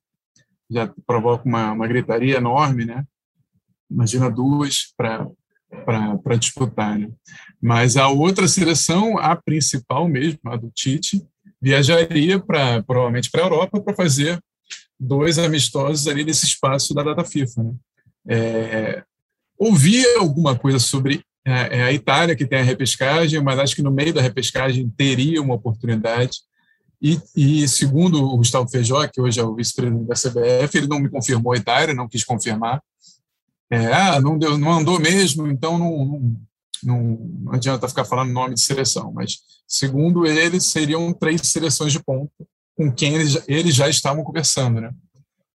já 0.70 0.90
provoca 1.06 1.46
uma, 1.46 1.72
uma 1.72 1.86
gritaria 1.86 2.38
enorme, 2.38 2.86
né? 2.86 3.04
Imagina 3.90 4.30
duas 4.30 4.94
para 4.96 5.26
para 5.84 6.36
disputar. 6.36 6.98
Né? 6.98 7.08
Mas 7.60 7.96
a 7.96 8.08
outra 8.08 8.48
seleção, 8.48 9.18
a 9.18 9.36
principal 9.36 10.08
mesmo, 10.08 10.40
a 10.46 10.56
do 10.56 10.70
Tite, 10.70 11.24
viajaria 11.60 12.38
para 12.38 12.82
provavelmente 12.82 13.30
para 13.30 13.42
a 13.42 13.44
Europa 13.44 13.80
para 13.80 13.94
fazer 13.94 14.40
dois 14.98 15.38
amistosos 15.38 16.06
ali 16.06 16.24
nesse 16.24 16.46
espaço 16.46 16.94
da 16.94 17.02
data 17.02 17.24
FIFA. 17.24 17.62
Né? 17.62 17.74
É, 18.28 19.02
ouvi 19.58 20.04
alguma 20.16 20.56
coisa 20.56 20.78
sobre 20.78 21.22
é, 21.44 21.78
é, 21.78 21.82
a 21.84 21.92
Itália, 21.92 22.34
que 22.34 22.46
tem 22.46 22.58
a 22.58 22.64
repescagem, 22.64 23.40
mas 23.40 23.58
acho 23.58 23.76
que 23.76 23.82
no 23.82 23.90
meio 23.90 24.12
da 24.12 24.20
repescagem 24.20 24.88
teria 24.96 25.40
uma 25.40 25.54
oportunidade. 25.54 26.40
E, 27.00 27.20
e, 27.36 27.68
segundo 27.68 28.20
o 28.20 28.38
Gustavo 28.38 28.68
Feijó, 28.68 29.06
que 29.06 29.20
hoje 29.20 29.38
é 29.38 29.44
o 29.44 29.54
vice-presidente 29.54 30.08
da 30.08 30.14
CBF, 30.14 30.76
ele 30.76 30.88
não 30.88 30.98
me 30.98 31.08
confirmou 31.08 31.52
a 31.52 31.56
Itália, 31.56 31.94
não 31.94 32.08
quis 32.08 32.24
confirmar, 32.24 32.82
é, 33.70 33.92
ah, 33.92 34.20
não, 34.20 34.38
deu, 34.38 34.56
não 34.56 34.72
andou 34.72 35.00
mesmo, 35.00 35.46
então 35.48 35.78
não, 35.78 36.38
não, 36.82 37.02
não, 37.42 37.52
adianta 37.52 37.88
ficar 37.88 38.04
falando 38.04 38.32
nome 38.32 38.54
de 38.54 38.60
seleção. 38.60 39.12
Mas, 39.12 39.38
segundo 39.66 40.26
ele, 40.26 40.60
seriam 40.60 41.12
três 41.12 41.40
seleções 41.42 41.92
de 41.92 42.02
ponta 42.02 42.32
com 42.76 42.92
quem 42.92 43.14
eles, 43.14 43.42
eles 43.48 43.74
já 43.74 43.88
estavam 43.88 44.22
conversando. 44.22 44.80
Né? 44.80 44.90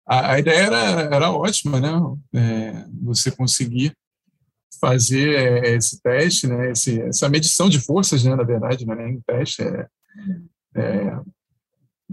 A, 0.07 0.33
a 0.33 0.38
ideia 0.38 0.66
era, 0.66 0.79
era 1.14 1.33
ótima, 1.33 1.81
né? 1.81 1.90
É, 2.35 2.85
você 3.03 3.31
conseguir 3.31 3.92
fazer 4.81 5.35
é, 5.35 5.75
esse 5.75 6.01
teste, 6.01 6.47
né? 6.47 6.71
Esse, 6.71 7.01
essa 7.01 7.29
medição 7.29 7.69
de 7.69 7.81
forças, 7.81 8.23
né? 8.23 8.37
na 8.37 8.45
verdade, 8.45 8.87
não 8.87 8.95
é 8.95 9.05
nem 9.05 9.16
um 9.16 9.21
teste, 9.27 9.62
é, 9.62 9.87
é, 10.77 11.19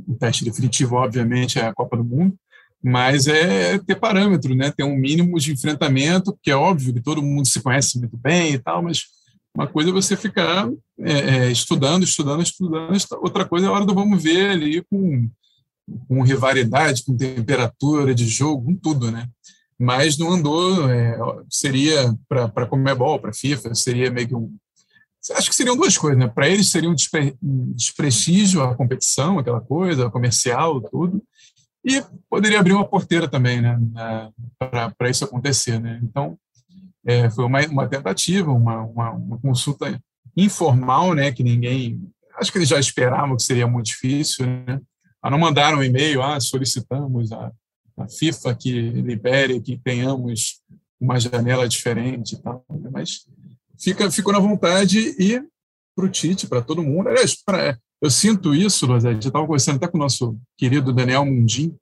o 0.07 0.15
teste 0.15 0.43
definitivo, 0.43 0.95
obviamente, 0.95 1.59
é 1.59 1.65
a 1.65 1.73
Copa 1.73 1.97
do 1.97 2.03
Mundo, 2.03 2.35
mas 2.83 3.27
é 3.27 3.79
ter 3.79 3.95
parâmetro, 3.95 4.53
né? 4.53 4.69
ter 4.69 4.83
um 4.83 4.97
mínimo 4.97 5.39
de 5.39 5.53
enfrentamento, 5.53 6.37
que 6.43 6.51
é 6.51 6.55
óbvio 6.55 6.93
que 6.93 7.01
todo 7.01 7.23
mundo 7.23 7.47
se 7.47 7.61
conhece 7.61 7.97
muito 7.97 8.17
bem 8.17 8.53
e 8.53 8.59
tal, 8.59 8.83
mas 8.83 9.03
uma 9.55 9.67
coisa 9.67 9.89
é 9.89 9.93
você 9.93 10.17
ficar 10.17 10.69
é, 10.99 11.13
é, 11.13 11.51
estudando, 11.51 12.03
estudando, 12.03 12.43
estudando, 12.43 12.93
outra 13.21 13.45
coisa 13.45 13.67
é 13.67 13.69
a 13.69 13.71
hora 13.71 13.85
do 13.85 13.93
vamos 13.93 14.21
ver 14.21 14.49
ali 14.49 14.83
com, 14.83 15.29
com 16.09 16.23
rivalidade, 16.23 17.05
com 17.05 17.15
temperatura 17.15 18.13
de 18.13 18.27
jogo, 18.27 18.65
com 18.65 18.75
tudo, 18.75 19.09
né? 19.09 19.29
Mas 19.79 20.17
não 20.17 20.31
andou, 20.31 20.89
é, 20.89 21.17
seria 21.49 22.13
para 22.27 22.67
Comebol, 22.67 23.19
para 23.19 23.33
FIFA, 23.33 23.73
seria 23.75 24.11
meio 24.11 24.27
que 24.27 24.35
um, 24.35 24.53
acho 25.31 25.49
que 25.49 25.55
seriam 25.55 25.77
duas 25.77 25.97
coisas, 25.97 26.19
né? 26.19 26.27
Para 26.27 26.49
eles 26.49 26.69
seria 26.69 26.89
um 26.89 26.95
desprestígio 27.75 28.61
a 28.61 28.75
competição, 28.75 29.39
aquela 29.39 29.61
coisa, 29.61 30.09
comercial, 30.09 30.81
tudo, 30.81 31.23
e 31.83 32.01
poderia 32.29 32.59
abrir 32.59 32.73
uma 32.73 32.87
porteira 32.87 33.27
também, 33.27 33.61
né? 33.61 33.77
Para 34.97 35.09
isso 35.09 35.25
acontecer, 35.25 35.79
né? 35.79 35.99
Então, 36.01 36.37
é, 37.05 37.29
foi 37.29 37.45
uma, 37.45 37.59
uma 37.67 37.87
tentativa, 37.87 38.51
uma, 38.51 38.81
uma, 38.81 39.11
uma, 39.11 39.37
consulta 39.39 40.01
informal, 40.35 41.13
né? 41.13 41.31
Que 41.31 41.43
ninguém, 41.43 42.01
acho 42.37 42.51
que 42.51 42.57
eles 42.57 42.69
já 42.69 42.79
esperavam 42.79 43.35
que 43.35 43.43
seria 43.43 43.67
muito 43.67 43.87
difícil, 43.87 44.45
né? 44.45 44.79
Ah, 45.21 45.29
não 45.29 45.37
mandaram 45.37 45.79
um 45.79 45.83
e-mail, 45.83 46.21
ah, 46.21 46.39
solicitamos 46.39 47.31
a, 47.31 47.51
a 47.97 48.07
FIFA 48.07 48.55
que 48.55 48.71
libere, 48.71 49.61
que 49.61 49.77
tenhamos 49.77 50.61
uma 50.99 51.19
janela 51.19 51.67
diferente 51.67 52.35
e 52.35 52.41
tal, 52.41 52.65
né? 52.69 52.89
mas 52.91 53.25
fica, 53.77 54.09
ficou 54.09 54.31
na 54.31 54.39
vontade 54.39 55.15
e 55.19 55.41
para 55.95 56.05
o 56.05 56.09
Tite, 56.09 56.47
para 56.47 56.61
todo 56.61 56.83
mundo. 56.83 57.09
Aliás, 57.09 57.35
pra, 57.35 57.77
eu 58.03 58.09
sinto 58.09 58.53
isso, 58.53 58.85
Rosete, 58.85 59.25
eu 59.25 59.29
estava 59.29 59.45
conversando 59.45 59.77
até 59.77 59.87
com 59.87 59.97
o 59.97 60.01
nosso 60.01 60.37
querido 60.57 60.91
Daniel 60.91 61.25
Mundim, 61.25 61.73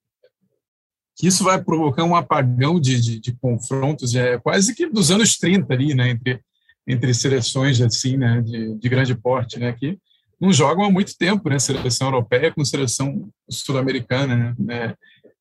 que 1.15 1.25
isso 1.25 1.43
vai 1.43 1.59
provocar 1.59 2.03
um 2.03 2.15
apagão 2.15 2.79
de, 2.79 3.01
de, 3.01 3.19
de 3.19 3.33
confrontos, 3.33 4.13
é, 4.13 4.37
quase 4.37 4.75
que 4.75 4.85
dos 4.85 5.09
anos 5.09 5.35
30 5.37 5.73
ali, 5.73 5.95
né, 5.95 6.11
entre, 6.11 6.39
entre 6.87 7.11
seleções 7.15 7.81
assim, 7.81 8.17
né, 8.17 8.39
de, 8.39 8.75
de 8.75 8.89
grande 8.89 9.15
porte, 9.15 9.57
né, 9.57 9.73
que 9.73 9.97
não 10.39 10.53
jogam 10.53 10.85
há 10.85 10.91
muito 10.91 11.17
tempo, 11.17 11.49
né, 11.49 11.57
seleção 11.57 12.09
europeia 12.09 12.53
com 12.53 12.63
seleção 12.63 13.27
sul-americana, 13.49 14.55
né, 14.59 14.93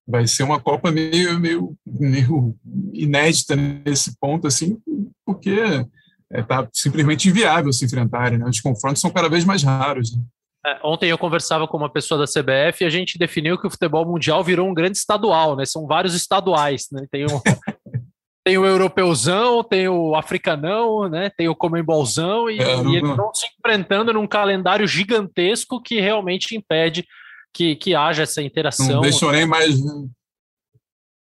vai 0.07 0.27
ser 0.27 0.45
uma 0.45 0.59
Copa 0.59 0.91
meio, 0.91 1.39
meio, 1.39 1.77
meio 1.87 2.57
inédita 2.95 3.55
nesse 3.55 4.17
ponto, 4.19 4.47
assim, 4.47 4.79
porque 5.27 5.51
está 5.51 5.87
é, 6.31 6.43
tá 6.43 6.69
simplesmente 6.73 7.29
inviável 7.29 7.71
se 7.71 7.85
enfrentarem. 7.85 8.39
Né? 8.39 8.47
Os 8.47 8.61
confrontos 8.61 9.01
são 9.01 9.11
cada 9.11 9.29
vez 9.29 9.45
mais 9.45 9.63
raros. 9.63 10.17
Né? 10.17 10.23
É, 10.65 10.79
ontem 10.85 11.09
eu 11.09 11.17
conversava 11.17 11.67
com 11.67 11.77
uma 11.77 11.91
pessoa 11.91 12.19
da 12.19 12.27
CBF 12.27 12.85
e 12.85 12.87
a 12.87 12.91
gente 12.91 13.19
definiu 13.19 13.59
que 13.59 13.67
o 13.67 13.71
futebol 13.71 14.05
mundial 14.05 14.45
virou 14.45 14.69
um 14.69 14.75
grande 14.75 14.99
estadual, 14.99 15.57
né? 15.57 15.65
São 15.65 15.87
vários 15.87 16.15
estaduais, 16.15 16.87
né? 16.93 17.07
Tem 17.11 17.25
o, 17.25 17.29
tem 18.45 18.59
o 18.59 18.67
europeuzão, 18.67 19.65
tem 19.65 19.89
o 19.89 20.15
africanão, 20.15 21.09
né? 21.09 21.31
Tem 21.31 21.49
o 21.49 21.57
comembolzão 21.57 22.51
e, 22.51 22.59
é, 22.59 22.77
e 22.83 22.97
eles 22.97 23.11
estão 23.11 23.33
se 23.35 23.47
enfrentando 23.59 24.13
num 24.13 24.27
calendário 24.27 24.87
gigantesco 24.87 25.81
que 25.81 25.99
realmente 25.99 26.55
impede 26.55 27.07
que, 27.55 27.75
que 27.77 27.95
haja 27.95 28.25
essa 28.25 28.43
interação. 28.43 28.87
Não 28.87 29.01
deixou 29.01 29.33
nem 29.33 29.47
mais. 29.47 29.83
Não 29.83 30.11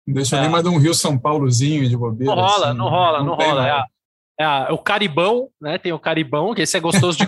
deixou 0.07 0.39
é. 0.39 0.41
nem 0.43 0.49
mais 0.49 0.63
de 0.63 0.69
um 0.69 0.77
Rio 0.77 0.93
São 0.93 1.19
Paulozinho 1.19 1.87
de 1.87 1.97
bobeira. 1.97 2.33
Não 2.33 2.41
rola, 2.41 2.69
assim, 2.69 2.77
não 2.77 2.89
rola, 2.89 3.19
não, 3.19 3.25
não 3.25 3.35
rola. 3.35 3.67
É, 4.39 4.43
é, 4.43 4.71
o 4.71 4.77
Caribão, 4.77 5.49
né? 5.59 5.77
Tem 5.77 5.91
o 5.91 5.99
Caribão, 5.99 6.53
que 6.53 6.61
esse 6.61 6.77
é 6.77 6.79
gostoso 6.79 7.17
de 7.17 7.27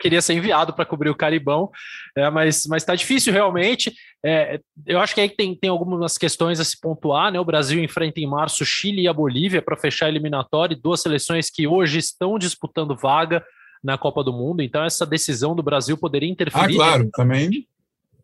queria 0.00 0.22
ser 0.22 0.34
enviado 0.34 0.72
para 0.72 0.84
cobrir 0.84 1.10
o 1.10 1.14
Caribão, 1.14 1.70
é, 2.16 2.28
mas 2.30 2.66
está 2.66 2.94
difícil 2.94 3.32
realmente. 3.32 3.92
É, 4.24 4.60
eu 4.86 4.98
acho 4.98 5.14
que 5.14 5.20
aí 5.20 5.28
tem, 5.28 5.54
tem 5.54 5.70
algumas 5.70 6.16
questões 6.18 6.58
a 6.58 6.64
se 6.64 6.78
pontuar, 6.80 7.30
né? 7.30 7.38
O 7.38 7.44
Brasil 7.44 7.82
enfrenta 7.82 8.20
em 8.20 8.26
março 8.26 8.64
Chile 8.64 9.02
e 9.02 9.08
a 9.08 9.12
Bolívia 9.12 9.62
para 9.62 9.76
fechar 9.76 10.06
a 10.06 10.08
eliminatória, 10.08 10.78
duas 10.80 11.00
seleções 11.00 11.50
que 11.50 11.66
hoje 11.66 11.98
estão 11.98 12.38
disputando 12.38 12.96
vaga 12.96 13.44
na 13.82 13.96
Copa 13.96 14.24
do 14.24 14.32
Mundo. 14.32 14.62
Então 14.62 14.84
essa 14.84 15.06
decisão 15.06 15.54
do 15.54 15.62
Brasil 15.62 15.96
poderia 15.96 16.28
interferir. 16.28 16.74
Ah, 16.74 16.76
claro, 16.76 17.10
também. 17.12 17.66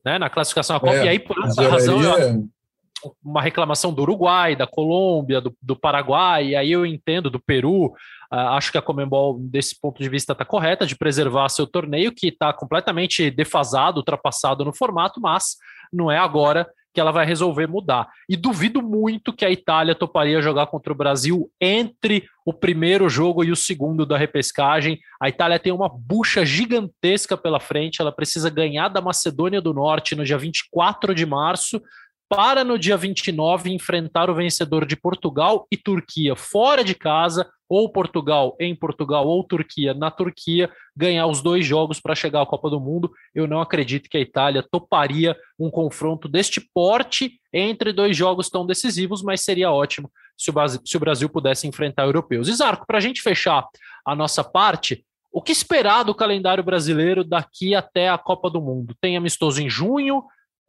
Né, 0.05 0.19
na 0.19 0.31
classificação 0.31 0.77
da 0.77 0.81
Copa. 0.81 0.95
É, 0.95 1.07
e 1.07 1.09
aí 1.09 1.19
por 1.19 1.37
essa 1.45 1.69
razão 1.69 2.49
uma 3.23 3.43
reclamação 3.43 3.93
do 3.93 4.03
Uruguai, 4.03 4.57
da 4.57 4.67
Colômbia, 4.67 5.41
do, 5.41 5.55
do 5.61 5.77
Paraguai, 5.77 6.49
e 6.49 6.57
aí 6.57 6.73
eu 6.73 6.87
entendo 6.87 7.31
do 7.31 7.39
Peru. 7.39 7.93
Uh, 8.33 8.55
acho 8.57 8.73
que 8.73 8.79
a 8.79 8.83
Comembol, 8.83 9.39
desse 9.39 9.79
ponto 9.81 10.03
de 10.03 10.09
vista, 10.09 10.33
está 10.33 10.45
correta 10.45 10.87
de 10.87 10.97
preservar 10.97 11.49
seu 11.49 11.67
torneio, 11.67 12.13
que 12.13 12.29
está 12.29 12.53
completamente 12.53 13.31
defasado, 13.31 13.99
ultrapassado 13.99 14.65
no 14.65 14.73
formato, 14.73 15.21
mas 15.21 15.57
não 15.93 16.11
é 16.11 16.19
agora 16.19 16.67
que 16.97 17.01
ela 17.01 17.13
vai 17.13 17.27
resolver 17.27 17.67
mudar. 17.67 18.09
E 18.27 18.39
duvido 18.39 18.81
muito 18.81 19.31
que 19.31 19.45
a 19.45 19.51
Itália 19.51 19.95
toparia 19.95 20.41
jogar 20.41 20.67
contra 20.69 20.91
o 20.91 20.97
Brasil 20.97 21.53
entre 21.61 22.27
o 22.43 22.55
primeiro 22.55 23.07
jogo 23.07 23.45
e 23.45 23.53
o 23.53 23.57
segundo 23.57 24.07
da 24.07 24.17
repescagem. 24.17 24.99
A 25.21 25.29
Itália 25.29 25.59
tem 25.59 25.75
uma 25.75 25.91
bucha 25.91 26.43
gigantesca 26.43 27.37
pela 27.37 27.61
frente, 27.61 28.01
ela 28.01 28.11
precisa 28.11 28.49
ganhar 28.49 28.89
da 28.89 29.03
Macedônia 29.03 29.61
do 29.61 29.75
Norte 29.75 30.15
no 30.15 30.25
dia 30.25 30.39
24 30.39 31.15
de 31.15 31.27
março 31.27 31.83
para 32.29 32.65
no 32.65 32.79
dia 32.79 32.97
29 32.97 33.73
enfrentar 33.73 34.29
o 34.29 34.35
vencedor 34.35 34.85
de 34.85 34.97
Portugal 34.97 35.67
e 35.71 35.77
Turquia 35.77 36.35
fora 36.35 36.83
de 36.83 36.95
casa, 36.95 37.49
ou 37.69 37.91
Portugal 37.91 38.57
em 38.61 38.75
Portugal, 38.75 39.27
ou 39.27 39.43
Turquia 39.43 39.93
na 39.93 40.11
Turquia, 40.11 40.71
ganhar 40.97 41.27
os 41.27 41.43
dois 41.43 41.67
jogos 41.67 42.01
para 42.01 42.15
chegar 42.15 42.43
à 42.43 42.47
Copa 42.47 42.71
do 42.71 42.81
Mundo. 42.81 43.11
Eu 43.35 43.47
não 43.47 43.61
acredito 43.61 44.09
que 44.09 44.17
a 44.17 44.21
Itália 44.21 44.63
toparia 44.63 45.37
um 45.59 45.71
confronto 45.71 46.29
deste 46.29 46.61
porte 46.61 47.41
entre 47.53 47.93
dois 47.93 48.17
jogos 48.17 48.49
tão 48.49 48.65
decisivos, 48.65 49.23
mas 49.23 49.41
seria 49.41 49.71
ótimo 49.71 50.11
se 50.37 50.51
o 50.51 50.53
Brasil, 50.53 50.81
se 50.85 50.97
o 50.97 51.01
Brasil 51.01 51.29
pudesse 51.29 51.67
enfrentar 51.67 52.05
europeus. 52.05 52.49
Isarco, 52.49 52.87
para 52.87 52.99
a 52.99 53.01
gente 53.01 53.23
fechar 53.23 53.67
a 54.05 54.15
nossa 54.15 54.45
parte, 54.45 55.05
o 55.33 55.43
que 55.43 55.53
esperar 55.53 56.05
do 56.05 56.15
calendário 56.15 56.63
brasileiro 56.63 57.25
daqui 57.25 57.75
até 57.75 58.09
a 58.09 58.17
Copa 58.17 58.49
do 58.49 58.61
Mundo? 58.61 58.97
Tem 59.01 59.17
amistoso 59.17 59.61
em 59.61 59.69
junho, 59.69 60.23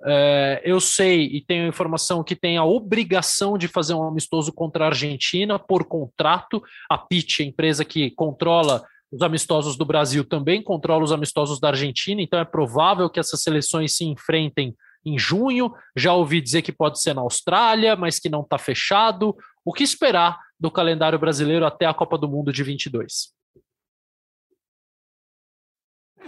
é, 0.06 0.62
eu 0.64 0.80
sei 0.80 1.24
e 1.24 1.42
tenho 1.42 1.68
informação 1.68 2.24
que 2.24 2.36
tem 2.36 2.58
a 2.58 2.64
obrigação 2.64 3.58
de 3.58 3.68
fazer 3.68 3.94
um 3.94 4.08
amistoso 4.08 4.54
contra 4.54 4.86
a 4.86 4.88
Argentina 4.88 5.58
por 5.58 5.86
contrato. 5.86 6.62
A 6.90 6.98
PIT, 6.98 7.42
a 7.42 7.46
empresa 7.46 7.84
que 7.84 8.12
controla 8.12 8.84
os 9.12 9.22
amistosos 9.22 9.76
do 9.76 9.86
Brasil, 9.86 10.24
também 10.24 10.62
controla 10.62 11.04
os 11.04 11.12
amistosos 11.12 11.60
da 11.60 11.70
Argentina, 11.70 12.22
então 12.22 12.40
é 12.40 12.46
provável 12.46 13.10
que 13.10 13.20
essas 13.20 13.42
seleções 13.42 13.96
se 13.96 14.06
enfrentem 14.06 14.76
em 15.06 15.18
junho. 15.18 15.74
Já 15.96 16.14
ouvi 16.14 16.42
dizer 16.42 16.62
que 16.62 16.72
pode 16.72 17.02
ser 17.02 17.14
na 17.14 17.22
Austrália, 17.22 17.96
mas 17.96 18.20
que 18.20 18.30
não 18.30 18.42
está 18.42 18.58
fechado. 18.58 19.36
O 19.64 19.74
que 19.74 19.84
esperar 19.84 20.38
do 20.60 20.70
calendário 20.70 21.18
brasileiro 21.18 21.66
até 21.66 21.86
a 21.86 21.94
Copa 21.94 22.18
do 22.18 22.28
Mundo 22.28 22.52
de 22.52 22.64
22? 22.64 23.37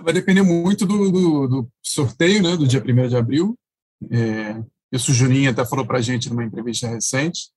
Vai 0.04 0.14
depender 0.14 0.42
muito 0.42 0.86
do, 0.86 1.12
do, 1.12 1.48
do 1.48 1.72
sorteio, 1.84 2.42
né, 2.42 2.56
do 2.56 2.68
dia 2.68 2.84
1 2.84 3.08
de 3.08 3.18
abril. 3.18 3.58
É, 4.12 4.62
isso 4.92 5.12
o 5.12 5.14
Juninho 5.14 5.52
até 5.52 5.66
falou 5.66 5.86
para 5.86 5.98
a 5.98 6.02
gente 6.02 6.30
numa 6.30 6.44
entrevista 6.44 6.88
recente. 6.88 7.52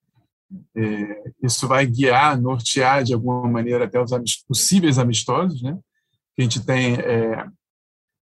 É, 0.77 1.33
isso 1.43 1.67
vai 1.67 1.87
guiar, 1.87 2.41
nortear 2.41 3.03
de 3.05 3.15
alguma 3.15 3.49
maneira 3.49 3.85
até 3.85 4.01
os 4.01 4.37
possíveis 4.47 4.99
amistosos, 4.99 5.63
né? 5.63 5.79
A 6.39 6.43
gente 6.43 6.65
tem, 6.65 6.95
é, 6.95 7.35
a 7.35 7.51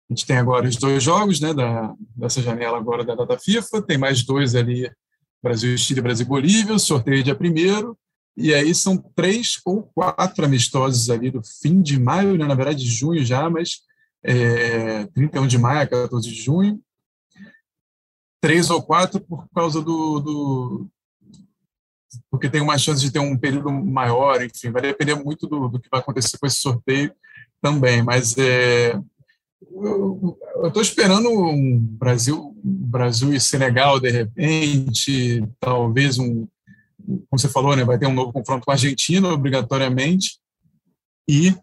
gente 0.09 0.25
tem 0.25 0.37
agora 0.37 0.67
os 0.67 0.75
dois 0.75 1.03
jogos, 1.03 1.39
né, 1.39 1.53
da, 1.53 1.93
dessa 2.15 2.41
janela 2.41 2.77
agora 2.77 3.03
da 3.03 3.15
data 3.15 3.37
FIFA, 3.37 3.81
tem 3.81 3.97
mais 3.97 4.23
dois 4.23 4.55
ali, 4.55 4.89
Brasil, 5.43 5.77
Chile, 5.77 6.01
Brasil, 6.01 6.25
Bolívia, 6.25 6.79
sorteio 6.79 7.23
dia 7.23 7.35
primeiro, 7.35 7.97
e 8.35 8.53
aí 8.53 8.73
são 8.73 8.97
três 8.97 9.59
ou 9.65 9.83
quatro 9.83 10.45
amistosos 10.45 11.09
ali 11.09 11.29
do 11.29 11.41
fim 11.61 11.81
de 11.81 11.99
maio, 11.99 12.37
né, 12.37 12.45
na 12.45 12.55
verdade 12.55 12.83
de 12.83 12.89
junho 12.89 13.23
já, 13.25 13.49
mas 13.49 13.81
é, 14.23 15.05
31 15.07 15.47
de 15.47 15.57
maio 15.57 15.81
a 15.81 15.87
14 15.87 16.27
de 16.27 16.35
junho, 16.35 16.81
três 18.41 18.69
ou 18.69 18.81
quatro 18.81 19.19
por 19.19 19.47
causa 19.53 19.81
do, 19.81 20.19
do, 20.19 20.87
porque 22.29 22.49
tem 22.49 22.61
uma 22.61 22.77
chance 22.77 23.01
de 23.01 23.11
ter 23.11 23.19
um 23.19 23.37
período 23.37 23.71
maior, 23.71 24.43
enfim, 24.43 24.71
vai 24.71 24.81
depender 24.81 25.15
muito 25.15 25.47
do, 25.47 25.67
do 25.67 25.79
que 25.79 25.89
vai 25.89 25.99
acontecer 25.99 26.37
com 26.37 26.47
esse 26.47 26.57
sorteio 26.57 27.13
também, 27.61 28.03
mas 28.03 28.37
é, 28.37 28.99
eu 29.61 30.37
estou 30.67 30.81
esperando 30.81 31.29
um 31.29 31.79
Brasil, 31.79 32.55
Brasil 32.63 33.33
e 33.33 33.39
Senegal 33.39 33.99
de 33.99 34.09
repente, 34.09 35.43
talvez 35.59 36.19
um, 36.19 36.47
como 37.29 37.39
você 37.39 37.49
falou, 37.49 37.75
né, 37.75 37.83
vai 37.83 37.97
ter 37.97 38.07
um 38.07 38.13
novo 38.13 38.33
confronto 38.33 38.65
com 38.65 38.71
a 38.71 38.75
Argentina 38.75 39.29
obrigatoriamente 39.29 40.39
e 41.27 41.55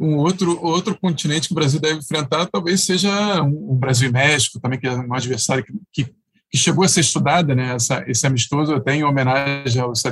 um 0.00 0.16
outro, 0.16 0.62
outro 0.64 0.98
continente 0.98 1.48
que 1.48 1.52
o 1.52 1.56
Brasil 1.56 1.80
deve 1.80 1.98
enfrentar 1.98 2.46
talvez 2.46 2.84
seja 2.84 3.42
o 3.42 3.74
Brasil 3.74 4.08
e 4.08 4.12
México, 4.12 4.60
também, 4.60 4.78
que 4.78 4.86
é 4.86 4.94
um 4.94 5.14
adversário 5.14 5.64
que, 5.64 5.72
que, 5.92 6.04
que 6.50 6.58
chegou 6.58 6.84
a 6.84 6.88
ser 6.88 7.00
estudada, 7.00 7.54
né, 7.54 7.74
essa, 7.74 8.04
esse 8.06 8.26
amistoso, 8.26 8.74
até 8.74 8.94
em 8.94 9.04
homenagem 9.04 9.82
aos, 9.82 10.02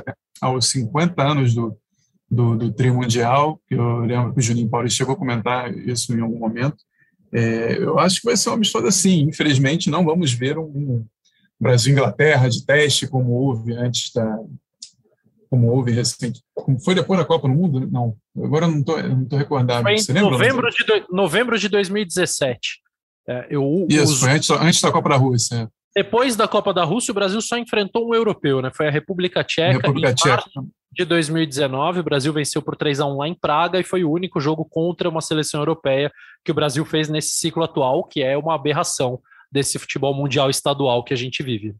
aos 0.40 0.66
50 0.70 1.22
anos 1.22 1.54
do, 1.54 1.76
do, 2.30 2.56
do 2.56 2.72
Tri 2.72 2.90
Mundial, 2.90 3.60
que 3.68 3.74
eu 3.74 4.00
lembro 4.00 4.32
que 4.32 4.40
o 4.40 4.42
Juninho 4.42 4.68
Paulo 4.68 4.90
chegou 4.90 5.14
a 5.14 5.18
comentar 5.18 5.72
isso 5.76 6.12
em 6.14 6.20
algum 6.20 6.38
momento. 6.38 6.76
É, 7.32 7.78
eu 7.78 7.98
acho 7.98 8.20
que 8.20 8.26
vai 8.26 8.36
ser 8.36 8.50
um 8.50 8.54
amistoso 8.54 8.86
assim. 8.86 9.22
Infelizmente, 9.22 9.90
não 9.90 10.04
vamos 10.04 10.32
ver 10.32 10.58
um 10.58 11.04
Brasil-Inglaterra 11.60 12.48
de 12.48 12.64
teste 12.64 13.06
como 13.06 13.32
houve 13.32 13.72
antes 13.72 14.12
da, 14.12 14.38
como 15.50 15.68
houve 15.68 15.92
recente. 15.92 16.42
Como 16.54 16.78
foi 16.80 16.94
depois 16.94 17.18
da 17.18 17.24
Copa 17.24 17.48
do 17.48 17.54
Mundo? 17.54 17.88
Não, 17.90 18.16
agora 18.42 18.66
não 18.66 18.80
estou 18.80 19.02
não 19.02 19.24
tô 19.24 19.36
recordado. 19.36 19.82
Foi 19.82 19.94
em 19.94 19.98
Você 19.98 20.12
novembro, 20.12 20.68
de 20.70 20.84
do, 20.84 21.06
novembro 21.10 21.58
de 21.58 21.68
2017. 21.68 22.80
É, 23.28 23.46
eu, 23.50 23.86
Isso, 23.88 24.12
os... 24.14 24.20
foi 24.20 24.30
antes, 24.30 24.50
antes 24.50 24.80
da 24.80 24.92
Copa 24.92 25.08
da 25.08 25.16
Rússia. 25.16 25.68
Depois 25.94 26.36
da 26.36 26.46
Copa 26.46 26.74
da 26.74 26.84
Rússia, 26.84 27.10
o 27.10 27.14
Brasil 27.14 27.40
só 27.40 27.56
enfrentou 27.56 28.08
um 28.08 28.14
europeu, 28.14 28.60
né? 28.60 28.70
Foi 28.74 28.86
a 28.86 28.90
República 28.90 29.42
Tcheca. 29.42 29.78
República 29.78 30.14
Tcheca. 30.14 30.44
De 30.92 31.04
2019, 31.04 32.00
o 32.00 32.02
Brasil 32.02 32.32
venceu 32.32 32.62
por 32.62 32.76
3 32.76 33.00
a 33.00 33.06
1 33.06 33.16
lá 33.16 33.28
em 33.28 33.34
Praga 33.34 33.80
e 33.80 33.84
foi 33.84 34.04
o 34.04 34.10
único 34.10 34.40
jogo 34.40 34.64
contra 34.64 35.08
uma 35.08 35.20
seleção 35.20 35.60
europeia 35.60 36.12
que 36.44 36.50
o 36.50 36.54
Brasil 36.54 36.84
fez 36.84 37.08
nesse 37.08 37.32
ciclo 37.32 37.64
atual, 37.64 38.04
que 38.04 38.22
é 38.22 38.36
uma 38.36 38.54
aberração 38.54 39.20
desse 39.50 39.78
futebol 39.78 40.14
mundial 40.14 40.50
estadual 40.50 41.02
que 41.02 41.14
a 41.14 41.16
gente 41.16 41.42
vive. 41.42 41.74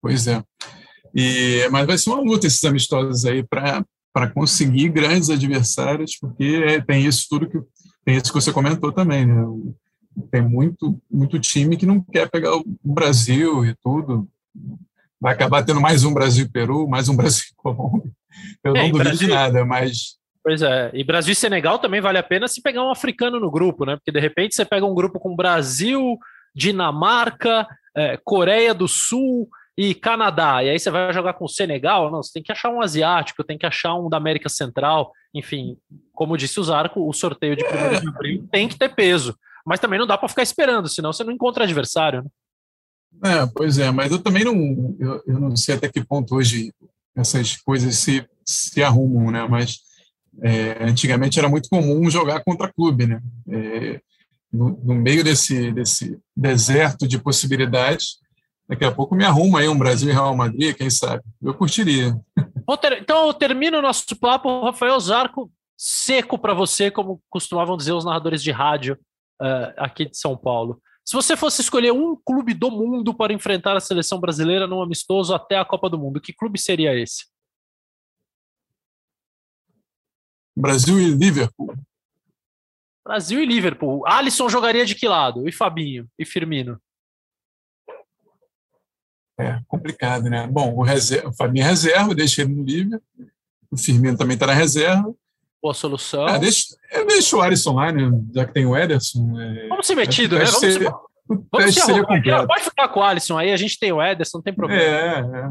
Pois 0.00 0.26
é. 0.26 0.42
E, 1.14 1.68
mas 1.70 1.86
vai 1.86 1.98
ser 1.98 2.10
uma 2.10 2.20
luta 2.20 2.46
esses 2.46 2.62
amistosos 2.64 3.24
aí 3.24 3.42
para 3.42 4.30
conseguir 4.34 4.88
grandes 4.88 5.30
adversários, 5.30 6.16
porque 6.18 6.82
tem 6.86 7.04
isso 7.04 7.26
tudo 7.28 7.48
que 7.48 7.58
tem 8.04 8.16
isso 8.16 8.32
que 8.32 8.40
você 8.40 8.52
comentou 8.52 8.92
também, 8.92 9.26
né? 9.26 9.44
Tem 10.30 10.42
muito 10.42 11.00
muito 11.10 11.38
time 11.38 11.76
que 11.76 11.86
não 11.86 12.02
quer 12.02 12.28
pegar 12.30 12.56
o 12.56 12.64
Brasil 12.82 13.64
e 13.64 13.74
tudo. 13.82 14.28
Vai 15.20 15.34
acabar 15.34 15.62
tendo 15.62 15.80
mais 15.80 16.02
um 16.02 16.14
Brasil 16.14 16.46
e 16.46 16.50
Peru, 16.50 16.88
mais 16.88 17.08
um 17.08 17.14
Brasil 17.16 17.44
e 17.52 17.56
Colômbia. 17.56 18.10
Eu 18.64 18.74
é, 18.74 18.82
não 18.82 18.90
duvido 18.90 19.10
Brasil, 19.10 19.28
de 19.28 19.34
nada, 19.34 19.64
mas 19.64 20.18
Pois 20.42 20.62
é, 20.62 20.90
e 20.94 21.04
Brasil 21.04 21.32
e 21.32 21.36
Senegal 21.36 21.78
também 21.78 22.00
vale 22.00 22.16
a 22.16 22.22
pena 22.22 22.48
se 22.48 22.62
pegar 22.62 22.82
um 22.82 22.90
africano 22.90 23.38
no 23.38 23.50
grupo, 23.50 23.84
né? 23.84 23.96
Porque 23.96 24.10
de 24.10 24.20
repente 24.20 24.54
você 24.54 24.64
pega 24.64 24.86
um 24.86 24.94
grupo 24.94 25.20
com 25.20 25.36
Brasil, 25.36 26.18
Dinamarca, 26.54 27.66
é, 27.94 28.18
Coreia 28.24 28.72
do 28.72 28.88
Sul, 28.88 29.48
e 29.76 29.94
Canadá, 29.94 30.62
e 30.62 30.70
aí 30.70 30.78
você 30.78 30.90
vai 30.90 31.12
jogar 31.12 31.34
com 31.34 31.44
o 31.44 31.48
Senegal, 31.48 32.10
não, 32.10 32.22
você 32.22 32.32
tem 32.34 32.42
que 32.42 32.52
achar 32.52 32.70
um 32.70 32.82
asiático, 32.82 33.44
tem 33.44 33.56
que 33.56 33.66
achar 33.66 33.94
um 33.94 34.08
da 34.08 34.16
América 34.16 34.48
Central, 34.48 35.12
enfim, 35.34 35.76
como 36.12 36.36
disse 36.36 36.58
o 36.60 36.64
Zarco, 36.64 37.08
o 37.08 37.12
sorteio 37.12 37.56
de 37.56 37.64
1 37.64 38.00
de 38.00 38.08
abril 38.08 38.48
tem 38.50 38.68
que 38.68 38.76
ter 38.76 38.94
peso, 38.94 39.36
mas 39.64 39.80
também 39.80 39.98
não 39.98 40.06
dá 40.06 40.18
para 40.18 40.28
ficar 40.28 40.42
esperando, 40.42 40.88
senão 40.88 41.12
você 41.12 41.24
não 41.24 41.32
encontra 41.32 41.64
adversário, 41.64 42.22
né? 42.22 42.30
É, 43.24 43.46
pois 43.54 43.78
é, 43.78 43.90
mas 43.90 44.12
eu 44.12 44.18
também 44.18 44.44
não, 44.44 44.96
eu, 44.98 45.22
eu 45.26 45.40
não 45.40 45.56
sei 45.56 45.74
até 45.74 45.88
que 45.88 46.04
ponto 46.04 46.36
hoje 46.36 46.72
essas 47.14 47.56
coisas 47.56 47.96
se, 47.96 48.24
se 48.44 48.82
arrumam, 48.82 49.30
né, 49.30 49.46
mas 49.48 49.80
é, 50.42 50.84
antigamente 50.84 51.38
era 51.38 51.48
muito 51.48 51.68
comum 51.68 52.08
jogar 52.08 52.42
contra 52.44 52.72
clube, 52.72 53.06
né, 53.06 53.20
é, 53.48 54.00
no, 54.52 54.78
no 54.82 54.94
meio 54.94 55.22
desse, 55.24 55.72
desse 55.72 56.18
deserto 56.36 57.06
de 57.06 57.18
possibilidades, 57.18 58.18
Daqui 58.70 58.84
a 58.84 58.92
pouco 58.92 59.16
me 59.16 59.24
arruma 59.24 59.58
aí 59.58 59.68
um 59.68 59.76
Brasil 59.76 60.08
e 60.08 60.12
Real 60.12 60.36
Madrid, 60.36 60.76
quem 60.76 60.88
sabe? 60.88 61.24
Eu 61.42 61.52
curtiria. 61.52 62.16
Então 63.00 63.26
eu 63.26 63.34
termino 63.34 63.78
o 63.78 63.82
nosso 63.82 64.14
papo, 64.14 64.62
Rafael 64.62 65.00
Zarco, 65.00 65.50
seco 65.76 66.38
para 66.38 66.54
você, 66.54 66.88
como 66.88 67.20
costumavam 67.28 67.76
dizer 67.76 67.94
os 67.94 68.04
narradores 68.04 68.40
de 68.40 68.52
rádio 68.52 68.96
uh, 69.42 69.74
aqui 69.76 70.08
de 70.08 70.16
São 70.16 70.36
Paulo. 70.36 70.80
Se 71.04 71.16
você 71.16 71.36
fosse 71.36 71.62
escolher 71.62 71.92
um 71.92 72.14
clube 72.14 72.54
do 72.54 72.70
mundo 72.70 73.12
para 73.12 73.32
enfrentar 73.32 73.76
a 73.76 73.80
seleção 73.80 74.20
brasileira 74.20 74.68
num 74.68 74.80
amistoso 74.80 75.34
até 75.34 75.58
a 75.58 75.64
Copa 75.64 75.90
do 75.90 75.98
Mundo, 75.98 76.20
que 76.20 76.32
clube 76.32 76.56
seria 76.56 76.96
esse? 76.96 77.26
Brasil 80.56 81.00
e 81.00 81.10
Liverpool. 81.10 81.74
Brasil 83.04 83.42
e 83.42 83.46
Liverpool. 83.46 84.06
Alisson 84.06 84.48
jogaria 84.48 84.86
de 84.86 84.94
que 84.94 85.08
lado? 85.08 85.48
E 85.48 85.50
Fabinho? 85.50 86.06
E 86.16 86.24
Firmino? 86.24 86.80
É 89.42 89.60
complicado, 89.68 90.24
né? 90.24 90.46
Bom, 90.46 90.74
o, 90.74 90.82
reserva, 90.82 91.28
o 91.28 91.32
Fabinho 91.32 91.64
é 91.64 91.68
reserva, 91.68 92.14
deixa 92.14 92.42
ele 92.42 92.54
no 92.54 92.62
livre. 92.62 92.98
O 93.70 93.76
Firmino 93.76 94.16
também 94.16 94.34
está 94.34 94.46
na 94.46 94.52
reserva. 94.52 95.14
Boa 95.62 95.74
solução. 95.74 96.26
É, 96.26 96.38
deixa, 96.38 96.74
deixa 97.06 97.36
o 97.36 97.42
Alisson 97.42 97.74
lá, 97.74 97.92
né? 97.92 98.10
Já 98.34 98.46
que 98.46 98.52
tem 98.52 98.66
o 98.66 98.76
Ederson. 98.76 99.38
É, 99.40 99.68
vamos 99.68 99.86
ser 99.86 99.94
metido, 99.94 100.38
né? 100.38 100.44
Vamos 100.44 100.60
ser, 100.60 100.72
ser, 100.72 100.92
vamos 101.28 101.74
ser 101.74 101.80
seria 101.82 102.04
completo. 102.04 102.46
Pode 102.46 102.64
ficar 102.64 102.88
com 102.88 103.00
o 103.00 103.02
Alisson 103.02 103.38
aí, 103.38 103.52
a 103.52 103.56
gente 103.56 103.78
tem 103.78 103.92
o 103.92 104.02
Ederson, 104.02 104.38
não 104.38 104.42
tem 104.42 104.54
problema. 104.54 104.82
É, 104.82 105.20
é. 105.20 105.50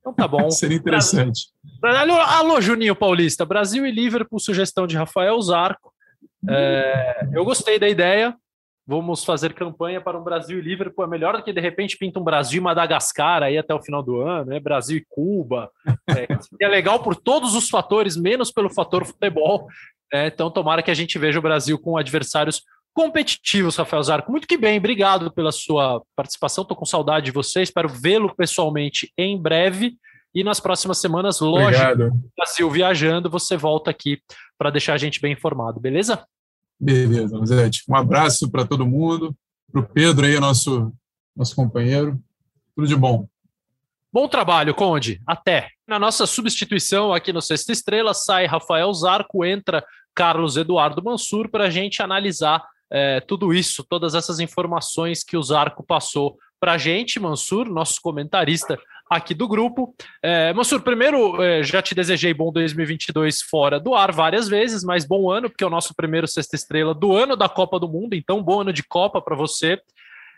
Então 0.00 0.14
tá 0.14 0.26
bom. 0.26 0.48
seria 0.52 0.76
interessante. 0.76 1.48
Alô, 1.82 2.14
alô, 2.14 2.60
Juninho 2.60 2.96
Paulista. 2.96 3.44
Brasil 3.44 3.86
e 3.86 3.90
Liverpool, 3.90 4.40
sugestão 4.40 4.86
de 4.86 4.96
Rafael 4.96 5.40
Zarco. 5.42 5.92
É, 6.48 7.28
eu 7.32 7.44
gostei 7.44 7.78
da 7.78 7.88
ideia 7.88 8.34
vamos 8.86 9.24
fazer 9.24 9.54
campanha 9.54 10.00
para 10.00 10.18
um 10.18 10.24
Brasil 10.24 10.58
e 10.58 10.62
Liverpool. 10.62 11.04
É 11.04 11.08
melhor 11.08 11.36
do 11.36 11.42
que 11.42 11.52
de 11.52 11.60
repente 11.60 11.96
pinta 11.96 12.18
um 12.18 12.24
Brasil 12.24 12.60
e 12.60 12.64
Madagascar 12.64 13.42
aí 13.42 13.56
até 13.56 13.74
o 13.74 13.82
final 13.82 14.02
do 14.02 14.20
ano, 14.20 14.50
né? 14.50 14.60
Brasil 14.60 14.98
e 14.98 15.06
Cuba. 15.08 15.70
É, 16.08 16.26
é 16.60 16.68
legal 16.68 17.02
por 17.02 17.16
todos 17.16 17.54
os 17.54 17.68
fatores, 17.68 18.16
menos 18.16 18.50
pelo 18.50 18.70
fator 18.70 19.04
futebol. 19.04 19.66
Né? 20.12 20.26
Então, 20.28 20.50
tomara 20.50 20.82
que 20.82 20.90
a 20.90 20.94
gente 20.94 21.18
veja 21.18 21.38
o 21.38 21.42
Brasil 21.42 21.78
com 21.78 21.96
adversários 21.96 22.62
competitivos, 22.94 23.76
Rafael 23.76 24.02
Zarco. 24.02 24.30
Muito 24.30 24.46
que 24.46 24.56
bem, 24.56 24.78
obrigado 24.78 25.32
pela 25.32 25.50
sua 25.50 26.02
participação. 26.14 26.62
Estou 26.62 26.76
com 26.76 26.84
saudade 26.84 27.26
de 27.26 27.32
você, 27.32 27.62
espero 27.62 27.88
vê-lo 27.88 28.34
pessoalmente 28.34 29.12
em 29.18 29.40
breve. 29.40 29.96
E 30.34 30.42
nas 30.42 30.58
próximas 30.58 30.98
semanas, 30.98 31.40
lógico, 31.40 32.10
Brasil 32.36 32.68
viajando, 32.68 33.30
você 33.30 33.56
volta 33.56 33.90
aqui 33.90 34.20
para 34.58 34.70
deixar 34.70 34.94
a 34.94 34.98
gente 34.98 35.20
bem 35.20 35.32
informado, 35.32 35.78
beleza? 35.78 36.24
Beleza, 36.84 37.46
Zete. 37.46 37.82
Um 37.88 37.96
abraço 37.96 38.50
para 38.50 38.66
todo 38.66 38.86
mundo, 38.86 39.34
para 39.72 39.80
o 39.80 39.88
Pedro 39.88 40.26
aí, 40.26 40.38
nosso, 40.38 40.92
nosso 41.34 41.56
companheiro. 41.56 42.20
Tudo 42.76 42.86
de 42.86 42.94
bom. 42.94 43.26
Bom 44.12 44.28
trabalho, 44.28 44.74
Conde. 44.74 45.18
Até. 45.26 45.70
Na 45.88 45.98
nossa 45.98 46.26
substituição 46.26 47.10
aqui 47.10 47.32
no 47.32 47.40
Sexta 47.40 47.72
Estrela, 47.72 48.12
sai 48.12 48.44
Rafael 48.44 48.92
Zarco, 48.92 49.46
entra 49.46 49.82
Carlos 50.14 50.58
Eduardo 50.58 51.02
Mansur 51.02 51.48
para 51.48 51.64
a 51.64 51.70
gente 51.70 52.02
analisar 52.02 52.62
é, 52.92 53.18
tudo 53.20 53.54
isso, 53.54 53.82
todas 53.82 54.14
essas 54.14 54.38
informações 54.38 55.24
que 55.24 55.38
o 55.38 55.42
Zarco 55.42 55.82
passou 55.82 56.36
para 56.64 56.72
a 56.72 56.78
gente. 56.78 57.20
Mansur, 57.20 57.68
nosso 57.68 58.00
comentarista 58.00 58.78
aqui 59.10 59.34
do 59.34 59.46
grupo. 59.46 59.94
É, 60.22 60.50
Mansur, 60.54 60.80
primeiro, 60.80 61.42
é, 61.42 61.62
já 61.62 61.82
te 61.82 61.94
desejei 61.94 62.32
bom 62.32 62.50
2022 62.50 63.42
fora 63.42 63.78
do 63.78 63.94
ar 63.94 64.10
várias 64.10 64.48
vezes, 64.48 64.82
mas 64.82 65.04
bom 65.04 65.30
ano, 65.30 65.50
porque 65.50 65.62
é 65.62 65.66
o 65.66 65.70
nosso 65.70 65.94
primeiro 65.94 66.26
sexta 66.26 66.56
estrela 66.56 66.94
do 66.94 67.14
ano 67.14 67.36
da 67.36 67.50
Copa 67.50 67.78
do 67.78 67.86
Mundo, 67.86 68.14
então 68.14 68.42
bom 68.42 68.62
ano 68.62 68.72
de 68.72 68.82
Copa 68.82 69.20
para 69.20 69.36
você. 69.36 69.78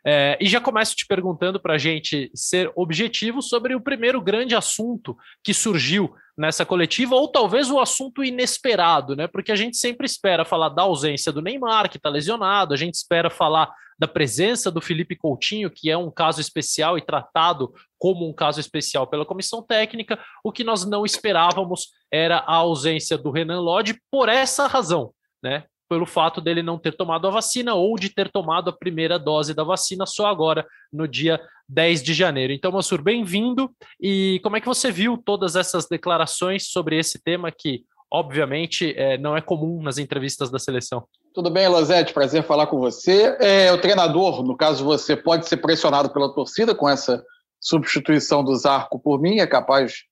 É, 0.09 0.38
e 0.40 0.47
já 0.47 0.61
começo 0.61 0.95
te 0.95 1.05
perguntando 1.05 1.59
para 1.59 1.75
a 1.75 1.79
gente 1.79 2.31
ser 2.33 2.71
objetivo 2.77 3.42
sobre 3.42 3.75
o 3.75 3.81
primeiro 3.81 4.21
grande 4.21 4.55
assunto 4.55 5.16
que 5.42 5.53
surgiu 5.53 6.14
nessa 6.38 6.64
coletiva, 6.64 7.16
ou 7.16 7.27
talvez 7.27 7.71
o 7.71 7.81
assunto 7.81 8.23
inesperado, 8.23 9.16
né? 9.16 9.27
Porque 9.27 9.51
a 9.51 9.57
gente 9.57 9.77
sempre 9.77 10.07
espera 10.07 10.45
falar 10.45 10.69
da 10.69 10.83
ausência 10.83 11.33
do 11.33 11.42
Neymar, 11.42 11.90
que 11.90 11.97
está 11.97 12.09
lesionado, 12.09 12.73
a 12.73 12.77
gente 12.77 12.95
espera 12.95 13.29
falar 13.29 13.73
da 13.99 14.07
presença 14.07 14.71
do 14.71 14.81
Felipe 14.81 15.16
Coutinho, 15.16 15.71
que 15.71 15.90
é 15.90 15.97
um 15.97 16.11
caso 16.11 16.40
especial 16.40 16.97
e 16.97 17.03
tratado 17.03 17.73
como 17.99 18.29
um 18.29 18.33
caso 18.33 18.61
especial 18.61 19.09
pela 19.09 19.25
comissão 19.25 19.61
técnica. 19.61 20.21
O 20.45 20.53
que 20.53 20.62
nós 20.62 20.85
não 20.85 21.05
esperávamos 21.05 21.88
era 22.12 22.38
a 22.38 22.57
ausência 22.57 23.19
do 23.19 23.31
Renan 23.33 23.61
Lodge 23.61 23.99
por 24.11 24.29
essa 24.29 24.66
razão, 24.66 25.12
né? 25.42 25.64
Pelo 25.88 26.07
fato 26.07 26.40
dele 26.40 26.62
não 26.62 26.79
ter 26.79 26.96
tomado 26.96 27.29
a 27.29 27.31
vacina 27.31 27.75
ou 27.75 27.96
de 27.96 28.11
ter 28.11 28.31
tomado 28.31 28.70
a 28.70 28.72
primeira 28.72 29.18
dose 29.18 29.55
da 29.55 29.62
vacina 29.62 30.05
só 30.05 30.27
agora, 30.27 30.66
no 30.92 31.07
dia 31.07 31.40
10 31.68 32.03
de 32.03 32.14
janeiro. 32.14 32.53
Então, 32.53 32.72
Mansur, 32.72 33.03
bem-vindo. 33.03 33.70
E 34.01 34.40
como 34.42 34.57
é 34.57 34.61
que 34.61 34.66
você 34.66 34.90
viu 34.90 35.16
todas 35.16 35.57
essas 35.57 35.87
declarações 35.87 36.68
sobre 36.68 36.99
esse 36.99 37.22
tema 37.22 37.53
que, 37.53 37.85
obviamente, 38.11 38.94
é, 38.96 39.16
não 39.18 39.37
é 39.37 39.40
comum 39.40 39.83
nas 39.83 39.99
entrevistas 39.99 40.51
da 40.51 40.59
seleção? 40.59 41.05
Tudo 41.35 41.51
bem, 41.51 41.68
Lozete? 41.68 42.14
Prazer 42.14 42.42
falar 42.42 42.66
com 42.66 42.79
você. 42.79 43.37
É, 43.40 43.72
o 43.72 43.81
treinador, 43.81 44.42
no 44.42 44.57
caso 44.57 44.85
você, 44.85 45.16
pode 45.16 45.46
ser 45.46 45.59
pressionado 45.59 46.11
pela 46.11 46.33
torcida 46.33 46.75
com 46.75 46.88
essa 46.88 47.22
substituição 47.61 48.42
do 48.42 48.55
Zarco 48.55 48.99
por 48.99 49.20
mim, 49.20 49.38
é 49.38 49.46
capaz 49.46 50.05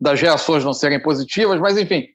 das 0.00 0.20
reações 0.20 0.64
não 0.64 0.72
serem 0.72 1.00
positivas, 1.00 1.60
mas 1.60 1.76
enfim, 1.76 2.06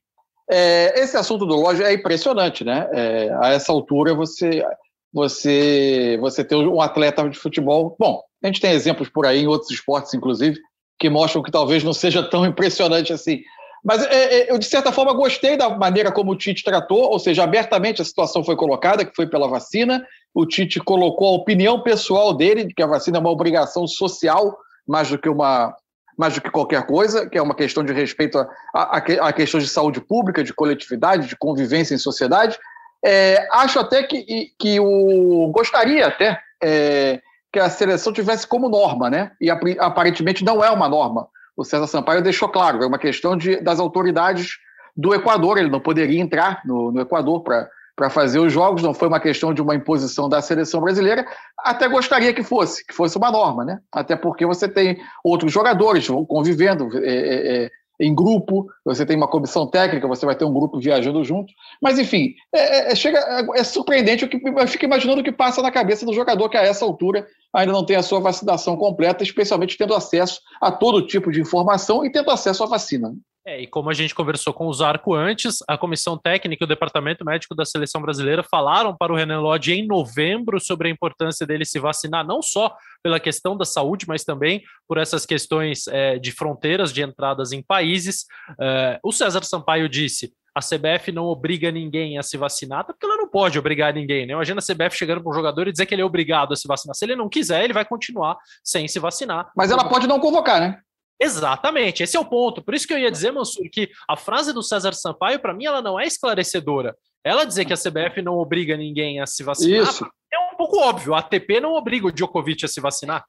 é, 0.50 1.00
esse 1.00 1.18
assunto 1.18 1.46
do 1.46 1.56
Lodge 1.56 1.84
é 1.84 1.94
impressionante, 1.94 2.64
né? 2.64 2.88
É, 2.94 3.30
a 3.42 3.50
essa 3.50 3.72
altura 3.72 4.14
você, 4.14 4.64
você, 5.12 6.18
você 6.20 6.44
ter 6.44 6.56
um 6.56 6.82
atleta 6.82 7.28
de 7.30 7.38
futebol. 7.38 7.96
Bom, 8.00 8.22
a 8.44 8.48
gente 8.48 8.62
tem 8.62 8.72
exemplos 8.72 9.10
por 9.10 9.26
aí 9.26 9.42
em 9.42 9.48
outros 9.48 9.72
esportes, 9.72 10.14
inclusive, 10.14 10.60
que 11.00 11.10
mostram 11.10 11.42
que 11.42 11.52
talvez 11.52 11.84
não 11.84 11.94
seja 11.94 12.24
tão 12.24 12.46
impressionante 12.46 13.12
assim. 13.12 13.42
Mas 13.86 14.04
é, 14.06 14.40
é, 14.40 14.52
eu, 14.52 14.58
de 14.58 14.66
certa 14.66 14.92
forma, 14.92 15.14
gostei 15.14 15.56
da 15.56 15.70
maneira 15.70 16.12
como 16.12 16.32
o 16.32 16.36
Tite 16.36 16.64
tratou, 16.64 17.12
ou 17.12 17.20
seja, 17.20 17.44
abertamente 17.44 18.02
a 18.02 18.06
situação 18.06 18.44
foi 18.44 18.56
colocada, 18.56 19.06
que 19.06 19.16
foi 19.16 19.28
pela 19.28 19.48
vacina. 19.48 20.04
O 20.34 20.44
Tite 20.44 20.80
colocou 20.80 21.28
a 21.28 21.38
opinião 21.38 21.80
pessoal 21.82 22.34
dele, 22.34 22.66
de 22.66 22.74
que 22.74 22.82
a 22.82 22.88
vacina 22.88 23.18
é 23.18 23.20
uma 23.20 23.30
obrigação 23.30 23.86
social, 23.86 24.58
mais 24.88 25.10
do 25.10 25.20
que 25.20 25.30
uma. 25.30 25.72
Mais 26.18 26.34
do 26.34 26.42
que 26.42 26.50
qualquer 26.50 26.86
coisa, 26.86 27.28
que 27.28 27.38
é 27.38 27.42
uma 27.42 27.56
questão 27.56 27.84
de 27.84 27.92
respeito 27.92 28.38
a, 28.38 28.48
a, 28.74 28.98
a 28.98 29.34
questões 29.34 29.64
de 29.64 29.70
saúde 29.70 30.00
pública, 30.00 30.44
de 30.44 30.54
coletividade, 30.54 31.28
de 31.28 31.36
convivência 31.36 31.94
em 31.94 31.98
sociedade. 32.00 32.58
É, 33.04 33.48
acho 33.52 33.80
até 33.80 34.04
que, 34.04 34.52
que 34.58 34.80
o 34.80 35.52
gostaria 35.54 36.08
até 36.08 36.40
é, 36.64 37.22
que 37.52 37.60
a 37.60 37.70
seleção 37.70 38.12
tivesse 38.12 38.48
como 38.48 38.70
norma, 38.70 39.10
né? 39.10 39.32
E 39.40 39.50
aparentemente 39.50 40.44
não 40.44 40.64
é 40.64 40.72
uma 40.72 40.90
norma 40.90 41.28
o 41.56 41.64
César 41.64 41.88
Sampaio 41.88 42.22
deixou 42.22 42.50
claro, 42.50 42.84
é 42.84 42.88
uma 42.88 43.00
questão 43.00 43.38
de, 43.38 43.58
das 43.58 43.80
autoridades 43.80 44.58
do 44.96 45.14
Equador, 45.14 45.58
ele 45.58 45.70
não 45.70 45.80
poderia 45.80 46.22
entrar 46.22 46.62
no, 46.66 46.92
no 46.92 47.02
Equador 47.02 47.42
para 47.42 47.70
para 47.96 48.10
fazer 48.10 48.40
os 48.40 48.52
jogos, 48.52 48.84
não 48.84 48.94
foi 48.94 49.08
uma 49.08 49.20
questão 49.20 49.54
de 49.54 49.62
uma 49.62 49.74
imposição 49.74 50.28
da 50.28 50.42
seleção 50.42 50.82
brasileira. 50.82 51.26
Até 51.60 51.88
gostaria 51.88 52.34
que 52.34 52.44
fosse, 52.44 52.86
que 52.86 52.94
fosse 52.94 53.18
uma 53.18 53.32
norma, 53.32 53.64
né? 53.64 53.80
Até 53.92 54.16
porque 54.16 54.46
você 54.46 54.68
tem 54.68 54.98
outros 55.24 55.52
jogadores 55.52 56.08
convivendo 56.28 56.90
é, 56.98 57.10
é, 57.10 57.64
é, 57.66 57.70
em 58.00 58.14
grupo, 58.14 58.68
você 58.84 59.06
tem 59.06 59.16
uma 59.16 59.30
comissão 59.30 59.66
técnica, 59.66 60.08
você 60.08 60.26
vai 60.26 60.36
ter 60.36 60.44
um 60.44 60.54
grupo 60.54 60.80
viajando 60.80 61.24
junto. 61.24 61.54
Mas, 61.82 61.98
enfim, 61.98 62.34
é, 62.54 62.92
é 62.92 62.96
chega, 62.96 63.20
é, 63.56 63.64
surpreendente 63.64 64.26
o 64.26 64.30
que 64.30 64.42
eu 64.44 64.68
fico 64.68 64.86
imaginando 64.86 65.22
o 65.22 65.24
que 65.24 65.32
passa 65.32 65.62
na 65.62 65.72
cabeça 65.72 66.06
do 66.06 66.14
jogador 66.14 66.50
que 66.50 66.58
a 66.58 66.64
essa 66.64 66.84
altura 66.84 67.26
ainda 67.54 67.72
não 67.72 67.86
tem 67.86 67.96
a 67.96 68.04
sua 68.04 68.20
vacinação 68.20 68.76
completa, 68.76 69.24
especialmente 69.24 69.78
tendo 69.78 69.96
acesso 69.96 70.42
a 70.62 70.70
todo 70.70 71.08
tipo 71.08 71.32
de 71.32 71.40
informação 71.40 72.06
e 72.06 72.12
tendo 72.12 72.30
acesso 72.30 72.64
à 72.64 72.68
vacina. 72.68 73.14
É, 73.48 73.62
e 73.62 73.68
como 73.68 73.92
a 73.92 73.94
gente 73.94 74.16
conversou 74.16 74.52
com 74.52 74.66
o 74.66 74.74
Zarco 74.74 75.14
antes, 75.14 75.60
a 75.68 75.78
comissão 75.78 76.18
técnica 76.18 76.64
e 76.64 76.66
o 76.66 76.68
departamento 76.68 77.24
médico 77.24 77.54
da 77.54 77.64
seleção 77.64 78.02
brasileira 78.02 78.42
falaram 78.42 78.98
para 78.98 79.14
o 79.14 79.16
Renan 79.16 79.40
Lodge 79.40 79.72
em 79.72 79.86
novembro 79.86 80.60
sobre 80.60 80.88
a 80.88 80.92
importância 80.92 81.46
dele 81.46 81.64
se 81.64 81.78
vacinar, 81.78 82.26
não 82.26 82.42
só 82.42 82.76
pela 83.04 83.20
questão 83.20 83.56
da 83.56 83.64
saúde, 83.64 84.08
mas 84.08 84.24
também 84.24 84.64
por 84.88 84.98
essas 84.98 85.28
questões 85.28 85.88
é, 85.88 86.18
de 86.18 86.32
fronteiras, 86.32 86.92
de 86.92 87.04
entradas 87.04 87.52
em 87.52 87.62
países. 87.62 88.26
É, 88.60 89.00
o 89.04 89.12
César 89.12 89.44
Sampaio 89.44 89.88
disse: 89.88 90.34
a 90.56 90.60
CBF 90.60 91.12
não 91.12 91.26
obriga 91.26 91.70
ninguém 91.70 92.18
a 92.18 92.24
se 92.24 92.38
vacinar, 92.38 92.84
porque 92.84 93.06
ela 93.06 93.18
não 93.18 93.30
pode 93.30 93.60
obrigar 93.60 93.94
ninguém, 93.94 94.26
né? 94.26 94.34
Imagina 94.34 94.60
a 94.60 94.74
CBF 94.74 94.98
chegando 94.98 95.22
para 95.22 95.30
um 95.30 95.36
jogador 95.36 95.68
e 95.68 95.72
dizer 95.72 95.86
que 95.86 95.94
ele 95.94 96.02
é 96.02 96.06
obrigado 96.06 96.52
a 96.52 96.56
se 96.56 96.68
vacinar. 96.68 96.96
Se 96.96 97.06
ele 97.06 97.16
não 97.16 97.30
quiser, 97.30 97.64
ele 97.64 97.74
vai 97.74 97.86
continuar 97.86 98.38
sem 98.64 98.88
se 98.88 98.98
vacinar. 98.98 99.52
Mas 99.56 99.70
ela 99.70 99.88
pode 99.88 100.08
não 100.08 100.20
convocar, 100.20 100.60
né? 100.60 100.80
Exatamente, 101.20 102.04
esse 102.04 102.18
é 102.18 102.20
o 102.20 102.26
ponto. 102.26 102.62
Por 102.62 102.74
isso 102.74 102.88
que 102.88 102.94
eu 102.94 103.00
ia 103.00 103.12
dizer, 103.12 103.32
Mansur, 103.32 103.70
que 103.72 103.90
a 104.08 104.18
frase 104.18 104.54
do 104.54 104.62
César 104.62 104.94
Sampaio, 104.94 105.40
para 105.40 105.54
mim, 105.54 105.66
ela 105.66 105.82
não 105.82 106.00
é 106.00 106.06
esclarecedora. 106.06 106.96
Ela 107.24 107.46
dizer 107.46 107.66
que 107.66 107.74
a 107.74 107.78
CBF 107.78 108.22
não 108.22 108.38
obriga 108.38 108.78
ninguém 108.78 109.20
a 109.20 109.26
se 109.26 109.44
vacinar 109.44 109.82
isso. 109.82 110.06
é 110.32 110.40
um 110.54 110.58
pouco 110.58 110.78
óbvio. 110.80 111.16
A 111.16 111.20
ATP 111.20 111.60
não 111.60 111.74
obriga 111.74 112.08
o 112.08 112.12
Djokovic 112.12 112.64
a 112.66 112.68
se 112.68 112.80
vacinar. 112.80 113.26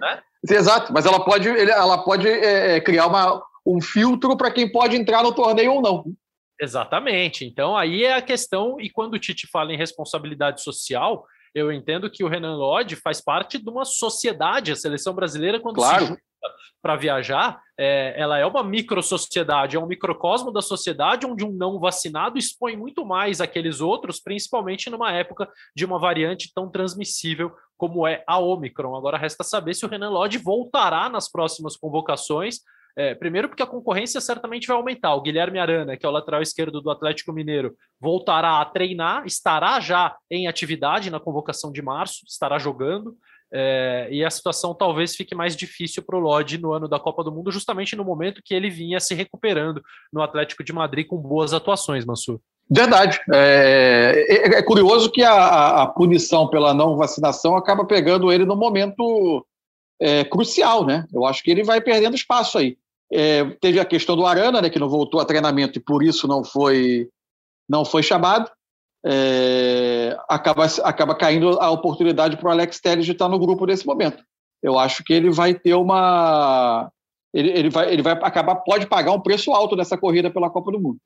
Né? 0.00 0.20
Exato, 0.50 0.92
mas 0.92 1.06
ela 1.06 1.24
pode, 1.24 1.48
ela 1.48 1.98
pode 1.98 2.26
é, 2.26 2.76
é, 2.76 2.80
criar 2.80 3.06
uma, 3.06 3.42
um 3.66 3.80
filtro 3.80 4.36
para 4.36 4.50
quem 4.50 4.70
pode 4.70 4.96
entrar 4.96 5.22
no 5.22 5.32
torneio 5.32 5.74
ou 5.74 5.82
não. 5.82 6.04
Exatamente. 6.60 7.44
Então 7.44 7.76
aí 7.76 8.04
é 8.04 8.14
a 8.14 8.22
questão, 8.22 8.80
e 8.80 8.90
quando 8.90 9.14
o 9.14 9.18
Tite 9.18 9.46
fala 9.46 9.72
em 9.72 9.76
responsabilidade 9.76 10.62
social, 10.62 11.24
eu 11.54 11.72
entendo 11.72 12.10
que 12.10 12.24
o 12.24 12.28
Renan 12.28 12.56
Lodge 12.56 12.96
faz 12.96 13.20
parte 13.20 13.58
de 13.58 13.68
uma 13.68 13.84
sociedade. 13.84 14.72
A 14.72 14.76
seleção 14.76 15.14
brasileira, 15.14 15.60
quando 15.60 15.76
claro. 15.76 16.06
se 16.06 16.18
para 16.80 16.96
viajar, 16.96 17.60
é, 17.78 18.14
ela 18.20 18.38
é 18.38 18.46
uma 18.46 18.62
micro-sociedade, 18.62 19.76
é 19.76 19.80
um 19.80 19.86
microcosmo 19.86 20.52
da 20.52 20.60
sociedade 20.60 21.26
onde 21.26 21.44
um 21.44 21.52
não 21.52 21.78
vacinado 21.78 22.38
expõe 22.38 22.76
muito 22.76 23.04
mais 23.04 23.40
aqueles 23.40 23.80
outros, 23.80 24.20
principalmente 24.20 24.88
numa 24.90 25.12
época 25.12 25.48
de 25.74 25.84
uma 25.84 25.98
variante 25.98 26.52
tão 26.54 26.70
transmissível 26.70 27.52
como 27.76 28.06
é 28.06 28.24
a 28.26 28.38
Omicron. 28.38 28.96
Agora 28.96 29.18
resta 29.18 29.44
saber 29.44 29.74
se 29.74 29.86
o 29.86 29.88
Renan 29.88 30.10
Lodge 30.10 30.38
voltará 30.38 31.08
nas 31.08 31.30
próximas 31.30 31.76
convocações. 31.76 32.58
É, 32.96 33.14
primeiro, 33.14 33.48
porque 33.48 33.62
a 33.62 33.66
concorrência 33.66 34.20
certamente 34.20 34.66
vai 34.66 34.76
aumentar. 34.76 35.14
O 35.14 35.20
Guilherme 35.20 35.60
Arana, 35.60 35.96
que 35.96 36.04
é 36.04 36.08
o 36.08 36.12
lateral 36.12 36.42
esquerdo 36.42 36.80
do 36.80 36.90
Atlético 36.90 37.32
Mineiro, 37.32 37.76
voltará 38.00 38.60
a 38.60 38.64
treinar, 38.64 39.24
estará 39.24 39.78
já 39.78 40.16
em 40.28 40.48
atividade 40.48 41.08
na 41.08 41.20
convocação 41.20 41.70
de 41.70 41.80
março, 41.80 42.24
estará 42.26 42.58
jogando. 42.58 43.16
É, 43.52 44.08
e 44.10 44.24
a 44.24 44.30
situação 44.30 44.74
talvez 44.74 45.16
fique 45.16 45.34
mais 45.34 45.56
difícil 45.56 46.02
para 46.02 46.16
o 46.16 46.20
Lodge 46.20 46.58
no 46.58 46.72
ano 46.72 46.86
da 46.86 47.00
Copa 47.00 47.24
do 47.24 47.32
Mundo, 47.32 47.50
justamente 47.50 47.96
no 47.96 48.04
momento 48.04 48.42
que 48.44 48.54
ele 48.54 48.68
vinha 48.68 49.00
se 49.00 49.14
recuperando 49.14 49.82
no 50.12 50.20
Atlético 50.20 50.62
de 50.62 50.72
Madrid 50.72 51.06
com 51.06 51.16
boas 51.16 51.54
atuações, 51.54 52.04
Mansur. 52.04 52.40
Verdade. 52.70 53.18
É, 53.32 54.26
é, 54.28 54.58
é 54.58 54.62
curioso 54.62 55.10
que 55.10 55.22
a, 55.22 55.82
a, 55.82 55.86
punição 55.86 56.48
pela 56.48 56.74
não 56.74 56.96
vacinação 56.96 57.56
acaba 57.56 57.86
pegando 57.86 58.30
ele 58.30 58.44
no 58.44 58.54
momento 58.54 59.46
é, 59.98 60.22
crucial, 60.24 60.84
né? 60.84 61.06
Eu 61.12 61.24
acho 61.24 61.42
que 61.42 61.50
ele 61.50 61.64
vai 61.64 61.80
perdendo 61.80 62.14
espaço 62.14 62.58
aí. 62.58 62.76
É, 63.10 63.44
teve 63.62 63.80
a 63.80 63.86
questão 63.86 64.14
do 64.14 64.26
Arana, 64.26 64.60
né, 64.60 64.68
que 64.68 64.78
não 64.78 64.88
voltou 64.90 65.18
a 65.18 65.24
treinamento 65.24 65.78
e 65.78 65.82
por 65.82 66.02
isso 66.02 66.28
não 66.28 66.44
foi 66.44 67.08
não 67.66 67.82
foi 67.82 68.02
chamado 68.02 68.50
é, 69.04 70.16
acaba, 70.28 70.66
acaba 70.84 71.14
caindo 71.14 71.58
a 71.60 71.70
oportunidade 71.70 72.36
para 72.36 72.48
o 72.48 72.52
Alex 72.52 72.80
Telles 72.80 73.06
de 73.06 73.12
estar 73.12 73.28
no 73.28 73.38
grupo 73.38 73.66
nesse 73.66 73.86
momento. 73.86 74.22
Eu 74.62 74.78
acho 74.78 75.04
que 75.04 75.12
ele 75.12 75.30
vai 75.30 75.54
ter 75.54 75.74
uma. 75.74 76.90
Ele, 77.32 77.50
ele, 77.50 77.70
vai, 77.70 77.92
ele 77.92 78.02
vai 78.02 78.14
acabar, 78.14 78.56
pode 78.56 78.86
pagar 78.86 79.12
um 79.12 79.20
preço 79.20 79.52
alto 79.52 79.76
nessa 79.76 79.96
corrida 79.96 80.30
pela 80.30 80.50
Copa 80.50 80.72
do 80.72 80.80
Mundo. 80.80 80.98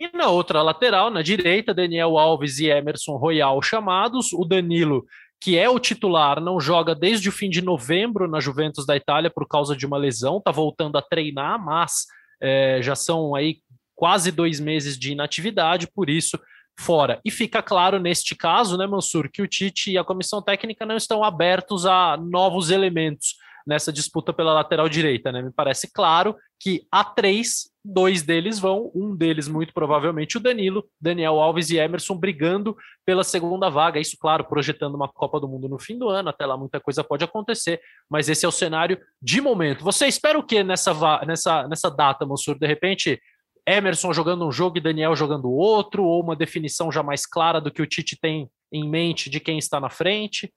E 0.00 0.08
na 0.16 0.28
outra 0.28 0.62
lateral, 0.62 1.10
na 1.10 1.22
direita, 1.22 1.74
Daniel 1.74 2.18
Alves 2.18 2.58
e 2.58 2.66
Emerson 2.66 3.16
Royal 3.16 3.60
chamados. 3.62 4.32
O 4.32 4.44
Danilo, 4.44 5.04
que 5.40 5.58
é 5.58 5.68
o 5.68 5.78
titular, 5.78 6.40
não 6.40 6.58
joga 6.58 6.94
desde 6.94 7.28
o 7.28 7.32
fim 7.32 7.50
de 7.50 7.60
novembro 7.60 8.26
na 8.26 8.40
Juventus 8.40 8.86
da 8.86 8.96
Itália 8.96 9.30
por 9.30 9.46
causa 9.46 9.76
de 9.76 9.84
uma 9.84 9.98
lesão, 9.98 10.38
está 10.38 10.50
voltando 10.50 10.96
a 10.96 11.02
treinar, 11.02 11.62
mas 11.62 12.06
é, 12.40 12.80
já 12.82 12.94
são 12.96 13.34
aí 13.34 13.58
quase 13.94 14.32
dois 14.32 14.58
meses 14.58 14.98
de 14.98 15.12
inatividade, 15.12 15.86
por 15.94 16.10
isso 16.10 16.38
fora. 16.78 17.20
E 17.24 17.30
fica 17.30 17.62
claro 17.62 17.98
neste 17.98 18.34
caso, 18.34 18.76
né, 18.76 18.86
Mansur, 18.86 19.30
que 19.30 19.42
o 19.42 19.48
Tite 19.48 19.92
e 19.92 19.98
a 19.98 20.04
comissão 20.04 20.42
técnica 20.42 20.84
não 20.84 20.96
estão 20.96 21.22
abertos 21.22 21.86
a 21.86 22.16
novos 22.16 22.70
elementos 22.70 23.36
nessa 23.66 23.92
disputa 23.92 24.32
pela 24.32 24.52
lateral 24.52 24.88
direita, 24.88 25.32
né? 25.32 25.40
Me 25.40 25.50
parece 25.50 25.90
claro 25.90 26.36
que 26.60 26.86
há 26.90 27.02
três, 27.02 27.70
dois 27.84 28.22
deles 28.22 28.58
vão, 28.58 28.90
um 28.94 29.16
deles 29.16 29.48
muito 29.48 29.72
provavelmente 29.72 30.36
o 30.36 30.40
Danilo, 30.40 30.84
Daniel 31.00 31.40
Alves 31.40 31.70
e 31.70 31.78
Emerson 31.78 32.16
brigando 32.16 32.76
pela 33.06 33.24
segunda 33.24 33.70
vaga. 33.70 33.98
Isso, 33.98 34.16
claro, 34.20 34.44
projetando 34.44 34.94
uma 34.94 35.08
Copa 35.08 35.40
do 35.40 35.48
Mundo 35.48 35.68
no 35.68 35.78
fim 35.78 35.98
do 35.98 36.08
ano, 36.08 36.28
até 36.28 36.44
lá 36.44 36.56
muita 36.56 36.80
coisa 36.80 37.02
pode 37.02 37.24
acontecer, 37.24 37.80
mas 38.08 38.28
esse 38.28 38.44
é 38.44 38.48
o 38.48 38.52
cenário 38.52 38.98
de 39.20 39.40
momento. 39.40 39.82
Você 39.84 40.06
espera 40.06 40.38
o 40.38 40.42
que 40.42 40.62
nessa, 40.62 40.94
nessa, 41.26 41.66
nessa 41.68 41.90
data, 41.90 42.26
Mansur? 42.26 42.58
De 42.58 42.66
repente, 42.66 43.20
Emerson 43.66 44.12
jogando 44.12 44.46
um 44.46 44.52
jogo 44.52 44.78
e 44.78 44.80
Daniel 44.80 45.16
jogando 45.16 45.50
outro, 45.50 46.04
ou 46.04 46.22
uma 46.22 46.36
definição 46.36 46.92
já 46.92 47.02
mais 47.02 47.26
clara 47.26 47.60
do 47.60 47.70
que 47.70 47.82
o 47.82 47.86
Tite 47.86 48.18
tem 48.20 48.48
em 48.72 48.88
mente 48.88 49.30
de 49.30 49.40
quem 49.40 49.58
está 49.58 49.80
na 49.80 49.88
frente? 49.88 50.52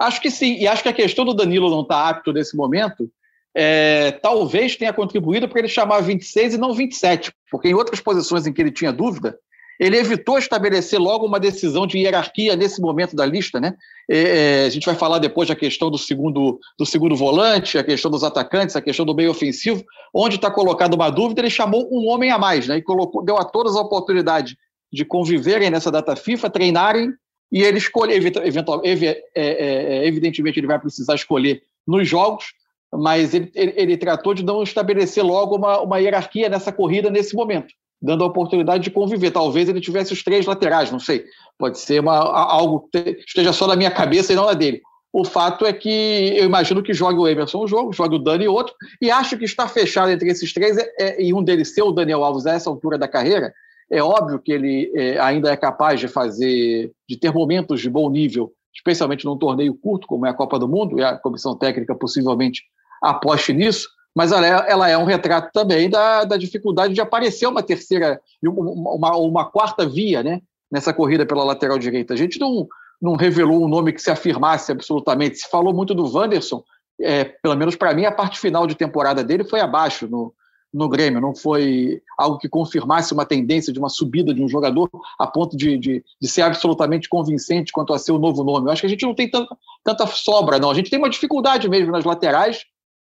Acho 0.00 0.20
que 0.20 0.30
sim, 0.30 0.56
e 0.58 0.66
acho 0.66 0.82
que 0.82 0.88
a 0.88 0.94
questão 0.94 1.24
do 1.24 1.34
Danilo 1.34 1.70
não 1.70 1.82
estar 1.82 2.04
tá 2.04 2.08
apto 2.08 2.32
nesse 2.32 2.56
momento 2.56 3.10
é, 3.54 4.12
talvez 4.12 4.76
tenha 4.76 4.92
contribuído 4.92 5.48
para 5.48 5.58
ele 5.58 5.68
chamar 5.68 6.00
26 6.00 6.54
e 6.54 6.58
não 6.58 6.72
27, 6.72 7.32
porque 7.50 7.68
em 7.68 7.74
outras 7.74 8.00
posições 8.00 8.46
em 8.46 8.52
que 8.52 8.60
ele 8.60 8.70
tinha 8.70 8.92
dúvida, 8.92 9.36
ele 9.80 9.96
evitou 9.96 10.38
estabelecer 10.38 11.00
logo 11.00 11.24
uma 11.24 11.40
decisão 11.40 11.86
de 11.86 11.96
hierarquia 11.96 12.54
nesse 12.54 12.82
momento 12.82 13.16
da 13.16 13.24
lista, 13.24 13.58
né? 13.58 13.74
É, 14.10 14.18
é, 14.18 14.66
a 14.66 14.68
gente 14.68 14.84
vai 14.84 14.94
falar 14.94 15.18
depois 15.18 15.48
da 15.48 15.56
questão 15.56 15.90
do 15.90 15.96
segundo, 15.96 16.60
do 16.78 16.84
segundo 16.84 17.16
volante, 17.16 17.78
a 17.78 17.82
questão 17.82 18.10
dos 18.10 18.22
atacantes, 18.22 18.76
a 18.76 18.82
questão 18.82 19.06
do 19.06 19.14
meio 19.14 19.30
ofensivo, 19.30 19.82
onde 20.12 20.36
está 20.36 20.50
colocado 20.50 20.92
uma 20.92 21.08
dúvida, 21.08 21.40
ele 21.40 21.48
chamou 21.48 21.88
um 21.90 22.10
homem 22.10 22.30
a 22.30 22.36
mais, 22.36 22.68
né? 22.68 22.76
E 22.76 22.82
colocou, 22.82 23.24
deu 23.24 23.38
a 23.38 23.44
todas 23.44 23.74
a 23.74 23.80
oportunidade 23.80 24.54
de 24.92 25.02
conviverem 25.02 25.70
nessa 25.70 25.90
data 25.90 26.14
FIFA, 26.14 26.50
treinarem 26.50 27.14
e 27.50 27.62
ele 27.62 27.78
escolher, 27.78 28.22
eventual, 28.44 28.82
é, 28.84 29.16
é, 29.34 30.06
evidentemente 30.06 30.60
ele 30.60 30.66
vai 30.66 30.78
precisar 30.78 31.14
escolher 31.14 31.62
nos 31.86 32.06
jogos, 32.06 32.52
mas 32.92 33.32
ele, 33.32 33.50
ele, 33.54 33.72
ele, 33.76 33.96
tratou 33.96 34.34
de 34.34 34.44
não 34.44 34.62
estabelecer 34.62 35.24
logo 35.24 35.56
uma, 35.56 35.80
uma 35.80 35.98
hierarquia 35.98 36.50
nessa 36.50 36.70
corrida 36.70 37.08
nesse 37.08 37.34
momento 37.34 37.72
dando 38.00 38.24
a 38.24 38.26
oportunidade 38.26 38.82
de 38.82 38.90
conviver. 38.90 39.30
Talvez 39.30 39.68
ele 39.68 39.80
tivesse 39.80 40.12
os 40.12 40.22
três 40.22 40.46
laterais, 40.46 40.90
não 40.90 40.98
sei. 40.98 41.24
Pode 41.58 41.78
ser 41.78 42.00
uma, 42.00 42.16
algo 42.16 42.88
que 42.90 43.18
esteja 43.26 43.52
só 43.52 43.66
na 43.66 43.76
minha 43.76 43.90
cabeça 43.90 44.32
e 44.32 44.36
não 44.36 44.46
na 44.46 44.54
dele. 44.54 44.80
O 45.12 45.24
fato 45.24 45.66
é 45.66 45.72
que 45.72 45.90
eu 46.36 46.44
imagino 46.44 46.82
que 46.82 46.94
jogue 46.94 47.18
o 47.18 47.26
Emerson 47.26 47.64
um 47.64 47.66
jogo, 47.66 47.92
jogue 47.92 48.14
o 48.14 48.18
Dani 48.18 48.46
outro, 48.46 48.74
e 49.02 49.10
acho 49.10 49.36
que 49.36 49.44
está 49.44 49.66
fechado 49.66 50.10
entre 50.10 50.28
esses 50.28 50.52
três, 50.52 50.78
é, 50.78 50.88
é, 51.00 51.22
e 51.22 51.34
um 51.34 51.42
deles 51.42 51.74
ser 51.74 51.82
o 51.82 51.90
Daniel 51.90 52.22
Alves 52.22 52.46
a 52.46 52.52
essa 52.52 52.70
altura 52.70 52.96
da 52.96 53.08
carreira. 53.08 53.52
É 53.90 54.00
óbvio 54.00 54.38
que 54.38 54.52
ele 54.52 54.92
é, 54.94 55.18
ainda 55.18 55.50
é 55.50 55.56
capaz 55.56 55.98
de 55.98 56.06
fazer, 56.06 56.92
de 57.08 57.16
ter 57.18 57.32
momentos 57.32 57.80
de 57.80 57.90
bom 57.90 58.08
nível, 58.08 58.52
especialmente 58.72 59.24
num 59.24 59.36
torneio 59.36 59.74
curto, 59.74 60.06
como 60.06 60.26
é 60.26 60.30
a 60.30 60.34
Copa 60.34 60.60
do 60.60 60.68
Mundo, 60.68 61.00
e 61.00 61.02
a 61.02 61.16
comissão 61.16 61.56
técnica 61.56 61.92
possivelmente 61.92 62.62
aposte 63.02 63.52
nisso, 63.52 63.88
mas 64.14 64.32
ela 64.32 64.46
é, 64.46 64.70
ela 64.70 64.88
é 64.88 64.98
um 64.98 65.04
retrato 65.04 65.50
também 65.52 65.88
da, 65.88 66.24
da, 66.24 66.36
dificuldade 66.36 66.94
de 66.94 67.00
aparecer 67.00 67.46
uma 67.46 67.62
terceira, 67.62 68.20
uma, 68.42 69.16
uma, 69.16 69.50
quarta 69.50 69.86
via 69.86 70.22
né, 70.22 70.40
nessa 70.70 70.92
corrida 70.92 71.24
pela 71.24 71.44
lateral 71.44 71.78
direita. 71.78 72.14
A 72.14 72.16
gente 72.16 72.38
não, 72.38 72.66
não 73.00 73.14
revelou 73.14 73.64
um 73.64 73.68
nome 73.68 73.92
que 73.92 74.02
se 74.02 74.10
afirmasse 74.10 74.72
absolutamente. 74.72 75.38
Se 75.38 75.48
falou 75.48 75.72
muito 75.72 75.94
do 75.94 76.12
Wanderson, 76.12 76.62
é, 77.00 77.24
pelo 77.24 77.56
menos 77.56 77.76
para 77.76 77.94
mim, 77.94 78.04
a 78.04 78.12
parte 78.12 78.38
final 78.38 78.66
de 78.66 78.74
temporada 78.74 79.22
dele 79.22 79.44
foi 79.44 79.60
abaixo 79.60 80.08
no, 80.08 80.34
no 80.72 80.88
Grêmio, 80.88 81.20
não 81.20 81.34
foi 81.34 82.02
algo 82.18 82.38
que 82.38 82.48
confirmasse 82.48 83.12
uma 83.12 83.24
tendência 83.24 83.72
de 83.72 83.78
uma 83.78 83.88
subida 83.88 84.34
de 84.34 84.42
um 84.42 84.48
jogador 84.48 84.88
a 85.18 85.26
ponto 85.26 85.56
de, 85.56 85.78
de, 85.78 86.04
de 86.20 86.28
ser 86.28 86.42
absolutamente 86.42 87.08
convincente 87.08 87.72
quanto 87.72 87.92
a 87.92 87.98
ser 87.98 88.12
o 88.12 88.18
novo 88.18 88.44
nome. 88.44 88.66
Eu 88.66 88.72
acho 88.72 88.82
que 88.82 88.86
a 88.86 88.90
gente 88.90 89.06
não 89.06 89.14
tem 89.14 89.30
tanta, 89.30 89.56
tanta 89.82 90.06
sobra, 90.06 90.58
não. 90.58 90.70
A 90.70 90.74
gente 90.74 90.90
tem 90.90 90.98
uma 90.98 91.10
dificuldade 91.10 91.68
mesmo 91.68 91.92
nas 91.92 92.04
laterais 92.04 92.64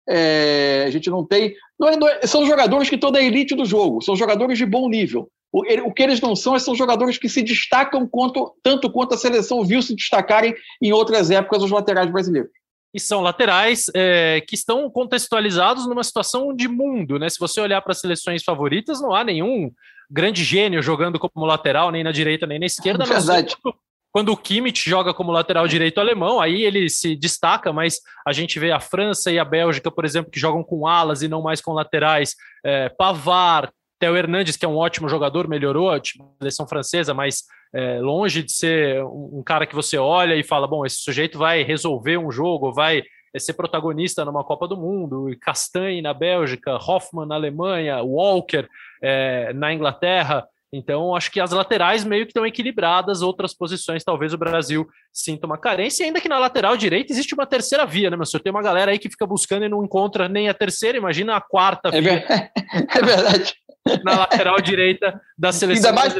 é, 0.07 0.83
a 0.87 0.89
gente 0.89 1.09
não 1.09 1.25
tem. 1.25 1.55
Não 1.79 1.89
é, 1.89 1.95
não 1.95 2.07
é, 2.07 2.27
são 2.27 2.45
jogadores 2.45 2.89
que 2.89 2.95
estão 2.95 3.11
da 3.11 3.21
elite 3.21 3.55
do 3.55 3.65
jogo, 3.65 4.01
são 4.01 4.15
jogadores 4.15 4.57
de 4.57 4.65
bom 4.65 4.87
nível, 4.89 5.29
O, 5.51 5.65
ele, 5.65 5.81
o 5.81 5.91
que 5.91 6.03
eles 6.03 6.21
não 6.21 6.35
são 6.35 6.57
são 6.59 6.75
jogadores 6.75 7.17
que 7.17 7.29
se 7.29 7.41
destacam 7.41 8.07
quanto, 8.07 8.53
tanto 8.61 8.91
quanto 8.91 9.13
a 9.13 9.17
seleção 9.17 9.63
viu 9.63 9.81
se 9.81 9.95
destacarem 9.95 10.53
em 10.81 10.91
outras 10.91 11.31
épocas 11.31 11.63
os 11.63 11.71
laterais 11.71 12.11
brasileiros 12.11 12.51
e 12.93 12.99
são 12.99 13.21
laterais 13.21 13.85
é, 13.95 14.39
que 14.47 14.53
estão 14.53 14.89
contextualizados 14.89 15.87
numa 15.87 16.03
situação 16.03 16.55
de 16.55 16.67
mundo, 16.67 17.17
né? 17.17 17.27
Se 17.27 17.39
você 17.39 17.59
olhar 17.59 17.81
para 17.81 17.91
as 17.91 17.99
seleções 17.99 18.43
favoritas, 18.43 19.01
não 19.01 19.15
há 19.15 19.23
nenhum 19.23 19.71
grande 20.09 20.43
gênio 20.43 20.81
jogando 20.83 21.17
como 21.17 21.45
lateral, 21.45 21.89
nem 21.89 22.03
na 22.03 22.11
direita, 22.11 22.45
nem 22.45 22.59
na 22.59 22.67
esquerda. 22.67 23.03
É 23.03 23.07
verdade. 23.07 23.57
Quando, 23.61 23.75
quando 24.13 24.29
o 24.29 24.37
Kimmich 24.37 24.87
joga 24.87 25.11
como 25.11 25.31
lateral 25.31 25.67
direito 25.67 25.99
alemão, 25.99 26.39
aí 26.39 26.61
ele 26.61 26.87
se 26.87 27.15
destaca, 27.15 27.73
mas 27.73 27.99
a 28.23 28.31
gente 28.31 28.59
vê 28.59 28.71
a 28.71 28.79
França 28.79 29.31
e 29.31 29.39
a 29.39 29.43
Bélgica, 29.43 29.89
por 29.89 30.05
exemplo, 30.05 30.31
que 30.31 30.39
jogam 30.39 30.63
com 30.63 30.85
alas 30.85 31.23
e 31.23 31.27
não 31.27 31.41
mais 31.41 31.59
com 31.59 31.73
laterais. 31.73 32.35
É, 32.63 32.89
Pavard, 32.89 33.71
Theo 33.99 34.15
Hernandes, 34.15 34.55
que 34.55 34.65
é 34.65 34.67
um 34.69 34.77
ótimo 34.77 35.09
jogador, 35.09 35.47
melhorou 35.47 35.89
a 35.89 35.99
seleção 36.39 36.67
francesa, 36.67 37.11
mas 37.11 37.41
é, 37.73 37.99
longe 38.01 38.43
de 38.43 38.51
ser 38.51 39.03
um, 39.03 39.41
cara 39.43 39.65
que 39.65 39.73
você 39.73 39.97
olha 39.97 40.35
e 40.35 40.43
fala: 40.43 40.67
bom, 40.67 40.85
esse 40.85 40.97
sujeito 40.97 41.39
vai 41.39 41.63
resolver 41.63 42.17
um 42.19 42.31
jogo, 42.31 42.71
vai 42.71 43.01
é, 43.33 43.39
ser 43.39 43.53
protagonista 43.53 44.23
numa 44.23 44.43
Copa 44.43 44.67
do 44.67 44.77
Mundo. 44.77 45.35
Castanhe 45.41 46.03
na 46.03 46.13
Bélgica, 46.13 46.75
Hoffmann 46.75 47.27
na 47.27 47.33
Alemanha, 47.33 48.03
Walker 48.03 48.67
é, 49.01 49.51
na 49.53 49.73
Inglaterra. 49.73 50.47
Então, 50.75 51.15
acho 51.15 51.31
que 51.31 51.39
as 51.39 51.51
laterais 51.51 52.03
meio 52.03 52.25
que 52.25 52.31
estão 52.31 52.47
equilibradas, 52.47 53.21
outras 53.21 53.53
posições 53.53 54.03
talvez 54.03 54.33
o 54.33 54.37
Brasil 54.39 54.87
sinta 55.13 55.45
uma 55.45 55.55
carência, 55.55 56.03
ainda 56.03 56.19
que 56.19 56.27
na 56.27 56.39
lateral 56.39 56.75
direita 56.75 57.13
existe 57.13 57.35
uma 57.35 57.45
terceira 57.45 57.85
via, 57.85 58.09
né, 58.09 58.17
meu 58.17 58.25
senhor? 58.25 58.41
Tem 58.41 58.51
uma 58.51 58.63
galera 58.63 58.89
aí 58.91 58.97
que 58.97 59.07
fica 59.07 59.27
buscando 59.27 59.65
e 59.65 59.69
não 59.69 59.83
encontra 59.83 60.27
nem 60.27 60.49
a 60.49 60.53
terceira, 60.53 60.97
imagina 60.97 61.35
a 61.35 61.41
quarta 61.41 61.89
é 61.89 62.01
via. 62.01 62.25
É 62.89 63.01
verdade. 63.01 63.53
Na 64.03 64.17
lateral 64.17 64.59
direita 64.59 65.21
da 65.37 65.51
seleção. 65.51 65.91
Ainda 65.91 66.01
mais, 66.01 66.15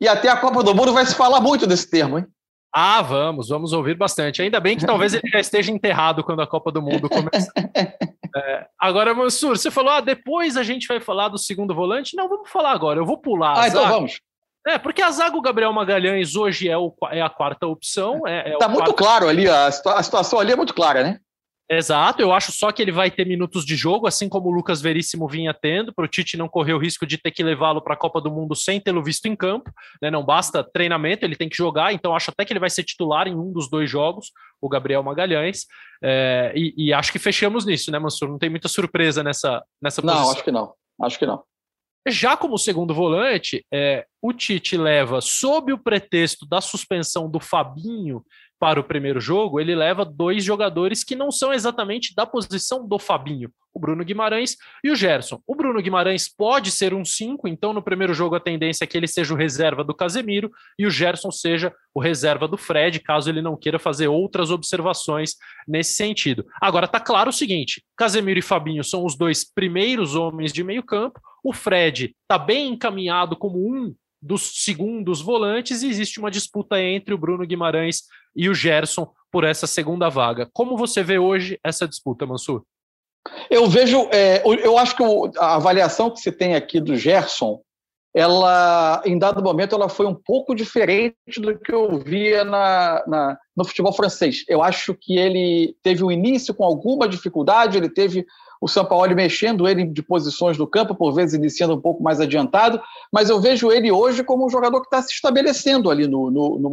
e 0.00 0.08
até 0.08 0.28
a 0.28 0.36
Copa 0.36 0.64
do 0.64 0.74
Mundo 0.74 0.92
vai 0.92 1.06
se 1.06 1.14
falar 1.14 1.40
muito 1.40 1.66
desse 1.66 1.88
termo, 1.88 2.18
hein? 2.18 2.26
Ah, 2.74 3.00
vamos, 3.02 3.48
vamos 3.48 3.72
ouvir 3.72 3.96
bastante. 3.96 4.42
Ainda 4.42 4.60
bem 4.60 4.76
que 4.76 4.86
talvez 4.86 5.14
ele 5.14 5.28
já 5.28 5.40
esteja 5.40 5.72
enterrado 5.72 6.22
quando 6.22 6.42
a 6.42 6.46
Copa 6.46 6.70
do 6.70 6.82
Mundo 6.82 7.08
começar. 7.08 7.52
É, 8.36 8.66
agora, 8.78 9.14
Mansur, 9.14 9.56
você 9.56 9.70
falou, 9.70 9.90
ah, 9.90 10.02
depois 10.02 10.58
a 10.58 10.62
gente 10.62 10.86
vai 10.86 11.00
falar 11.00 11.28
do 11.28 11.38
segundo 11.38 11.74
volante. 11.74 12.14
Não, 12.14 12.28
vamos 12.28 12.50
falar 12.50 12.72
agora, 12.72 13.00
eu 13.00 13.06
vou 13.06 13.16
pular. 13.16 13.58
Ah, 13.58 13.68
então 13.68 13.88
vamos. 13.88 14.20
É, 14.66 14.76
porque 14.76 15.00
a 15.00 15.10
zaga 15.10 15.34
o 15.34 15.40
Gabriel 15.40 15.72
Magalhães 15.72 16.36
hoje 16.36 16.68
é, 16.68 16.76
o, 16.76 16.94
é 17.10 17.22
a 17.22 17.30
quarta 17.30 17.66
opção. 17.66 18.20
É, 18.26 18.50
é 18.50 18.58
tá 18.58 18.68
muito 18.68 18.84
quarto... 18.84 18.96
claro 18.96 19.28
ali, 19.28 19.48
a, 19.48 19.66
a 19.66 20.02
situação 20.02 20.38
ali 20.38 20.52
é 20.52 20.56
muito 20.56 20.74
clara, 20.74 21.02
né? 21.02 21.18
Exato, 21.70 22.22
eu 22.22 22.32
acho 22.32 22.50
só 22.50 22.72
que 22.72 22.80
ele 22.80 22.90
vai 22.90 23.10
ter 23.10 23.26
minutos 23.26 23.62
de 23.66 23.76
jogo, 23.76 24.06
assim 24.06 24.26
como 24.26 24.48
o 24.48 24.50
Lucas 24.50 24.80
Veríssimo 24.80 25.28
vinha 25.28 25.52
tendo, 25.52 25.92
para 25.92 26.06
o 26.06 26.08
Tite 26.08 26.34
não 26.34 26.48
correr 26.48 26.72
o 26.72 26.78
risco 26.78 27.06
de 27.06 27.18
ter 27.18 27.30
que 27.30 27.42
levá-lo 27.42 27.82
para 27.82 27.92
a 27.92 27.96
Copa 27.96 28.22
do 28.22 28.30
Mundo 28.30 28.56
sem 28.56 28.80
tê-lo 28.80 29.04
visto 29.04 29.26
em 29.26 29.36
campo, 29.36 29.70
né? 30.00 30.10
Não 30.10 30.24
basta 30.24 30.64
treinamento, 30.64 31.26
ele 31.26 31.36
tem 31.36 31.48
que 31.48 31.56
jogar, 31.56 31.92
então 31.92 32.16
acho 32.16 32.30
até 32.30 32.46
que 32.46 32.54
ele 32.54 32.60
vai 32.60 32.70
ser 32.70 32.84
titular 32.84 33.28
em 33.28 33.34
um 33.34 33.52
dos 33.52 33.68
dois 33.68 33.90
jogos, 33.90 34.32
o 34.62 34.68
Gabriel 34.68 35.02
Magalhães. 35.02 35.66
É, 36.02 36.52
e, 36.56 36.72
e, 36.86 36.92
acho 36.92 37.12
que 37.12 37.18
fechamos 37.18 37.66
nisso, 37.66 37.90
né, 37.90 37.98
Mansur? 37.98 38.28
Não 38.28 38.38
tem 38.38 38.48
muita 38.48 38.68
surpresa 38.68 39.22
nessa, 39.22 39.62
nessa 39.82 40.00
posição. 40.00 40.22
Não, 40.22 40.30
acho 40.32 40.44
que 40.44 40.50
não. 40.50 40.74
Acho 41.02 41.18
que 41.18 41.26
não. 41.26 41.42
Já 42.08 42.36
como 42.36 42.56
segundo 42.56 42.94
volante, 42.94 43.66
é, 43.72 44.06
o 44.22 44.32
Tite 44.32 44.76
leva, 44.76 45.20
sob 45.20 45.72
o 45.72 45.78
pretexto 45.78 46.46
da 46.46 46.60
suspensão 46.60 47.30
do 47.30 47.38
Fabinho 47.38 48.24
para 48.58 48.80
o 48.80 48.84
primeiro 48.84 49.20
jogo, 49.20 49.60
ele 49.60 49.74
leva 49.74 50.04
dois 50.04 50.42
jogadores 50.42 51.04
que 51.04 51.14
não 51.14 51.30
são 51.30 51.52
exatamente 51.52 52.14
da 52.14 52.26
posição 52.26 52.86
do 52.86 52.98
Fabinho, 52.98 53.50
o 53.72 53.78
Bruno 53.78 54.04
Guimarães 54.04 54.56
e 54.82 54.90
o 54.90 54.96
Gerson. 54.96 55.40
O 55.46 55.54
Bruno 55.54 55.80
Guimarães 55.80 56.28
pode 56.28 56.70
ser 56.70 56.92
um 56.92 57.04
5, 57.04 57.46
então 57.46 57.72
no 57.72 57.82
primeiro 57.82 58.12
jogo 58.12 58.34
a 58.34 58.40
tendência 58.40 58.84
é 58.84 58.86
que 58.86 58.96
ele 58.96 59.06
seja 59.06 59.32
o 59.32 59.36
reserva 59.36 59.84
do 59.84 59.94
Casemiro 59.94 60.50
e 60.78 60.86
o 60.86 60.90
Gerson 60.90 61.30
seja 61.30 61.72
o 61.94 62.00
reserva 62.00 62.48
do 62.48 62.56
Fred, 62.56 62.98
caso 63.00 63.30
ele 63.30 63.40
não 63.40 63.56
queira 63.56 63.78
fazer 63.78 64.08
outras 64.08 64.50
observações 64.50 65.36
nesse 65.66 65.94
sentido. 65.94 66.44
Agora 66.60 66.88
tá 66.88 66.98
claro 66.98 67.30
o 67.30 67.32
seguinte: 67.32 67.82
Casemiro 67.96 68.40
e 68.40 68.42
Fabinho 68.42 68.82
são 68.82 69.04
os 69.04 69.16
dois 69.16 69.44
primeiros 69.44 70.14
homens 70.14 70.52
de 70.52 70.64
meio 70.64 70.82
campo. 70.82 71.20
O 71.44 71.52
Fred 71.52 72.16
está 72.22 72.36
bem 72.36 72.72
encaminhado 72.72 73.36
como 73.36 73.58
um 73.58 73.94
dos 74.20 74.64
segundos 74.64 75.20
volantes 75.20 75.82
e 75.82 75.88
existe 75.88 76.18
uma 76.18 76.30
disputa 76.30 76.82
entre 76.82 77.14
o 77.14 77.18
Bruno 77.18 77.46
Guimarães 77.46 78.02
e 78.34 78.48
o 78.48 78.54
Gerson 78.54 79.10
por 79.30 79.44
essa 79.44 79.66
segunda 79.66 80.08
vaga. 80.08 80.48
Como 80.52 80.76
você 80.76 81.02
vê 81.02 81.18
hoje 81.18 81.58
essa 81.62 81.86
disputa, 81.86 82.26
Mansur? 82.26 82.62
Eu 83.50 83.66
vejo, 83.66 84.08
é, 84.10 84.42
eu 84.44 84.78
acho 84.78 84.96
que 84.96 85.02
a 85.38 85.56
avaliação 85.56 86.10
que 86.10 86.20
você 86.20 86.32
tem 86.32 86.54
aqui 86.54 86.80
do 86.80 86.96
Gerson, 86.96 87.60
ela, 88.14 89.02
em 89.04 89.18
dado 89.18 89.42
momento, 89.42 89.74
ela 89.74 89.88
foi 89.88 90.06
um 90.06 90.14
pouco 90.14 90.54
diferente 90.54 91.14
do 91.38 91.58
que 91.58 91.72
eu 91.72 91.98
via 91.98 92.42
na, 92.42 93.04
na, 93.06 93.38
no 93.56 93.64
futebol 93.64 93.92
francês. 93.92 94.44
Eu 94.48 94.62
acho 94.62 94.94
que 94.94 95.18
ele 95.18 95.76
teve 95.82 96.02
um 96.02 96.10
início 96.10 96.54
com 96.54 96.64
alguma 96.64 97.06
dificuldade, 97.06 97.76
ele 97.76 97.90
teve 97.90 98.24
o 98.60 98.66
São 98.66 98.84
Paulo 98.84 99.14
mexendo 99.14 99.68
ele 99.68 99.84
de 99.84 100.02
posições 100.02 100.56
do 100.56 100.66
campo, 100.66 100.94
por 100.94 101.12
vezes 101.12 101.34
iniciando 101.34 101.74
um 101.74 101.80
pouco 101.80 102.02
mais 102.02 102.20
adiantado, 102.20 102.80
mas 103.12 103.30
eu 103.30 103.40
vejo 103.40 103.70
ele 103.70 103.92
hoje 103.92 104.24
como 104.24 104.44
um 104.44 104.50
jogador 104.50 104.80
que 104.80 104.86
está 104.86 105.00
se 105.00 105.12
estabelecendo 105.12 105.90
ali 105.90 106.06
no, 106.06 106.30
no, 106.30 106.58
no. 106.58 106.70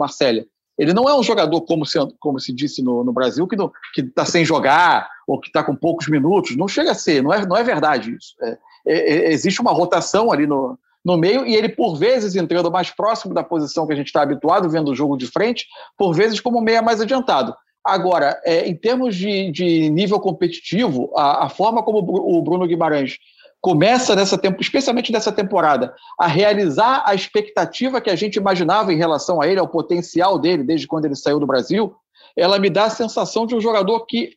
Ele 0.78 0.94
não 0.94 1.08
é 1.08 1.18
um 1.18 1.24
jogador, 1.24 1.62
como 1.62 1.86
se, 1.86 1.98
como 2.20 2.40
se 2.40 2.54
disse 2.54 2.84
no, 2.84 3.04
no 3.04 3.14
Brasil, 3.14 3.48
que 3.48 4.02
está 4.02 4.26
sem 4.26 4.44
jogar 4.44 5.10
ou 5.28 5.40
que 5.40 5.48
está 5.48 5.64
com 5.64 5.76
poucos 5.76 6.08
minutos. 6.08 6.58
Não 6.58 6.68
chega 6.68 6.92
a 6.92 6.96
ser, 6.96 7.24
não 7.24 7.34
é, 7.34 7.46
não 7.46 7.56
é 7.56 7.64
verdade 7.64 8.16
isso. 8.16 8.36
É, 8.42 8.58
é, 8.86 9.14
é, 9.14 9.34
existe 9.34 9.62
uma 9.62 9.72
rotação 9.72 10.32
ali 10.32 10.46
no, 10.46 10.78
no 11.04 11.18
meio 11.18 11.46
e 11.46 11.56
ele, 11.56 11.70
por 11.70 11.96
vezes, 11.96 12.36
entrando 12.36 12.72
mais 12.72 12.90
próximo 12.90 13.34
da 13.34 13.44
posição 13.44 13.88
que 13.88 13.94
a 13.94 13.96
gente 13.96 14.08
está 14.08 14.22
habituado, 14.22 14.70
vendo 14.70 14.92
o 14.92 14.96
jogo 14.96 15.18
de 15.18 15.28
frente, 15.28 15.66
por 15.98 16.14
vezes 16.14 16.40
como 16.40 16.62
meia 16.62 16.82
mais 16.82 17.00
adiantado. 17.00 17.56
Agora, 17.86 18.42
é, 18.44 18.68
em 18.68 18.76
termos 18.76 19.16
de, 19.16 19.52
de 19.52 19.90
nível 19.92 20.20
competitivo, 20.20 21.12
a, 21.16 21.46
a, 21.46 21.50
forma 21.50 21.84
como 21.84 22.00
o 22.00 22.42
Bruno 22.42 22.66
Guimarães 22.66 23.20
começa 23.66 24.16
nessa 24.16 24.38
tempo, 24.38 24.62
especialmente 24.62 25.12
nessa 25.12 25.32
temporada, 25.32 25.92
a 26.20 26.28
realizar 26.28 27.02
a 27.04 27.16
expectativa 27.16 28.00
que 28.00 28.12
a 28.12 28.16
gente 28.16 28.36
imaginava 28.36 28.94
em 28.94 28.96
relação 28.96 29.42
a 29.42 29.48
ele, 29.48 29.60
ao 29.60 29.68
potencial 29.68 30.38
dele 30.38 30.64
desde 30.64 30.86
quando 30.86 31.06
ele 31.06 31.16
saiu 31.16 31.40
do 31.40 31.48
Brasil, 31.48 31.96
ela 32.38 32.60
me 32.60 32.70
dá 32.70 32.84
a 32.84 32.92
sensação 32.92 33.48
de 33.48 33.56
um 33.56 33.60
jogador 33.60 34.06
que, 34.06 34.34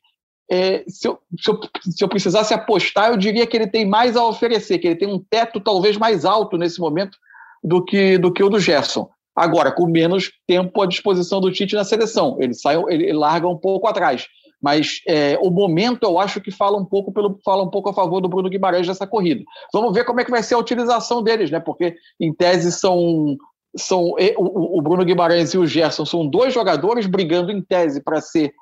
é, 0.50 0.82
se, 0.88 1.06
eu, 1.06 1.18
se, 1.38 1.50
eu, 1.50 1.60
se 1.82 2.02
eu 2.02 2.08
precisasse 2.08 2.54
apostar, 2.54 3.10
eu 3.10 3.18
diria 3.18 3.46
que 3.46 3.54
ele 3.54 3.66
tem 3.66 3.84
mais 3.84 4.16
a 4.16 4.24
oferecer, 4.24 4.78
que 4.78 4.86
ele 4.86 4.96
tem 4.96 5.12
um 5.12 5.18
teto 5.18 5.60
talvez 5.60 5.98
mais 5.98 6.24
alto 6.24 6.56
nesse 6.56 6.80
momento 6.80 7.18
do 7.62 7.84
que, 7.84 8.16
do 8.16 8.32
que 8.32 8.42
o 8.42 8.48
do 8.48 8.58
Gerson. 8.58 9.10
Agora, 9.36 9.70
com 9.70 9.86
menos 9.86 10.32
tempo 10.46 10.80
à 10.80 10.86
disposição 10.86 11.38
do 11.38 11.52
Tite 11.52 11.74
na 11.74 11.84
seleção. 11.84 12.38
Ele 12.40 12.54
sai, 12.54 12.82
ele 12.88 13.12
larga 13.12 13.46
um 13.46 13.58
pouco 13.58 13.86
atrás. 13.86 14.26
Mas 14.60 15.00
é, 15.06 15.38
o 15.40 15.50
momento 15.50 16.02
eu 16.02 16.18
acho 16.18 16.40
que 16.40 16.50
fala 16.50 16.76
um 16.76 16.84
pouco 16.84 17.12
pelo 17.12 17.38
fala 17.44 17.62
um 17.62 17.70
pouco 17.70 17.90
a 17.90 17.94
favor 17.94 18.20
do 18.20 18.28
Bruno 18.28 18.48
Guimarães 18.48 18.88
nessa 18.88 19.06
corrida. 19.06 19.44
Vamos 19.72 19.92
ver 19.94 20.04
como 20.04 20.20
é 20.20 20.24
que 20.24 20.30
vai 20.30 20.42
ser 20.42 20.54
a 20.54 20.58
utilização 20.58 21.22
deles, 21.22 21.50
né? 21.50 21.60
Porque 21.60 21.94
em 22.18 22.34
tese 22.34 22.72
são 22.72 23.36
são 23.76 24.14
o, 24.36 24.78
o 24.78 24.82
Bruno 24.82 25.04
Guimarães 25.04 25.54
e 25.54 25.58
o 25.58 25.66
Gerson 25.66 26.04
são 26.04 26.26
dois 26.26 26.52
jogadores 26.52 27.06
brigando 27.06 27.52
em 27.52 27.62
tese 27.62 28.02
para 28.02 28.20
ser 28.20 28.52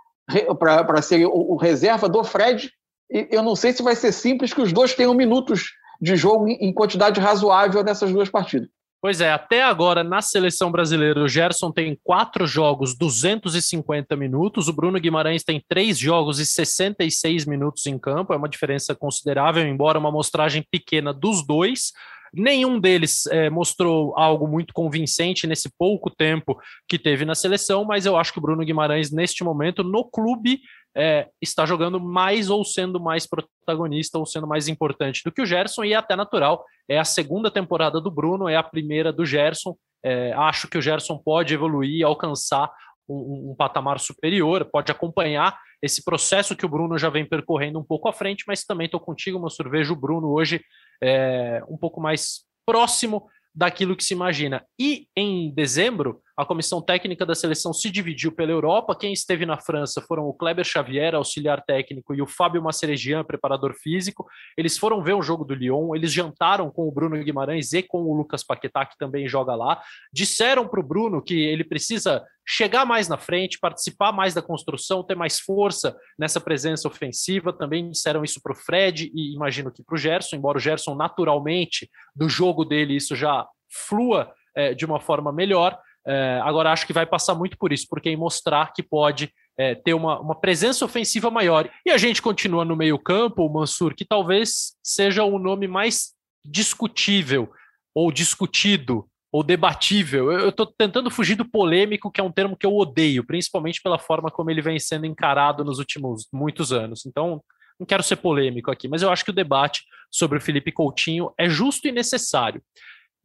para 0.58 1.00
ser 1.00 1.24
o, 1.26 1.52
o, 1.52 1.56
reserva 1.56 2.08
do 2.08 2.22
Fred. 2.24 2.70
E 3.10 3.28
eu 3.30 3.42
não 3.42 3.54
sei 3.54 3.72
se 3.72 3.82
vai 3.82 3.94
ser 3.94 4.12
simples 4.12 4.52
que 4.52 4.60
os 4.60 4.72
dois 4.72 4.94
tenham 4.94 5.14
minutos 5.14 5.70
de 6.00 6.16
jogo 6.16 6.48
em 6.48 6.72
quantidade 6.74 7.20
razoável 7.20 7.82
nessas 7.82 8.12
duas 8.12 8.28
partidas. 8.28 8.68
Pois 9.06 9.20
é, 9.20 9.30
até 9.30 9.62
agora 9.62 10.02
na 10.02 10.20
seleção 10.20 10.68
brasileira 10.68 11.22
o 11.22 11.28
Gerson 11.28 11.70
tem 11.70 11.96
quatro 12.02 12.44
jogos, 12.44 12.92
250 12.98 14.16
minutos, 14.16 14.66
o 14.66 14.72
Bruno 14.72 14.98
Guimarães 14.98 15.44
tem 15.44 15.62
três 15.68 15.96
jogos 15.96 16.40
e 16.40 16.44
66 16.44 17.46
minutos 17.46 17.86
em 17.86 18.00
campo, 18.00 18.32
é 18.32 18.36
uma 18.36 18.48
diferença 18.48 18.96
considerável, 18.96 19.64
embora 19.64 19.96
uma 19.96 20.08
amostragem 20.08 20.66
pequena 20.68 21.14
dos 21.14 21.46
dois. 21.46 21.92
Nenhum 22.32 22.78
deles 22.78 23.26
é, 23.26 23.48
mostrou 23.50 24.16
algo 24.18 24.46
muito 24.46 24.72
convincente 24.74 25.46
nesse 25.46 25.70
pouco 25.78 26.10
tempo 26.10 26.58
que 26.88 26.98
teve 26.98 27.24
na 27.24 27.34
seleção, 27.34 27.84
mas 27.84 28.06
eu 28.06 28.16
acho 28.16 28.32
que 28.32 28.38
o 28.38 28.42
Bruno 28.42 28.64
Guimarães, 28.64 29.10
neste 29.10 29.44
momento, 29.44 29.82
no 29.82 30.04
clube, 30.04 30.60
é, 30.96 31.28
está 31.42 31.66
jogando 31.66 32.00
mais 32.00 32.48
ou 32.48 32.64
sendo 32.64 32.98
mais 32.98 33.26
protagonista 33.26 34.18
ou 34.18 34.24
sendo 34.24 34.46
mais 34.46 34.66
importante 34.66 35.22
do 35.24 35.30
que 35.30 35.42
o 35.42 35.46
Gerson, 35.46 35.84
e 35.84 35.92
é 35.92 35.96
até 35.96 36.16
natural. 36.16 36.64
É 36.88 36.98
a 36.98 37.04
segunda 37.04 37.50
temporada 37.50 38.00
do 38.00 38.10
Bruno, 38.10 38.48
é 38.48 38.56
a 38.56 38.62
primeira 38.62 39.12
do 39.12 39.26
Gerson. 39.26 39.76
É, 40.02 40.32
acho 40.32 40.68
que 40.68 40.78
o 40.78 40.82
Gerson 40.82 41.18
pode 41.18 41.52
evoluir 41.52 42.06
alcançar 42.06 42.70
um, 43.08 43.50
um, 43.50 43.54
patamar 43.56 44.00
superior, 44.00 44.64
pode 44.64 44.90
acompanhar 44.90 45.58
esse 45.82 46.02
processo 46.02 46.56
que 46.56 46.64
o 46.64 46.68
Bruno 46.68 46.98
já 46.98 47.08
vem 47.08 47.24
percorrendo 47.24 47.78
um 47.78 47.84
pouco 47.84 48.08
à 48.08 48.12
frente, 48.12 48.44
mas 48.46 48.64
também 48.64 48.86
estou 48.86 48.98
contigo, 48.98 49.38
meu 49.38 49.70
vejo 49.70 49.92
o 49.92 49.96
Bruno 49.96 50.28
hoje 50.32 50.62
é, 51.02 51.62
um 51.68 51.76
pouco 51.76 52.00
mais 52.00 52.44
próximo 52.64 53.28
daquilo 53.54 53.96
que 53.96 54.04
se 54.04 54.14
imagina. 54.14 54.64
E 54.78 55.08
em 55.16 55.52
dezembro, 55.54 56.22
a 56.36 56.44
comissão 56.44 56.82
técnica 56.82 57.24
da 57.24 57.34
seleção 57.34 57.72
se 57.72 57.90
dividiu 57.90 58.30
pela 58.30 58.52
Europa. 58.52 58.94
Quem 58.94 59.12
esteve 59.12 59.46
na 59.46 59.58
França 59.58 60.02
foram 60.02 60.26
o 60.26 60.34
Kleber 60.34 60.64
Xavier, 60.64 61.14
auxiliar 61.14 61.64
técnico, 61.64 62.14
e 62.14 62.20
o 62.20 62.26
Fábio 62.26 62.62
Maceregian, 62.62 63.24
preparador 63.24 63.74
físico. 63.74 64.26
Eles 64.56 64.76
foram 64.76 65.02
ver 65.02 65.14
o 65.14 65.22
jogo 65.22 65.44
do 65.44 65.54
Lyon, 65.54 65.94
eles 65.96 66.12
jantaram 66.12 66.70
com 66.70 66.86
o 66.86 66.92
Bruno 66.92 67.16
Guimarães 67.22 67.72
e 67.72 67.82
com 67.82 68.02
o 68.02 68.14
Lucas 68.14 68.44
Paquetá, 68.44 68.84
que 68.84 68.98
também 68.98 69.26
joga 69.26 69.54
lá. 69.54 69.80
Disseram 70.12 70.68
para 70.68 70.80
o 70.80 70.82
Bruno 70.82 71.22
que 71.22 71.34
ele 71.34 71.64
precisa 71.64 72.22
chegar 72.46 72.84
mais 72.84 73.08
na 73.08 73.16
frente, 73.16 73.58
participar 73.58 74.12
mais 74.12 74.34
da 74.34 74.42
construção, 74.42 75.02
ter 75.02 75.16
mais 75.16 75.40
força 75.40 75.96
nessa 76.18 76.40
presença 76.40 76.86
ofensiva. 76.86 77.52
Também 77.52 77.90
disseram 77.90 78.22
isso 78.22 78.40
para 78.42 78.52
o 78.52 78.56
Fred 78.56 79.10
e 79.14 79.34
imagino 79.34 79.72
que 79.72 79.82
para 79.82 79.94
o 79.94 79.98
Gerson, 79.98 80.36
embora 80.36 80.58
o 80.58 80.60
Gerson 80.60 80.94
naturalmente 80.94 81.90
do 82.14 82.28
jogo 82.28 82.64
dele 82.64 82.94
isso 82.94 83.16
já 83.16 83.46
flua 83.68 84.32
é, 84.54 84.74
de 84.74 84.84
uma 84.84 85.00
forma 85.00 85.32
melhor. 85.32 85.78
É, 86.06 86.40
agora 86.44 86.70
acho 86.70 86.86
que 86.86 86.92
vai 86.92 87.04
passar 87.04 87.34
muito 87.34 87.58
por 87.58 87.72
isso, 87.72 87.86
porque 87.90 88.08
em 88.08 88.16
mostrar 88.16 88.72
que 88.72 88.82
pode 88.82 89.32
é, 89.58 89.74
ter 89.74 89.94
uma, 89.94 90.20
uma, 90.20 90.34
presença 90.38 90.84
ofensiva 90.84 91.30
maior. 91.30 91.68
E 91.84 91.90
a 91.90 91.98
gente 91.98 92.22
continua 92.22 92.64
no 92.64 92.76
meio-campo, 92.76 93.44
o 93.44 93.52
Mansur, 93.52 93.94
que 93.94 94.04
talvez 94.04 94.74
seja 94.82 95.24
o 95.24 95.38
nome 95.38 95.66
mais 95.66 96.12
discutível, 96.44 97.50
ou 97.94 98.12
discutido, 98.12 99.08
ou 99.32 99.42
debatível. 99.42 100.30
Eu 100.30 100.50
estou 100.50 100.66
tentando 100.66 101.10
fugir 101.10 101.34
do 101.34 101.44
polêmico, 101.44 102.10
que 102.10 102.20
é 102.20 102.24
um 102.24 102.30
termo 102.30 102.56
que 102.56 102.66
eu 102.66 102.76
odeio, 102.76 103.26
principalmente 103.26 103.82
pela 103.82 103.98
forma 103.98 104.30
como 104.30 104.50
ele 104.50 104.62
vem 104.62 104.78
sendo 104.78 105.06
encarado 105.06 105.64
nos 105.64 105.78
últimos 105.78 106.28
muitos 106.32 106.72
anos. 106.72 107.04
Então, 107.04 107.42
não 107.80 107.86
quero 107.86 108.02
ser 108.02 108.16
polêmico 108.16 108.70
aqui, 108.70 108.86
mas 108.86 109.02
eu 109.02 109.10
acho 109.10 109.24
que 109.24 109.30
o 109.30 109.34
debate 109.34 109.82
sobre 110.10 110.38
o 110.38 110.40
Felipe 110.40 110.70
Coutinho 110.70 111.32
é 111.38 111.48
justo 111.48 111.88
e 111.88 111.92
necessário 111.92 112.62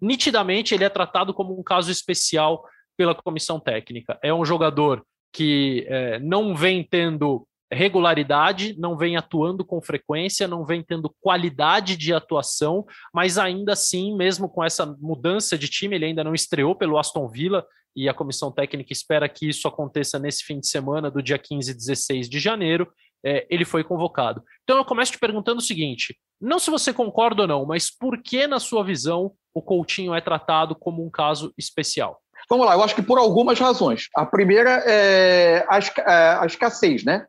nitidamente 0.02 0.74
ele 0.74 0.84
é 0.84 0.90
tratado 0.90 1.34
como 1.34 1.58
um 1.58 1.64
caso 1.64 1.92
especial 1.92 2.64
pela 2.98 3.16
comissão 3.16 3.60
técnica. 3.60 4.20
É 4.24 4.34
um 4.34 4.46
jogador 4.46 5.06
que 5.34 5.86
é, 5.88 6.20
não 6.20 6.56
vem 6.56 6.84
tendo 6.84 7.48
regularidade, 7.72 8.76
não 8.78 8.98
vem 8.98 9.16
atuando 9.16 9.64
com 9.64 9.82
frequência, 9.82 10.48
não 10.48 10.66
vem 10.66 10.84
tendo 10.84 11.14
qualidade 11.22 11.96
de 11.96 12.14
atuação, 12.14 12.86
mas 13.14 13.38
ainda 13.38 13.74
assim, 13.74 14.16
mesmo 14.16 14.50
com 14.50 14.64
essa 14.64 14.86
mudança 15.00 15.58
de 15.58 15.70
time, 15.70 15.96
ele 15.96 16.06
ainda 16.06 16.24
não 16.24 16.34
estreou 16.34 16.76
pelo 16.76 16.98
Aston 16.98 17.30
Villa 17.30 17.66
e 17.96 18.10
a 18.10 18.14
comissão 18.14 18.52
técnica 18.52 18.92
espera 18.92 19.28
que 19.28 19.48
isso 19.48 19.68
aconteça 19.68 20.20
nesse 20.20 20.44
fim 20.44 20.60
de 20.60 20.68
semana 20.68 21.10
do 21.10 21.22
dia 21.22 21.38
15 21.38 21.72
e 21.72 21.74
16 21.74 22.30
de 22.30 22.40
janeiro. 22.40 22.92
É, 23.24 23.46
ele 23.50 23.66
foi 23.66 23.84
convocado. 23.84 24.44
Então 24.64 24.78
eu 24.78 24.86
começo 24.86 25.12
te 25.12 25.20
perguntando 25.20 25.60
o 25.60 25.64
seguinte: 25.64 26.18
não 26.40 26.60
se 26.60 26.72
você 26.72 26.92
concorda 26.92 27.44
ou 27.44 27.48
não, 27.48 27.66
mas 27.66 27.90
por 27.90 28.22
que, 28.22 28.48
na 28.48 28.60
sua 28.60 28.84
visão, 28.84 29.34
o 29.54 29.62
Coutinho 29.62 30.14
é 30.14 30.22
tratado 30.22 30.76
como 30.76 31.06
um 31.06 31.10
caso 31.10 31.54
especial? 31.58 32.20
Vamos 32.50 32.66
lá, 32.66 32.74
eu 32.74 32.84
acho 32.84 32.96
que 32.96 33.04
por 33.04 33.20
algumas 33.20 33.60
razões. 33.60 34.08
A 34.16 34.26
primeira 34.26 34.84
é 34.86 35.66
a, 35.70 35.78
é, 35.78 36.38
a 36.40 36.46
escassez, 36.46 37.04
né? 37.04 37.28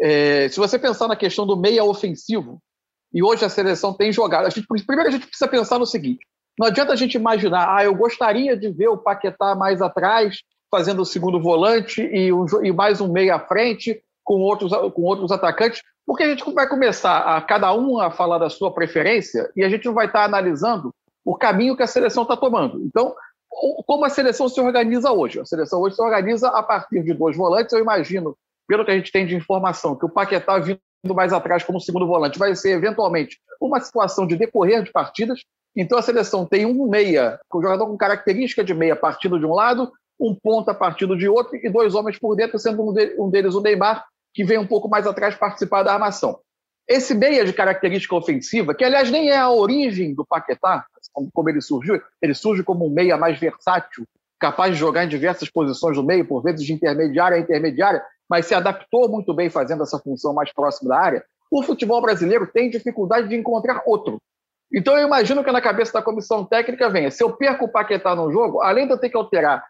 É, 0.00 0.48
se 0.48 0.58
você 0.58 0.78
pensar 0.78 1.06
na 1.06 1.14
questão 1.14 1.46
do 1.46 1.56
meia 1.56 1.84
ofensivo, 1.84 2.60
e 3.12 3.22
hoje 3.22 3.44
a 3.44 3.48
seleção 3.48 3.92
tem 3.92 4.12
jogado. 4.12 4.46
A 4.46 4.50
gente, 4.50 4.66
primeiro 4.66 5.08
a 5.08 5.12
gente 5.12 5.26
precisa 5.26 5.48
pensar 5.48 5.78
no 5.78 5.86
seguinte: 5.86 6.26
não 6.58 6.66
adianta 6.66 6.92
a 6.92 6.96
gente 6.96 7.14
imaginar, 7.14 7.76
ah, 7.76 7.84
eu 7.84 7.94
gostaria 7.94 8.56
de 8.56 8.70
ver 8.70 8.88
o 8.88 8.98
Paquetá 8.98 9.54
mais 9.54 9.82
atrás, 9.82 10.38
fazendo 10.70 11.02
o 11.02 11.06
segundo 11.06 11.40
volante 11.40 12.02
e, 12.02 12.32
um, 12.32 12.46
e 12.62 12.72
mais 12.72 13.00
um 13.00 13.12
meia 13.12 13.36
à 13.36 13.40
frente, 13.40 14.00
com 14.30 14.42
outros, 14.42 14.70
com 14.70 15.02
outros 15.02 15.32
atacantes, 15.32 15.82
porque 16.06 16.22
a 16.22 16.28
gente 16.28 16.48
vai 16.54 16.68
começar 16.68 17.18
a 17.18 17.40
cada 17.40 17.74
um 17.74 17.98
a 17.98 18.12
falar 18.12 18.38
da 18.38 18.48
sua 18.48 18.72
preferência 18.72 19.50
e 19.56 19.64
a 19.64 19.68
gente 19.68 19.86
não 19.86 19.92
vai 19.92 20.06
estar 20.06 20.22
analisando 20.22 20.94
o 21.24 21.34
caminho 21.34 21.76
que 21.76 21.82
a 21.82 21.86
seleção 21.88 22.22
está 22.22 22.36
tomando. 22.36 22.80
Então, 22.84 23.12
como 23.84 24.04
a 24.04 24.08
seleção 24.08 24.48
se 24.48 24.60
organiza 24.60 25.10
hoje? 25.10 25.40
A 25.40 25.44
seleção 25.44 25.80
hoje 25.80 25.96
se 25.96 26.02
organiza 26.02 26.46
a 26.46 26.62
partir 26.62 27.02
de 27.02 27.12
dois 27.12 27.36
volantes. 27.36 27.72
Eu 27.72 27.80
imagino, 27.80 28.36
pelo 28.68 28.84
que 28.84 28.92
a 28.92 28.94
gente 28.94 29.10
tem 29.10 29.26
de 29.26 29.34
informação, 29.34 29.96
que 29.96 30.06
o 30.06 30.08
Paquetá 30.08 30.60
vindo 30.60 30.78
mais 31.12 31.32
atrás 31.32 31.64
como 31.64 31.80
segundo 31.80 32.06
volante 32.06 32.38
vai 32.38 32.54
ser, 32.54 32.70
eventualmente, 32.70 33.36
uma 33.60 33.80
situação 33.80 34.28
de 34.28 34.36
decorrer 34.36 34.84
de 34.84 34.92
partidas. 34.92 35.40
Então, 35.74 35.98
a 35.98 36.02
seleção 36.02 36.46
tem 36.46 36.64
um 36.64 36.88
meia, 36.88 37.40
um 37.52 37.60
jogador 37.60 37.84
com 37.88 37.96
característica 37.96 38.62
de 38.62 38.74
meia 38.74 38.94
partido 38.94 39.40
de 39.40 39.44
um 39.44 39.54
lado, 39.54 39.90
um 40.20 40.36
ponta 40.40 40.72
partido 40.72 41.18
de 41.18 41.28
outro 41.28 41.56
e 41.56 41.68
dois 41.68 41.96
homens 41.96 42.16
por 42.16 42.36
dentro, 42.36 42.60
sendo 42.60 42.94
um 43.18 43.28
deles 43.28 43.56
o 43.56 43.60
Neymar, 43.60 44.04
que 44.32 44.44
vem 44.44 44.58
um 44.58 44.66
pouco 44.66 44.88
mais 44.88 45.06
atrás 45.06 45.34
participar 45.34 45.82
da 45.82 45.92
armação. 45.92 46.38
Esse 46.88 47.14
meia 47.14 47.44
de 47.44 47.52
característica 47.52 48.14
ofensiva, 48.16 48.74
que 48.74 48.84
aliás 48.84 49.10
nem 49.10 49.30
é 49.30 49.36
a 49.36 49.50
origem 49.50 50.14
do 50.14 50.26
Paquetá, 50.26 50.84
como 51.32 51.48
ele 51.48 51.60
surgiu, 51.60 52.00
ele 52.20 52.34
surge 52.34 52.62
como 52.62 52.86
um 52.86 52.90
meia 52.90 53.16
mais 53.16 53.38
versátil, 53.38 54.04
capaz 54.40 54.72
de 54.72 54.78
jogar 54.78 55.04
em 55.04 55.08
diversas 55.08 55.48
posições 55.48 55.96
do 55.96 56.02
meio, 56.02 56.26
por 56.26 56.42
vezes 56.42 56.64
de 56.64 56.72
intermediária 56.72 57.36
a 57.36 57.40
intermediária, 57.40 58.02
mas 58.28 58.46
se 58.46 58.54
adaptou 58.54 59.08
muito 59.08 59.34
bem 59.34 59.50
fazendo 59.50 59.82
essa 59.82 59.98
função 59.98 60.32
mais 60.32 60.52
próxima 60.52 60.90
da 60.90 60.98
área. 60.98 61.24
O 61.50 61.62
futebol 61.62 62.00
brasileiro 62.00 62.46
tem 62.46 62.70
dificuldade 62.70 63.28
de 63.28 63.36
encontrar 63.36 63.82
outro. 63.84 64.18
Então 64.72 64.96
eu 64.96 65.06
imagino 65.06 65.42
que 65.42 65.50
na 65.50 65.60
cabeça 65.60 65.92
da 65.92 66.02
comissão 66.02 66.44
técnica 66.44 66.88
venha, 66.88 67.10
se 67.10 67.22
eu 67.22 67.36
perco 67.36 67.64
o 67.64 67.68
Paquetá 67.68 68.14
no 68.14 68.30
jogo, 68.32 68.60
além 68.62 68.86
de 68.86 68.92
eu 68.92 68.98
ter 68.98 69.10
que 69.10 69.16
alterar 69.16 69.64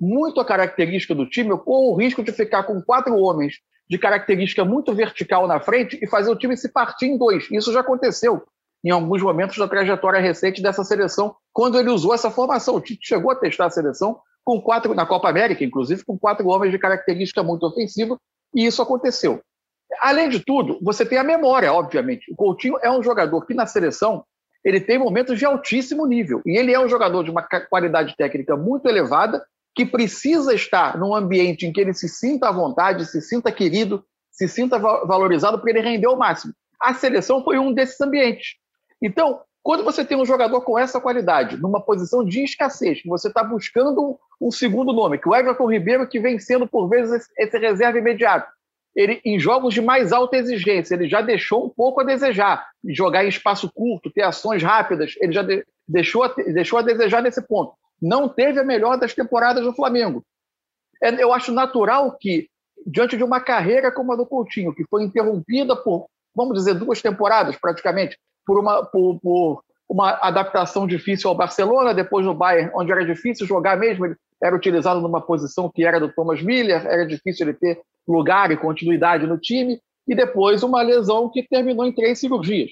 muito 0.00 0.40
a 0.40 0.44
característica 0.44 1.14
do 1.14 1.28
time, 1.28 1.50
eu 1.50 1.58
corro 1.58 1.92
o 1.92 1.96
risco 1.96 2.22
de 2.22 2.32
ficar 2.32 2.62
com 2.62 2.80
quatro 2.80 3.14
homens 3.16 3.56
de 3.88 3.98
característica 3.98 4.64
muito 4.64 4.94
vertical 4.94 5.46
na 5.46 5.60
frente 5.60 5.98
e 6.02 6.06
fazer 6.06 6.30
o 6.30 6.36
time 6.36 6.56
se 6.56 6.70
partir 6.70 7.06
em 7.06 7.16
dois. 7.16 7.48
Isso 7.50 7.72
já 7.72 7.80
aconteceu 7.80 8.42
em 8.84 8.90
alguns 8.90 9.22
momentos 9.22 9.56
da 9.56 9.66
trajetória 9.66 10.20
recente 10.20 10.62
dessa 10.62 10.84
seleção, 10.84 11.34
quando 11.52 11.78
ele 11.78 11.90
usou 11.90 12.14
essa 12.14 12.30
formação. 12.30 12.76
O 12.76 12.80
Tite 12.80 13.06
chegou 13.06 13.30
a 13.30 13.36
testar 13.36 13.66
a 13.66 13.70
seleção 13.70 14.20
com 14.44 14.60
quatro, 14.60 14.94
na 14.94 15.04
Copa 15.04 15.28
América, 15.28 15.64
inclusive, 15.64 16.04
com 16.04 16.18
quatro 16.18 16.46
homens 16.48 16.70
de 16.70 16.78
característica 16.78 17.42
muito 17.42 17.66
ofensiva, 17.66 18.16
e 18.54 18.64
isso 18.64 18.80
aconteceu. 18.80 19.40
Além 20.00 20.28
de 20.28 20.40
tudo, 20.40 20.78
você 20.80 21.04
tem 21.04 21.18
a 21.18 21.24
memória, 21.24 21.72
obviamente. 21.72 22.30
O 22.32 22.36
Coutinho 22.36 22.78
é 22.80 22.90
um 22.90 23.02
jogador 23.02 23.44
que 23.44 23.54
na 23.54 23.66
seleção 23.66 24.24
ele 24.64 24.80
tem 24.80 24.98
momentos 24.98 25.38
de 25.38 25.44
altíssimo 25.44 26.06
nível. 26.06 26.42
E 26.46 26.56
ele 26.56 26.72
é 26.72 26.80
um 26.80 26.88
jogador 26.88 27.24
de 27.24 27.30
uma 27.30 27.42
qualidade 27.42 28.14
técnica 28.16 28.56
muito 28.56 28.88
elevada 28.88 29.44
que 29.74 29.86
precisa 29.86 30.54
estar 30.54 30.98
num 30.98 31.14
ambiente 31.14 31.66
em 31.66 31.72
que 31.72 31.80
ele 31.80 31.94
se 31.94 32.08
sinta 32.08 32.48
à 32.48 32.52
vontade, 32.52 33.06
se 33.06 33.20
sinta 33.20 33.52
querido, 33.52 34.04
se 34.30 34.48
sinta 34.48 34.78
valorizado 34.78 35.58
para 35.58 35.70
ele 35.70 35.80
render 35.80 36.08
o 36.08 36.16
máximo. 36.16 36.52
A 36.80 36.94
seleção 36.94 37.42
foi 37.42 37.58
um 37.58 37.72
desses 37.72 38.00
ambientes. 38.00 38.56
Então, 39.02 39.40
quando 39.62 39.84
você 39.84 40.04
tem 40.04 40.16
um 40.16 40.24
jogador 40.24 40.60
com 40.62 40.78
essa 40.78 41.00
qualidade, 41.00 41.56
numa 41.56 41.80
posição 41.80 42.24
de 42.24 42.42
escassez, 42.42 43.02
que 43.02 43.08
você 43.08 43.28
está 43.28 43.42
buscando 43.42 44.18
um 44.40 44.50
segundo 44.50 44.92
nome, 44.92 45.18
que 45.18 45.28
o 45.28 45.34
Everton 45.34 45.70
Ribeiro, 45.70 46.08
que 46.08 46.20
vem 46.20 46.38
sendo 46.38 46.66
por 46.66 46.88
vezes 46.88 47.28
esse 47.36 47.58
reserva 47.58 47.98
imediato, 47.98 48.50
ele, 48.94 49.20
em 49.24 49.38
jogos 49.38 49.74
de 49.74 49.80
mais 49.80 50.12
alta 50.12 50.36
exigência, 50.36 50.94
ele 50.94 51.08
já 51.08 51.20
deixou 51.20 51.66
um 51.66 51.68
pouco 51.68 52.00
a 52.00 52.04
desejar. 52.04 52.66
Jogar 52.88 53.24
em 53.24 53.28
espaço 53.28 53.70
curto, 53.72 54.10
ter 54.10 54.22
ações 54.22 54.62
rápidas, 54.62 55.14
ele 55.20 55.32
já 55.32 55.42
de, 55.42 55.64
deixou, 55.86 56.24
a, 56.24 56.34
deixou 56.34 56.78
a 56.78 56.82
desejar 56.82 57.22
nesse 57.22 57.40
ponto 57.46 57.74
não 58.00 58.28
teve 58.28 58.60
a 58.60 58.64
melhor 58.64 58.98
das 58.98 59.14
temporadas 59.14 59.64
do 59.64 59.72
Flamengo. 59.72 60.22
É, 61.02 61.22
eu 61.22 61.32
acho 61.32 61.52
natural 61.52 62.16
que, 62.18 62.48
diante 62.86 63.16
de 63.16 63.24
uma 63.24 63.40
carreira 63.40 63.92
como 63.92 64.12
a 64.12 64.16
do 64.16 64.26
Coutinho, 64.26 64.74
que 64.74 64.84
foi 64.88 65.04
interrompida 65.04 65.76
por, 65.76 66.06
vamos 66.34 66.54
dizer, 66.54 66.74
duas 66.74 67.00
temporadas 67.02 67.56
praticamente, 67.56 68.16
por 68.46 68.58
uma, 68.58 68.84
por, 68.84 69.20
por 69.20 69.62
uma 69.88 70.10
adaptação 70.20 70.86
difícil 70.86 71.30
ao 71.30 71.36
Barcelona, 71.36 71.94
depois 71.94 72.24
no 72.24 72.34
Bayern, 72.34 72.70
onde 72.74 72.92
era 72.92 73.04
difícil 73.04 73.46
jogar 73.46 73.78
mesmo, 73.78 74.06
ele 74.06 74.16
era 74.42 74.54
utilizado 74.54 75.00
numa 75.00 75.20
posição 75.20 75.70
que 75.72 75.84
era 75.84 75.98
do 75.98 76.12
Thomas 76.12 76.42
Miller, 76.42 76.86
era 76.86 77.06
difícil 77.06 77.48
ele 77.48 77.56
ter 77.56 77.80
lugar 78.06 78.50
e 78.50 78.56
continuidade 78.56 79.26
no 79.26 79.38
time, 79.38 79.80
e 80.06 80.14
depois 80.14 80.62
uma 80.62 80.82
lesão 80.82 81.28
que 81.28 81.42
terminou 81.42 81.84
em 81.84 81.92
três 81.92 82.18
cirurgias. 82.18 82.70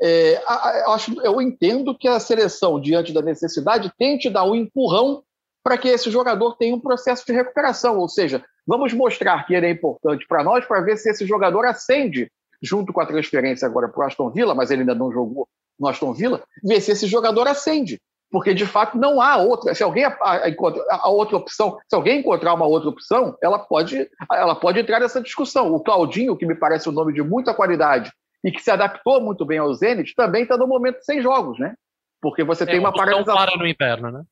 É, 0.00 0.40
acho, 0.86 1.20
eu 1.22 1.40
entendo 1.40 1.96
que 1.96 2.06
a 2.06 2.20
seleção, 2.20 2.80
diante 2.80 3.12
da 3.12 3.20
necessidade, 3.20 3.92
tente 3.98 4.30
dar 4.30 4.44
um 4.44 4.54
empurrão 4.54 5.22
para 5.62 5.76
que 5.76 5.88
esse 5.88 6.10
jogador 6.10 6.56
tenha 6.56 6.74
um 6.74 6.80
processo 6.80 7.26
de 7.26 7.32
recuperação. 7.32 7.98
Ou 7.98 8.08
seja, 8.08 8.44
vamos 8.66 8.92
mostrar 8.92 9.44
que 9.46 9.54
ele 9.54 9.66
é 9.66 9.70
importante 9.70 10.26
para 10.26 10.44
nós 10.44 10.64
para 10.64 10.80
ver 10.80 10.96
se 10.96 11.10
esse 11.10 11.26
jogador 11.26 11.64
acende 11.66 12.30
junto 12.62 12.92
com 12.92 13.00
a 13.00 13.06
transferência 13.06 13.66
agora 13.66 13.88
para 13.88 14.00
o 14.00 14.06
Aston 14.06 14.30
Villa, 14.30 14.54
mas 14.54 14.70
ele 14.70 14.80
ainda 14.80 14.94
não 14.94 15.12
jogou 15.12 15.48
no 15.78 15.86
Aston 15.86 16.12
Villa, 16.12 16.42
ver 16.62 16.80
se 16.80 16.90
esse 16.90 17.06
jogador 17.06 17.46
acende. 17.46 18.00
Porque, 18.30 18.52
de 18.52 18.66
fato, 18.66 18.98
não 18.98 19.22
há 19.22 19.36
outra. 19.38 19.74
Se 19.74 19.82
alguém 19.82 20.04
encontra 20.46 20.82
a 20.90 21.08
outra 21.08 21.36
opção, 21.36 21.78
se 21.88 21.96
alguém 21.96 22.20
encontrar 22.20 22.52
uma 22.52 22.66
outra 22.66 22.90
opção, 22.90 23.36
ela 23.42 23.58
pode, 23.58 24.06
ela 24.30 24.54
pode 24.54 24.78
entrar 24.80 25.00
nessa 25.00 25.20
discussão. 25.20 25.72
O 25.72 25.80
Claudinho, 25.80 26.36
que 26.36 26.44
me 26.44 26.54
parece 26.54 26.88
um 26.88 26.92
nome 26.92 27.14
de 27.14 27.22
muita 27.22 27.54
qualidade 27.54 28.12
e 28.44 28.52
que 28.52 28.60
se 28.60 28.70
adaptou 28.70 29.20
muito 29.20 29.44
bem 29.44 29.58
ao 29.58 29.72
Zenit, 29.74 30.14
também 30.14 30.42
está 30.42 30.56
no 30.56 30.66
momento 30.66 31.02
sem 31.02 31.20
jogos, 31.20 31.58
né? 31.58 31.74
Porque 32.20 32.44
você 32.44 32.64
é, 32.64 32.66
tem 32.66 32.78
uma 32.78 32.92
paralisação. 32.92 33.36
para 33.36 33.56
no 33.56 33.66
inverno, 33.66 34.10
né? 34.10 34.22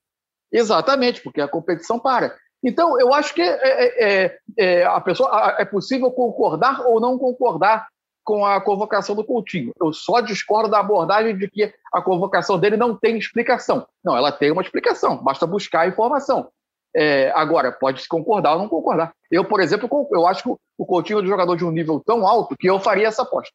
Exatamente, 0.53 1.23
porque 1.23 1.41
a 1.41 1.49
competição 1.49 1.99
para. 1.99 2.37
Então, 2.63 2.99
eu 2.99 3.13
acho 3.13 3.35
que 3.35 3.43
é, 3.43 3.59
é, 3.63 4.25
é, 4.25 4.39
é 4.59 4.85
a 4.85 5.01
pessoa 5.01 5.57
é 5.59 5.65
possível 5.65 6.11
concordar 6.11 6.81
ou 6.87 7.01
não 7.01 7.19
concordar 7.19 7.87
com 8.25 8.45
a 8.45 8.61
convocação 8.61 9.15
do 9.15 9.25
Coutinho. 9.25 9.73
Eu 9.81 9.93
só 9.93 10.21
discordo 10.21 10.71
da 10.71 10.81
abordagem 10.81 11.37
de 11.37 11.49
que 11.49 11.73
a 11.93 12.03
convocação 12.03 12.59
dele 12.59 12.77
não 12.77 12.97
tem 12.97 13.17
explicação. 13.17 13.87
Não, 14.05 14.17
ela 14.17 14.33
tem 14.33 14.51
uma 14.51 14.63
explicação, 14.63 15.23
basta 15.23 15.47
buscar 15.47 15.83
a 15.83 15.89
informação. 15.89 16.49
É, 16.95 17.31
agora, 17.37 17.71
pode 17.71 18.03
se 18.03 18.09
concordar 18.09 18.55
ou 18.55 18.59
não 18.59 18.69
concordar. 18.69 19.13
Eu, 19.31 19.45
por 19.45 19.61
exemplo, 19.61 20.09
eu 20.11 20.27
acho 20.27 20.43
que 20.43 20.49
o 20.79 20.87
Coutinho 20.87 21.21
é 21.21 21.23
um 21.23 21.27
jogador 21.27 21.55
de 21.55 21.65
um 21.65 21.71
nível 21.71 22.03
tão 22.05 22.27
alto 22.27 22.57
que 22.59 22.69
eu 22.69 22.81
faria 22.81 23.07
essa 23.07 23.23
aposta. 23.23 23.55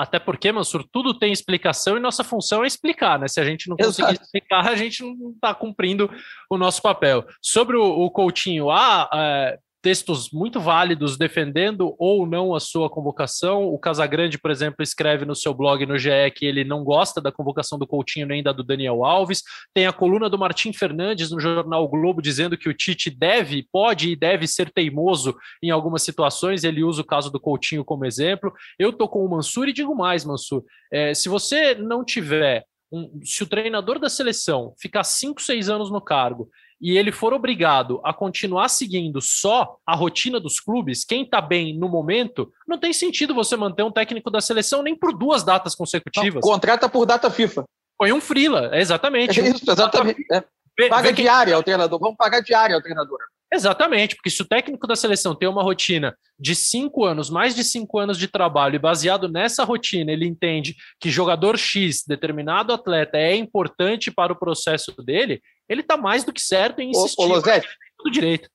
Até 0.00 0.18
porque, 0.18 0.50
Mansur, 0.50 0.84
tudo 0.90 1.12
tem 1.12 1.32
explicação 1.32 1.96
e 1.96 2.00
nossa 2.00 2.24
função 2.24 2.64
é 2.64 2.66
explicar, 2.66 3.18
né? 3.18 3.28
Se 3.28 3.38
a 3.40 3.44
gente 3.44 3.68
não 3.68 3.76
conseguir 3.76 4.08
Exato. 4.08 4.22
explicar, 4.22 4.66
a 4.66 4.74
gente 4.74 5.02
não 5.02 5.32
está 5.32 5.54
cumprindo 5.54 6.10
o 6.48 6.56
nosso 6.56 6.80
papel. 6.80 7.26
Sobre 7.42 7.76
o, 7.76 7.82
o 7.82 8.10
Coutinho, 8.10 8.70
há 8.70 9.08
é, 9.12 9.58
textos 9.82 10.30
muito 10.30 10.60
válidos 10.60 11.16
defendendo 11.16 11.94
ou 11.98 12.26
não 12.26 12.54
a 12.54 12.60
sua 12.60 12.90
convocação. 12.90 13.64
O 13.64 13.78
Casagrande, 13.78 14.38
por 14.38 14.50
exemplo, 14.50 14.82
escreve 14.82 15.24
no 15.24 15.34
seu 15.34 15.54
blog 15.54 15.84
no 15.86 15.98
GE 15.98 16.10
que 16.34 16.46
ele 16.46 16.64
não 16.64 16.84
gosta 16.84 17.20
da 17.20 17.32
convocação 17.32 17.78
do 17.78 17.86
Coutinho 17.86 18.26
nem 18.26 18.42
da 18.42 18.52
do 18.52 18.62
Daniel 18.62 19.04
Alves. 19.04 19.42
Tem 19.74 19.86
a 19.86 19.92
coluna 19.92 20.28
do 20.28 20.38
Martim 20.38 20.72
Fernandes 20.72 21.30
no 21.30 21.40
jornal 21.40 21.84
o 21.84 21.88
Globo 21.88 22.20
dizendo 22.20 22.56
que 22.56 22.68
o 22.68 22.74
Tite 22.74 23.10
deve, 23.10 23.66
pode 23.72 24.10
e 24.10 24.16
deve 24.16 24.46
ser 24.46 24.70
teimoso 24.70 25.36
em 25.62 25.70
algumas 25.70 26.02
situações. 26.02 26.64
Ele 26.64 26.84
usa 26.84 27.02
o 27.02 27.06
caso 27.06 27.30
do 27.30 27.40
Coutinho 27.40 27.84
como 27.84 28.04
exemplo. 28.04 28.52
Eu 28.78 28.92
tô 28.92 29.08
com 29.08 29.24
o 29.24 29.30
Mansur 29.30 29.68
e 29.68 29.72
digo 29.72 29.94
mais, 29.94 30.24
Mansur. 30.24 30.62
É, 30.92 31.14
se 31.14 31.28
você 31.28 31.74
não 31.74 32.04
tiver 32.04 32.64
um, 32.92 33.20
se 33.24 33.42
o 33.42 33.46
treinador 33.46 33.98
da 33.98 34.08
seleção 34.08 34.74
ficar 34.80 35.04
cinco, 35.04 35.40
seis 35.40 35.68
anos 35.68 35.90
no 35.90 36.00
cargo 36.00 36.48
e 36.80 36.96
ele 36.96 37.12
for 37.12 37.32
obrigado 37.32 38.00
a 38.02 38.12
continuar 38.12 38.68
seguindo 38.68 39.20
só 39.20 39.76
a 39.86 39.94
rotina 39.94 40.40
dos 40.40 40.58
clubes, 40.58 41.04
quem 41.04 41.22
está 41.22 41.40
bem 41.40 41.76
no 41.76 41.88
momento, 41.88 42.50
não 42.66 42.78
tem 42.78 42.92
sentido 42.92 43.34
você 43.34 43.56
manter 43.56 43.82
um 43.82 43.92
técnico 43.92 44.30
da 44.30 44.40
seleção 44.40 44.82
nem 44.82 44.96
por 44.96 45.16
duas 45.16 45.44
datas 45.44 45.74
consecutivas. 45.74 46.42
Não, 46.44 46.52
contrata 46.52 46.88
por 46.88 47.04
data 47.04 47.30
FIFA. 47.30 47.64
Foi 47.96 48.12
um 48.12 48.20
frila, 48.20 48.70
exatamente. 48.72 49.40
É 49.40 49.48
isso, 49.48 49.70
exatamente. 49.70 50.24
É. 50.32 50.42
Paga 50.88 51.12
diária 51.12 51.54
ao 51.54 51.62
treinador. 51.62 51.98
Vamos 51.98 52.16
pagar 52.16 52.40
diária 52.40 52.74
ao 52.74 52.80
treinador. 52.80 53.18
Exatamente, 53.52 54.14
porque 54.14 54.30
se 54.30 54.40
o 54.40 54.44
técnico 54.44 54.86
da 54.86 54.94
seleção 54.94 55.34
tem 55.34 55.48
uma 55.48 55.62
rotina 55.62 56.16
de 56.38 56.54
cinco 56.54 57.04
anos, 57.04 57.28
mais 57.28 57.52
de 57.52 57.64
cinco 57.64 57.98
anos 57.98 58.16
de 58.16 58.28
trabalho, 58.28 58.76
e 58.76 58.78
baseado 58.78 59.28
nessa 59.28 59.64
rotina, 59.64 60.12
ele 60.12 60.24
entende 60.24 60.76
que 61.00 61.10
jogador 61.10 61.58
X, 61.58 62.04
determinado 62.06 62.72
atleta, 62.72 63.18
é 63.18 63.34
importante 63.34 64.08
para 64.08 64.32
o 64.32 64.38
processo 64.38 64.92
dele, 65.02 65.42
ele 65.70 65.82
está 65.82 65.96
mais 65.96 66.24
do 66.24 66.32
que 66.32 66.42
certo 66.42 66.80
em 66.80 66.90
insistir. 66.90 67.22
Ô, 67.22 67.38
ô 67.38 67.40
tudo 67.40 68.10
direito. 68.10 68.50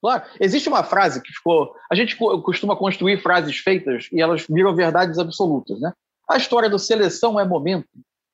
Claro, 0.00 0.24
existe 0.40 0.68
uma 0.68 0.82
frase 0.82 1.22
que 1.22 1.32
ficou. 1.32 1.74
A 1.90 1.94
gente 1.94 2.16
costuma 2.16 2.76
construir 2.76 3.22
frases 3.22 3.58
feitas 3.58 4.08
e 4.12 4.20
elas 4.20 4.44
viram 4.48 4.74
verdades 4.74 5.18
absolutas, 5.18 5.80
né? 5.80 5.92
A 6.28 6.36
história 6.36 6.68
do 6.68 6.78
seleção 6.78 7.38
é 7.38 7.44
momento. 7.44 7.88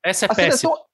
Essa 0.05 0.27
é 0.27 0.29
a 0.31 0.35
péssima. 0.35 0.57
Seleção, 0.57 0.85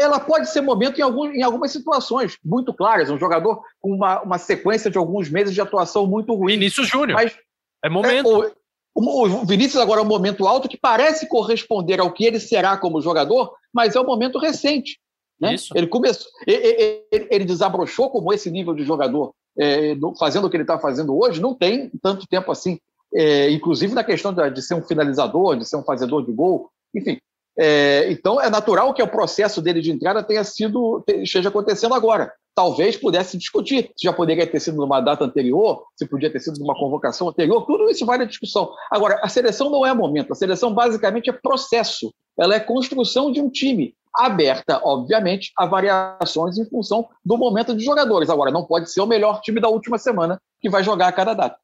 ela 0.00 0.20
pode 0.20 0.48
ser 0.50 0.60
momento 0.60 0.98
em, 0.98 1.02
algum, 1.02 1.26
em 1.26 1.42
algumas 1.42 1.72
situações 1.72 2.36
muito 2.44 2.72
claras. 2.72 3.10
Um 3.10 3.18
jogador 3.18 3.62
com 3.80 3.92
uma, 3.92 4.22
uma 4.22 4.38
sequência 4.38 4.90
de 4.90 4.98
alguns 4.98 5.28
meses 5.28 5.52
de 5.52 5.60
atuação 5.60 6.06
muito 6.06 6.32
ruim. 6.34 6.52
Vinícius 6.52 6.88
Júnior. 6.88 7.14
Mas 7.14 7.36
é 7.84 7.88
momento. 7.88 8.44
É, 8.44 8.52
o, 8.94 9.02
o, 9.24 9.44
Vinícius 9.44 9.80
agora 9.80 10.00
é 10.00 10.04
um 10.04 10.08
momento 10.08 10.46
alto 10.46 10.68
que 10.68 10.78
parece 10.78 11.28
corresponder 11.28 12.00
ao 12.00 12.12
que 12.12 12.24
ele 12.24 12.40
será 12.40 12.76
como 12.76 13.02
jogador, 13.02 13.54
mas 13.72 13.94
é 13.94 14.00
um 14.00 14.06
momento 14.06 14.38
recente. 14.38 14.98
Né? 15.40 15.54
Isso. 15.54 15.72
Ele 15.76 15.86
começou, 15.86 16.30
ele, 16.46 17.04
ele, 17.12 17.28
ele, 17.30 17.44
desabrochou 17.44 18.10
como 18.10 18.32
esse 18.32 18.50
nível 18.50 18.74
de 18.74 18.84
jogador, 18.84 19.32
é, 19.58 19.96
fazendo 20.18 20.46
o 20.46 20.50
que 20.50 20.56
ele 20.56 20.64
está 20.64 20.78
fazendo 20.78 21.16
hoje, 21.16 21.40
não 21.40 21.54
tem 21.54 21.90
tanto 22.02 22.26
tempo 22.26 22.50
assim. 22.50 22.78
É, 23.14 23.50
inclusive 23.50 23.94
na 23.94 24.04
questão 24.04 24.32
de, 24.32 24.50
de, 24.50 24.62
ser 24.62 24.74
um 24.74 24.82
finalizador, 24.82 25.56
de 25.56 25.66
ser 25.66 25.76
um 25.76 25.84
fazedor 25.84 26.24
de 26.24 26.32
gol, 26.32 26.70
enfim. 26.94 27.18
É, 27.58 28.10
então 28.10 28.40
é 28.40 28.50
natural 28.50 28.92
que 28.92 29.02
o 29.02 29.08
processo 29.08 29.62
dele 29.62 29.80
de 29.80 29.90
entrada 29.90 30.22
tenha 30.22 30.44
sido 30.44 31.02
esteja 31.08 31.48
acontecendo 31.48 31.94
agora. 31.94 32.32
Talvez 32.54 32.96
pudesse 32.96 33.36
discutir 33.36 33.90
se 33.96 34.04
já 34.04 34.12
poderia 34.12 34.46
ter 34.46 34.60
sido 34.60 34.76
numa 34.76 35.00
data 35.00 35.24
anterior, 35.24 35.84
se 35.94 36.06
podia 36.06 36.30
ter 36.30 36.40
sido 36.40 36.58
numa 36.58 36.74
convocação 36.74 37.28
anterior, 37.28 37.64
tudo 37.66 37.88
isso 37.88 38.04
vale 38.04 38.24
a 38.24 38.26
discussão. 38.26 38.72
Agora, 38.90 39.20
a 39.22 39.28
seleção 39.28 39.70
não 39.70 39.86
é 39.86 39.94
momento, 39.94 40.32
a 40.32 40.34
seleção 40.34 40.72
basicamente 40.72 41.30
é 41.30 41.32
processo, 41.32 42.12
ela 42.38 42.54
é 42.54 42.60
construção 42.60 43.30
de 43.30 43.40
um 43.40 43.50
time, 43.50 43.94
aberta, 44.18 44.80
obviamente, 44.82 45.52
a 45.56 45.66
variações 45.66 46.58
em 46.58 46.68
função 46.68 47.08
do 47.24 47.36
momento 47.36 47.76
de 47.76 47.84
jogadores. 47.84 48.30
Agora, 48.30 48.50
não 48.50 48.64
pode 48.64 48.90
ser 48.90 49.00
o 49.00 49.06
melhor 49.06 49.40
time 49.40 49.60
da 49.60 49.68
última 49.68 49.98
semana 49.98 50.40
que 50.60 50.70
vai 50.70 50.82
jogar 50.82 51.08
a 51.08 51.12
cada 51.12 51.34
data. 51.34 51.56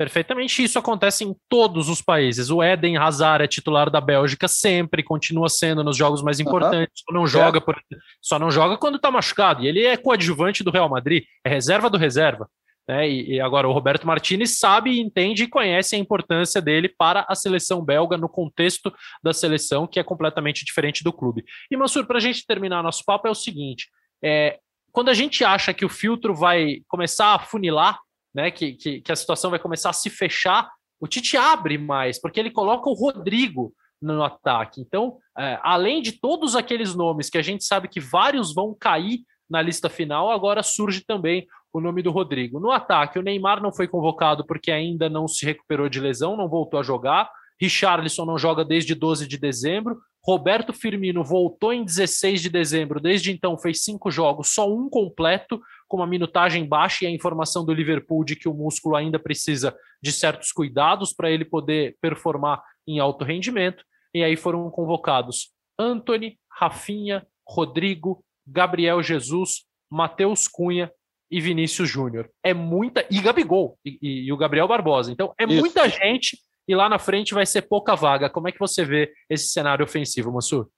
Perfeitamente, 0.00 0.64
isso 0.64 0.78
acontece 0.78 1.24
em 1.24 1.36
todos 1.46 1.90
os 1.90 2.00
países. 2.00 2.50
O 2.50 2.62
Eden 2.62 2.96
Hazard 2.96 3.44
é 3.44 3.46
titular 3.46 3.90
da 3.90 4.00
Bélgica 4.00 4.48
sempre, 4.48 5.02
continua 5.02 5.50
sendo 5.50 5.84
nos 5.84 5.94
jogos 5.94 6.22
mais 6.22 6.40
importantes. 6.40 7.02
Uhum. 7.02 7.14
Só 7.14 7.20
não 7.20 7.26
joga, 7.26 7.58
é. 7.58 7.60
por... 7.60 7.76
só 8.18 8.38
não 8.38 8.50
joga 8.50 8.78
quando 8.78 8.96
está 8.96 9.10
machucado. 9.10 9.62
E 9.62 9.68
ele 9.68 9.84
é 9.84 9.98
coadjuvante 9.98 10.64
do 10.64 10.70
Real 10.70 10.88
Madrid, 10.88 11.24
é 11.44 11.50
reserva 11.50 11.90
do 11.90 11.98
reserva. 11.98 12.48
Né? 12.88 13.08
E, 13.08 13.34
e, 13.34 13.40
agora 13.40 13.68
o 13.68 13.72
Roberto 13.72 14.06
Martinez 14.06 14.58
sabe, 14.58 15.00
entende 15.00 15.44
e 15.44 15.48
conhece 15.48 15.94
a 15.94 15.98
importância 15.98 16.60
dele 16.60 16.88
para 16.88 17.24
a 17.28 17.34
seleção 17.34 17.84
belga 17.84 18.16
no 18.16 18.28
contexto 18.28 18.92
da 19.22 19.32
seleção, 19.32 19.86
que 19.86 20.00
é 20.00 20.04
completamente 20.04 20.64
diferente 20.64 21.04
do 21.04 21.12
clube. 21.12 21.44
E 21.70 21.76
Mansur, 21.76 22.06
para 22.06 22.18
a 22.18 22.20
gente 22.20 22.46
terminar 22.46 22.82
nosso 22.82 23.04
papo, 23.04 23.28
é 23.28 23.30
o 23.30 23.34
seguinte: 23.34 23.88
é, 24.24 24.58
quando 24.90 25.08
a 25.08 25.14
gente 25.14 25.44
acha 25.44 25.72
que 25.72 25.84
o 25.84 25.88
filtro 25.88 26.34
vai 26.34 26.82
começar 26.88 27.34
a 27.34 27.38
funilar 27.38 27.98
né, 28.34 28.50
que, 28.50 28.72
que, 28.74 29.00
que 29.00 29.12
a 29.12 29.16
situação 29.16 29.50
vai 29.50 29.58
começar 29.58 29.90
a 29.90 29.94
se 29.94 30.08
fechar, 30.08 30.70
o 31.00 31.06
Tite 31.06 31.36
abre 31.36 31.78
mais, 31.78 32.20
porque 32.20 32.38
ele 32.38 32.50
coloca 32.50 32.88
o 32.88 32.94
Rodrigo 32.94 33.72
no 34.00 34.22
ataque. 34.22 34.80
Então, 34.80 35.18
é, 35.38 35.58
além 35.62 36.00
de 36.00 36.12
todos 36.12 36.56
aqueles 36.56 36.94
nomes 36.94 37.28
que 37.28 37.38
a 37.38 37.42
gente 37.42 37.64
sabe 37.64 37.88
que 37.88 38.00
vários 38.00 38.54
vão 38.54 38.74
cair 38.78 39.20
na 39.48 39.60
lista 39.60 39.88
final, 39.88 40.30
agora 40.30 40.62
surge 40.62 41.04
também 41.04 41.46
o 41.72 41.80
nome 41.80 42.02
do 42.02 42.10
Rodrigo. 42.10 42.58
No 42.58 42.70
ataque, 42.70 43.18
o 43.18 43.22
Neymar 43.22 43.62
não 43.62 43.72
foi 43.72 43.86
convocado 43.86 44.44
porque 44.44 44.70
ainda 44.70 45.08
não 45.08 45.28
se 45.28 45.44
recuperou 45.44 45.88
de 45.88 46.00
lesão, 46.00 46.36
não 46.36 46.48
voltou 46.48 46.80
a 46.80 46.82
jogar. 46.82 47.30
Richarlison 47.60 48.24
não 48.24 48.38
joga 48.38 48.64
desde 48.64 48.94
12 48.94 49.26
de 49.26 49.38
dezembro. 49.38 50.00
Roberto 50.22 50.72
Firmino 50.72 51.24
voltou 51.24 51.72
em 51.72 51.84
16 51.84 52.42
de 52.42 52.50
dezembro, 52.50 53.00
desde 53.00 53.32
então 53.32 53.56
fez 53.56 53.82
cinco 53.82 54.10
jogos, 54.10 54.48
só 54.52 54.70
um 54.70 54.88
completo 54.88 55.60
com 55.88 55.96
uma 55.96 56.06
minutagem 56.06 56.66
baixa 56.66 57.04
e 57.04 57.08
a 57.08 57.10
informação 57.10 57.64
do 57.64 57.72
Liverpool 57.72 58.22
de 58.22 58.36
que 58.36 58.48
o 58.48 58.54
músculo 58.54 58.96
ainda 58.96 59.18
precisa 59.18 59.74
de 60.02 60.12
certos 60.12 60.52
cuidados 60.52 61.14
para 61.14 61.30
ele 61.30 61.44
poder 61.44 61.96
performar 62.00 62.62
em 62.86 62.98
alto 62.98 63.24
rendimento. 63.24 63.82
E 64.14 64.22
aí 64.22 64.36
foram 64.36 64.70
convocados 64.70 65.52
Anthony, 65.78 66.38
Rafinha, 66.52 67.26
Rodrigo, 67.48 68.22
Gabriel 68.46 69.02
Jesus, 69.02 69.64
Matheus 69.90 70.46
Cunha 70.46 70.92
e 71.30 71.40
Vinícius 71.40 71.88
Júnior. 71.88 72.28
É 72.42 72.52
muita. 72.52 73.06
E 73.10 73.20
Gabigol, 73.20 73.78
e, 73.84 73.98
e, 74.02 74.26
e, 74.26 74.32
o 74.32 74.36
Gabriel 74.36 74.66
Barbosa. 74.66 75.12
Então 75.12 75.32
é 75.38 75.44
Isso. 75.44 75.60
muita 75.60 75.88
gente 75.88 76.38
e 76.66 76.74
lá 76.74 76.88
na 76.88 76.98
frente 76.98 77.34
vai 77.34 77.46
ser 77.46 77.62
pouca 77.62 77.94
vaga. 77.94 78.28
Como 78.28 78.48
é 78.48 78.52
que 78.52 78.58
você 78.58 78.84
vê 78.84 79.12
esse 79.28 79.48
cenário 79.48 79.84
ofensivo, 79.84 80.32
Mansur? 80.32 80.68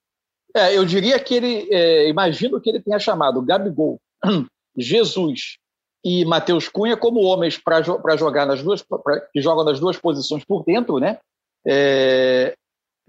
É, 0.55 0.77
eu 0.77 0.85
diria 0.85 1.19
que 1.19 1.35
ele. 1.35 1.69
É, 1.71 2.09
imagino 2.09 2.61
que 2.61 2.69
ele 2.69 2.81
tenha 2.81 2.99
chamado 2.99 3.43
Gabigol, 3.43 4.01
Jesus 4.77 5.59
e 6.05 6.25
Matheus 6.25 6.69
Cunha 6.69 6.97
como 6.97 7.21
homens 7.21 7.57
para 7.57 7.83
jogar 8.17 8.45
nas 8.45 8.63
duas 8.63 8.83
pra, 8.83 9.21
que 9.33 9.41
jogam 9.41 9.65
nas 9.65 9.79
duas 9.79 9.97
posições 9.97 10.45
por 10.45 10.65
dentro, 10.65 10.99
né? 10.99 11.19
É, 11.65 12.55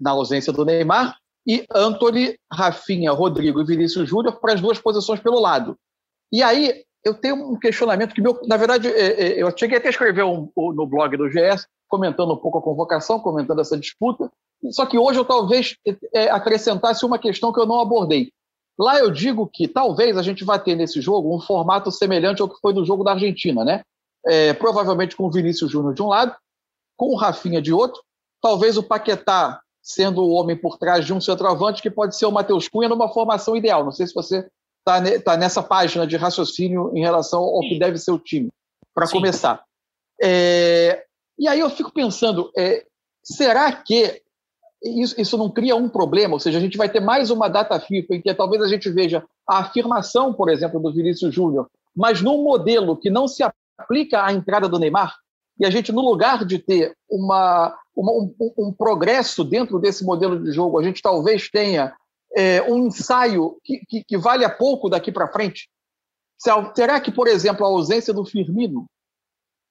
na 0.00 0.12
ausência 0.12 0.52
do 0.52 0.64
Neymar, 0.64 1.18
e 1.46 1.64
Anthony, 1.74 2.38
Rafinha, 2.50 3.10
Rodrigo 3.12 3.60
e 3.60 3.64
Vinícius 3.64 4.08
Júnior 4.08 4.40
para 4.40 4.54
as 4.54 4.60
duas 4.60 4.78
posições 4.78 5.20
pelo 5.20 5.40
lado. 5.40 5.76
E 6.32 6.42
aí 6.42 6.84
eu 7.04 7.14
tenho 7.14 7.36
um 7.36 7.58
questionamento 7.58 8.14
que, 8.14 8.20
meu, 8.20 8.40
na 8.46 8.56
verdade, 8.56 8.88
é, 8.88 9.22
é, 9.22 9.42
eu 9.42 9.52
cheguei 9.56 9.78
até 9.78 9.88
a 9.88 9.90
escrever 9.90 10.24
um, 10.24 10.50
no 10.56 10.86
blog 10.86 11.16
do 11.16 11.28
GS, 11.28 11.66
comentando 11.88 12.32
um 12.32 12.36
pouco 12.36 12.58
a 12.58 12.62
convocação, 12.62 13.20
comentando 13.20 13.60
essa 13.60 13.76
disputa, 13.76 14.30
só 14.70 14.86
que 14.86 14.98
hoje 14.98 15.18
eu 15.18 15.24
talvez 15.24 15.76
é, 16.14 16.30
acrescentasse 16.30 17.04
uma 17.04 17.18
questão 17.18 17.52
que 17.52 17.60
eu 17.60 17.66
não 17.66 17.80
abordei. 17.80 18.32
Lá 18.78 18.98
eu 18.98 19.10
digo 19.10 19.46
que 19.46 19.68
talvez 19.68 20.16
a 20.16 20.22
gente 20.22 20.44
vá 20.44 20.58
ter 20.58 20.74
nesse 20.74 21.00
jogo 21.00 21.34
um 21.34 21.40
formato 21.40 21.92
semelhante 21.92 22.40
ao 22.40 22.48
que 22.48 22.58
foi 22.60 22.72
no 22.72 22.84
jogo 22.84 23.04
da 23.04 23.12
Argentina, 23.12 23.64
né? 23.64 23.82
É, 24.26 24.54
provavelmente 24.54 25.14
com 25.14 25.24
o 25.24 25.30
Vinícius 25.30 25.70
Júnior 25.70 25.94
de 25.94 26.02
um 26.02 26.08
lado, 26.08 26.34
com 26.96 27.12
o 27.12 27.16
Rafinha 27.16 27.60
de 27.60 27.72
outro, 27.72 28.02
talvez 28.40 28.76
o 28.78 28.82
Paquetá 28.82 29.60
sendo 29.82 30.22
o 30.22 30.30
homem 30.30 30.56
por 30.56 30.78
trás 30.78 31.04
de 31.04 31.12
um 31.12 31.20
centroavante, 31.20 31.82
que 31.82 31.90
pode 31.90 32.16
ser 32.16 32.24
o 32.24 32.32
Matheus 32.32 32.66
Cunha 32.68 32.88
numa 32.88 33.12
formação 33.12 33.54
ideal. 33.54 33.84
Não 33.84 33.92
sei 33.92 34.06
se 34.06 34.14
você 34.14 34.48
está 34.86 35.00
ne 35.00 35.18
tá 35.18 35.36
nessa 35.36 35.62
página 35.62 36.06
de 36.06 36.16
raciocínio 36.16 36.92
em 36.94 37.00
relação 37.00 37.40
ao 37.42 37.60
que 37.60 37.78
deve 37.78 37.98
ser 37.98 38.12
o 38.12 38.18
time, 38.18 38.50
para 38.94 39.08
começar. 39.08 39.64
É, 40.22 41.04
e 41.38 41.48
aí 41.48 41.58
eu 41.58 41.70
fico 41.70 41.92
pensando, 41.92 42.52
é, 42.56 42.84
será 43.22 43.72
que 43.72 44.22
isso, 44.82 45.18
isso 45.18 45.38
não 45.38 45.50
cria 45.50 45.74
um 45.74 45.88
problema, 45.88 46.34
ou 46.34 46.40
seja, 46.40 46.58
a 46.58 46.60
gente 46.60 46.76
vai 46.76 46.88
ter 46.88 47.00
mais 47.00 47.30
uma 47.30 47.48
data 47.48 47.80
FIFA 47.80 48.14
em 48.14 48.20
que 48.20 48.34
talvez 48.34 48.62
a 48.62 48.68
gente 48.68 48.90
veja 48.90 49.24
a 49.48 49.60
afirmação, 49.60 50.32
por 50.34 50.50
exemplo, 50.50 50.78
do 50.78 50.92
Vinícius 50.92 51.34
Júnior, 51.34 51.68
mas 51.96 52.20
num 52.20 52.42
modelo 52.42 52.96
que 52.96 53.08
não 53.08 53.26
se 53.26 53.42
aplica 53.78 54.24
à 54.24 54.32
entrada 54.32 54.68
do 54.68 54.78
Neymar, 54.78 55.16
e 55.58 55.64
a 55.64 55.70
gente, 55.70 55.92
no 55.92 56.02
lugar 56.02 56.44
de 56.44 56.58
ter 56.58 56.94
uma, 57.08 57.74
uma 57.96 58.12
um, 58.12 58.34
um, 58.58 58.72
progresso 58.72 59.44
dentro 59.44 59.78
desse 59.78 60.04
modelo 60.04 60.42
de 60.42 60.50
jogo, 60.52 60.78
a 60.78 60.82
gente 60.82 61.00
talvez 61.00 61.48
tenha 61.48 61.94
é, 62.36 62.62
um 62.62 62.86
ensaio 62.86 63.58
que, 63.62 63.80
que, 63.86 64.04
que 64.04 64.18
vale 64.18 64.44
a 64.44 64.50
pouco 64.50 64.88
daqui 64.88 65.12
para 65.12 65.30
frente. 65.30 65.68
Será 66.74 67.00
que, 67.00 67.12
por 67.12 67.28
exemplo, 67.28 67.64
a 67.64 67.68
ausência 67.68 68.12
do 68.12 68.24
Firmino 68.24 68.86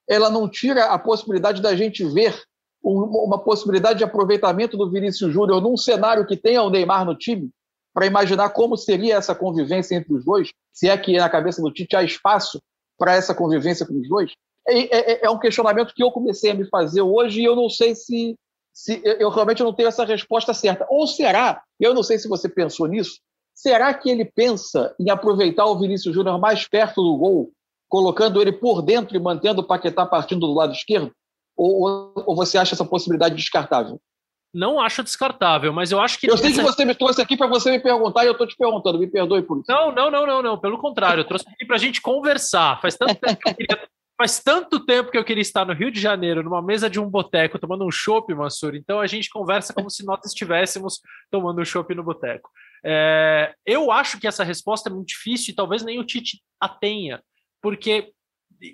ela 0.07 0.29
não 0.29 0.49
tira 0.49 0.85
a 0.85 0.99
possibilidade 0.99 1.61
da 1.61 1.75
gente 1.75 2.03
ver 2.03 2.41
uma 2.83 3.41
possibilidade 3.41 3.99
de 3.99 4.03
aproveitamento 4.03 4.75
do 4.75 4.91
Vinícius 4.91 5.31
Júnior 5.31 5.61
num 5.61 5.77
cenário 5.77 6.27
que 6.27 6.35
tenha 6.35 6.61
o 6.61 6.69
Neymar 6.69 7.05
no 7.05 7.15
time, 7.15 7.49
para 7.93 8.05
imaginar 8.05 8.49
como 8.49 8.75
seria 8.75 9.15
essa 9.15 9.33
convivência 9.33 9.95
entre 9.95 10.13
os 10.13 10.25
dois, 10.25 10.51
se 10.73 10.89
é 10.89 10.97
que 10.97 11.15
na 11.17 11.29
cabeça 11.29 11.61
do 11.61 11.71
Tite 11.71 11.95
há 11.95 12.03
espaço 12.03 12.59
para 12.97 13.13
essa 13.13 13.33
convivência 13.33 13.85
com 13.85 13.93
os 13.93 14.09
dois? 14.09 14.33
É, 14.67 14.79
é, 14.79 15.25
é, 15.25 15.29
um 15.29 15.39
questionamento 15.39 15.93
que 15.93 16.03
eu 16.03 16.11
comecei 16.11 16.51
a 16.51 16.53
me 16.53 16.67
fazer 16.67 17.01
hoje 17.01 17.41
e 17.41 17.45
eu 17.45 17.55
não 17.55 17.69
sei 17.69 17.95
se, 17.95 18.35
se 18.73 19.01
eu 19.05 19.29
realmente 19.29 19.63
não 19.63 19.71
tenho 19.71 19.87
essa 19.87 20.03
resposta 20.03 20.53
certa. 20.53 20.85
Ou 20.89 21.05
será, 21.05 21.61
eu 21.79 21.93
não 21.93 22.01
sei 22.01 22.17
se 22.17 22.27
você 22.27 22.49
pensou 22.49 22.87
nisso, 22.87 23.19
será 23.53 23.93
que 23.93 24.09
ele 24.09 24.25
pensa 24.25 24.95
em 24.99 25.11
aproveitar 25.11 25.65
o 25.65 25.77
Vinícius 25.77 26.15
Júnior 26.15 26.39
mais 26.39 26.67
perto 26.67 27.01
do 27.03 27.15
gol, 27.15 27.51
colocando 27.87 28.41
ele 28.41 28.51
por 28.51 28.81
dentro 28.81 29.15
e 29.15 29.19
mantendo 29.19 29.61
o 29.61 29.63
Paquetá 29.63 30.05
partindo 30.05 30.47
do 30.47 30.53
lado 30.53 30.73
esquerdo? 30.73 31.11
Ou, 31.55 32.11
ou 32.25 32.35
você 32.35 32.57
acha 32.57 32.73
essa 32.73 32.83
possibilidade 32.83 33.35
descartável? 33.35 34.01
Não 34.51 34.79
acho 34.79 35.03
descartável, 35.03 35.73
mas 35.73 35.91
eu 35.91 35.99
acho 35.99 36.19
que. 36.19 36.29
Eu 36.29 36.37
sei 36.37 36.53
que 36.53 36.61
você 36.61 36.85
me 36.85 36.93
trouxe 36.93 37.19
aqui 37.19 37.35
para 37.35 37.47
você 37.47 37.71
me 37.71 37.79
perguntar 37.79 38.23
e 38.23 38.27
eu 38.27 38.33
estou 38.33 38.45
te 38.45 38.55
perguntando, 38.55 38.99
me 38.99 39.07
perdoe 39.07 39.41
por 39.41 39.57
isso. 39.57 39.65
Não, 39.67 39.91
não, 39.91 40.11
não, 40.11 40.27
não, 40.27 40.41
não. 40.43 40.59
Pelo 40.59 40.77
contrário, 40.77 41.21
eu 41.21 41.27
trouxe 41.27 41.45
aqui 41.49 41.65
para 41.65 41.75
a 41.75 41.79
gente 41.79 41.99
conversar. 41.99 42.79
Faz 42.79 42.95
tanto 42.95 43.15
tempo 43.15 43.39
que 43.39 43.49
eu 43.49 43.55
queria 43.55 43.89
Faz 44.15 44.39
tanto 44.39 44.85
tempo 44.85 45.09
que 45.09 45.17
eu 45.17 45.23
queria 45.25 45.41
estar 45.41 45.65
no 45.65 45.73
Rio 45.73 45.91
de 45.91 45.99
Janeiro, 45.99 46.43
numa 46.43 46.61
mesa 46.61 46.87
de 46.89 46.99
um 46.99 47.09
boteco, 47.09 47.57
tomando 47.57 47.85
um 47.85 47.91
chopp, 47.91 48.31
Mansur. 48.33 48.75
Então 48.75 48.99
a 48.99 49.07
gente 49.07 49.29
conversa 49.29 49.73
como 49.73 49.89
se 49.89 50.05
nós 50.05 50.23
estivéssemos 50.25 51.01
tomando 51.31 51.61
um 51.61 51.65
chopp 51.65 51.93
no 51.95 52.03
boteco. 52.03 52.49
É, 52.85 53.55
eu 53.65 53.91
acho 53.91 54.19
que 54.19 54.27
essa 54.27 54.43
resposta 54.43 54.89
é 54.89 54.93
muito 54.93 55.07
difícil 55.09 55.51
e 55.51 55.55
talvez 55.55 55.83
nem 55.83 55.99
o 55.99 56.03
Tite 56.03 56.43
a 56.59 56.69
tenha, 56.69 57.23
porque 57.61 58.13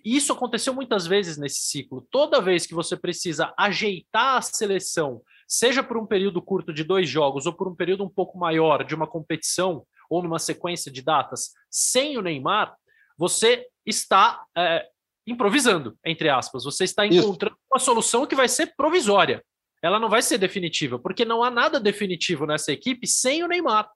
isso 0.04 0.34
aconteceu 0.34 0.74
muitas 0.74 1.08
vezes 1.08 1.38
nesse 1.38 1.62
ciclo. 1.62 2.06
Toda 2.12 2.42
vez 2.42 2.66
que 2.66 2.74
você 2.74 2.98
precisa 2.98 3.54
ajeitar 3.58 4.38
a 4.38 4.42
seleção, 4.42 5.22
seja 5.48 5.82
por 5.82 5.98
um 5.98 6.06
período 6.06 6.42
curto 6.42 6.74
de 6.74 6.84
dois 6.84 7.10
jogos 7.10 7.46
ou 7.46 7.54
por 7.54 7.68
um 7.68 7.76
período 7.76 8.04
um 8.04 8.10
pouco 8.10 8.38
maior 8.38 8.84
de 8.84 8.94
uma 8.94 9.08
competição 9.08 9.86
ou 10.10 10.22
numa 10.22 10.40
sequência 10.40 10.92
de 10.92 11.02
datas, 11.02 11.52
sem 11.70 12.18
o 12.18 12.22
Neymar, 12.22 12.76
você 13.18 13.66
está 13.86 14.44
é, 14.58 14.88
improvisando, 15.30 15.98
entre 16.06 16.30
aspas. 16.30 16.64
Você 16.64 16.84
está 16.84 17.06
encontrando 17.06 17.56
Isso. 17.56 17.68
uma 17.72 17.80
solução 17.80 18.26
que 18.26 18.36
vai 18.36 18.48
ser 18.48 18.74
provisória. 18.76 19.44
Ela 19.82 20.00
não 20.00 20.10
vai 20.10 20.22
ser 20.22 20.38
definitiva, 20.38 21.00
porque 21.00 21.24
não 21.24 21.44
há 21.44 21.50
nada 21.50 21.80
definitivo 21.80 22.46
nessa 22.46 22.72
equipe 22.72 23.08
sem 23.08 23.44
o 23.44 23.48
Neymar. 23.48 23.90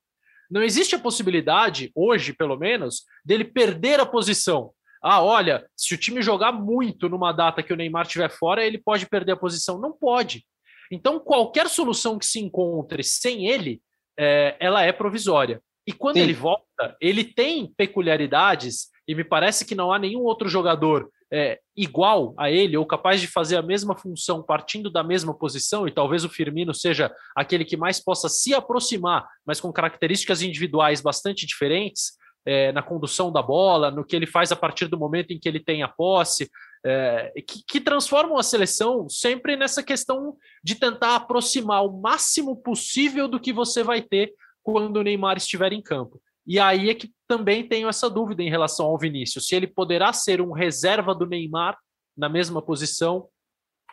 Não 0.49 0.61
existe 0.61 0.95
a 0.95 0.99
possibilidade, 0.99 1.91
hoje 1.95 2.33
pelo 2.33 2.57
menos, 2.57 3.03
dele 3.25 3.43
perder 3.43 3.99
a 3.99 4.05
posição. 4.05 4.71
Ah, 5.01 5.21
olha, 5.21 5.67
se 5.75 5.93
o 5.93 5.97
time 5.97 6.21
jogar 6.21 6.53
muito 6.53 7.09
numa 7.09 7.33
data 7.33 7.61
que 7.61 7.73
o 7.73 7.75
Neymar 7.75 8.05
estiver 8.05 8.29
fora, 8.29 8.65
ele 8.65 8.77
pode 8.77 9.05
perder 9.07 9.33
a 9.33 9.37
posição. 9.37 9.79
Não 9.79 9.91
pode. 9.91 10.45
Então, 10.89 11.19
qualquer 11.19 11.67
solução 11.67 12.17
que 12.17 12.25
se 12.25 12.39
encontre 12.39 13.03
sem 13.03 13.47
ele, 13.47 13.81
é, 14.17 14.55
ela 14.59 14.83
é 14.83 14.91
provisória. 14.91 15.61
E 15.85 15.91
quando 15.91 16.15
Sim. 16.15 16.21
ele 16.21 16.33
volta, 16.33 16.95
ele 17.01 17.25
tem 17.25 17.73
peculiaridades, 17.75 18.89
e 19.07 19.13
me 19.13 19.23
parece 19.23 19.65
que 19.65 19.75
não 19.75 19.91
há 19.91 19.99
nenhum 19.99 20.21
outro 20.21 20.47
jogador 20.47 21.09
é, 21.33 21.59
igual 21.75 22.35
a 22.37 22.51
ele 22.51 22.77
ou 22.77 22.85
capaz 22.85 23.19
de 23.19 23.25
fazer 23.25 23.57
a 23.57 23.61
mesma 23.63 23.97
função 23.97 24.43
partindo 24.43 24.91
da 24.91 25.03
mesma 25.03 25.33
posição, 25.33 25.87
e 25.87 25.91
talvez 25.91 26.23
o 26.23 26.29
Firmino 26.29 26.75
seja 26.75 27.11
aquele 27.35 27.65
que 27.65 27.75
mais 27.75 27.99
possa 27.99 28.29
se 28.29 28.53
aproximar, 28.53 29.27
mas 29.43 29.59
com 29.59 29.73
características 29.73 30.43
individuais 30.43 31.01
bastante 31.01 31.47
diferentes, 31.47 32.13
é, 32.45 32.71
na 32.71 32.83
condução 32.83 33.31
da 33.31 33.41
bola, 33.41 33.89
no 33.89 34.05
que 34.05 34.15
ele 34.15 34.27
faz 34.27 34.51
a 34.51 34.55
partir 34.55 34.87
do 34.87 34.99
momento 34.99 35.31
em 35.31 35.39
que 35.39 35.49
ele 35.49 35.59
tem 35.59 35.81
a 35.81 35.87
posse, 35.87 36.51
é, 36.85 37.31
que, 37.47 37.63
que 37.67 37.81
transformam 37.81 38.37
a 38.37 38.43
seleção 38.43 39.09
sempre 39.09 39.55
nessa 39.55 39.81
questão 39.81 40.35
de 40.63 40.75
tentar 40.75 41.15
aproximar 41.15 41.83
o 41.83 41.99
máximo 41.99 42.55
possível 42.57 43.27
do 43.27 43.39
que 43.39 43.53
você 43.53 43.81
vai 43.81 44.01
ter 44.01 44.33
quando 44.61 44.97
o 44.97 45.03
Neymar 45.03 45.37
estiver 45.37 45.73
em 45.73 45.81
campo. 45.81 46.21
E 46.45 46.59
aí 46.59 46.89
é 46.89 46.93
que 46.93 47.09
também 47.33 47.67
tenho 47.67 47.89
essa 47.89 48.07
dúvida 48.07 48.43
em 48.43 48.49
relação 48.49 48.85
ao 48.85 48.95
Vinícius, 48.95 49.47
se 49.47 49.55
ele 49.55 49.65
poderá 49.65 50.13
ser 50.13 50.39
um 50.39 50.51
reserva 50.51 51.15
do 51.15 51.25
Neymar 51.25 51.75
na 52.15 52.29
mesma 52.29 52.61
posição 52.61 53.27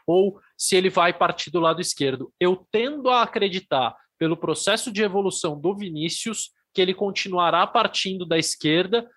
ou 0.07 0.38
se 0.59 0.76
ele 0.76 0.91
vai 0.91 1.14
partir 1.14 1.51
do 1.51 1.59
lado 1.59 1.80
esquerdo. 1.80 2.30
Eu 2.38 2.66
tendo 2.70 3.09
a 3.09 3.22
acreditar, 3.22 3.97
pelo 4.18 4.36
processo 4.36 4.93
de 4.93 5.03
evolução 5.03 5.59
do 5.59 5.74
Vinícius, 5.74 6.51
que 6.74 6.82
ele 6.82 6.93
continuará 6.93 7.66
partindo 7.66 8.26
da 8.26 8.36
esquerda, 8.36 9.09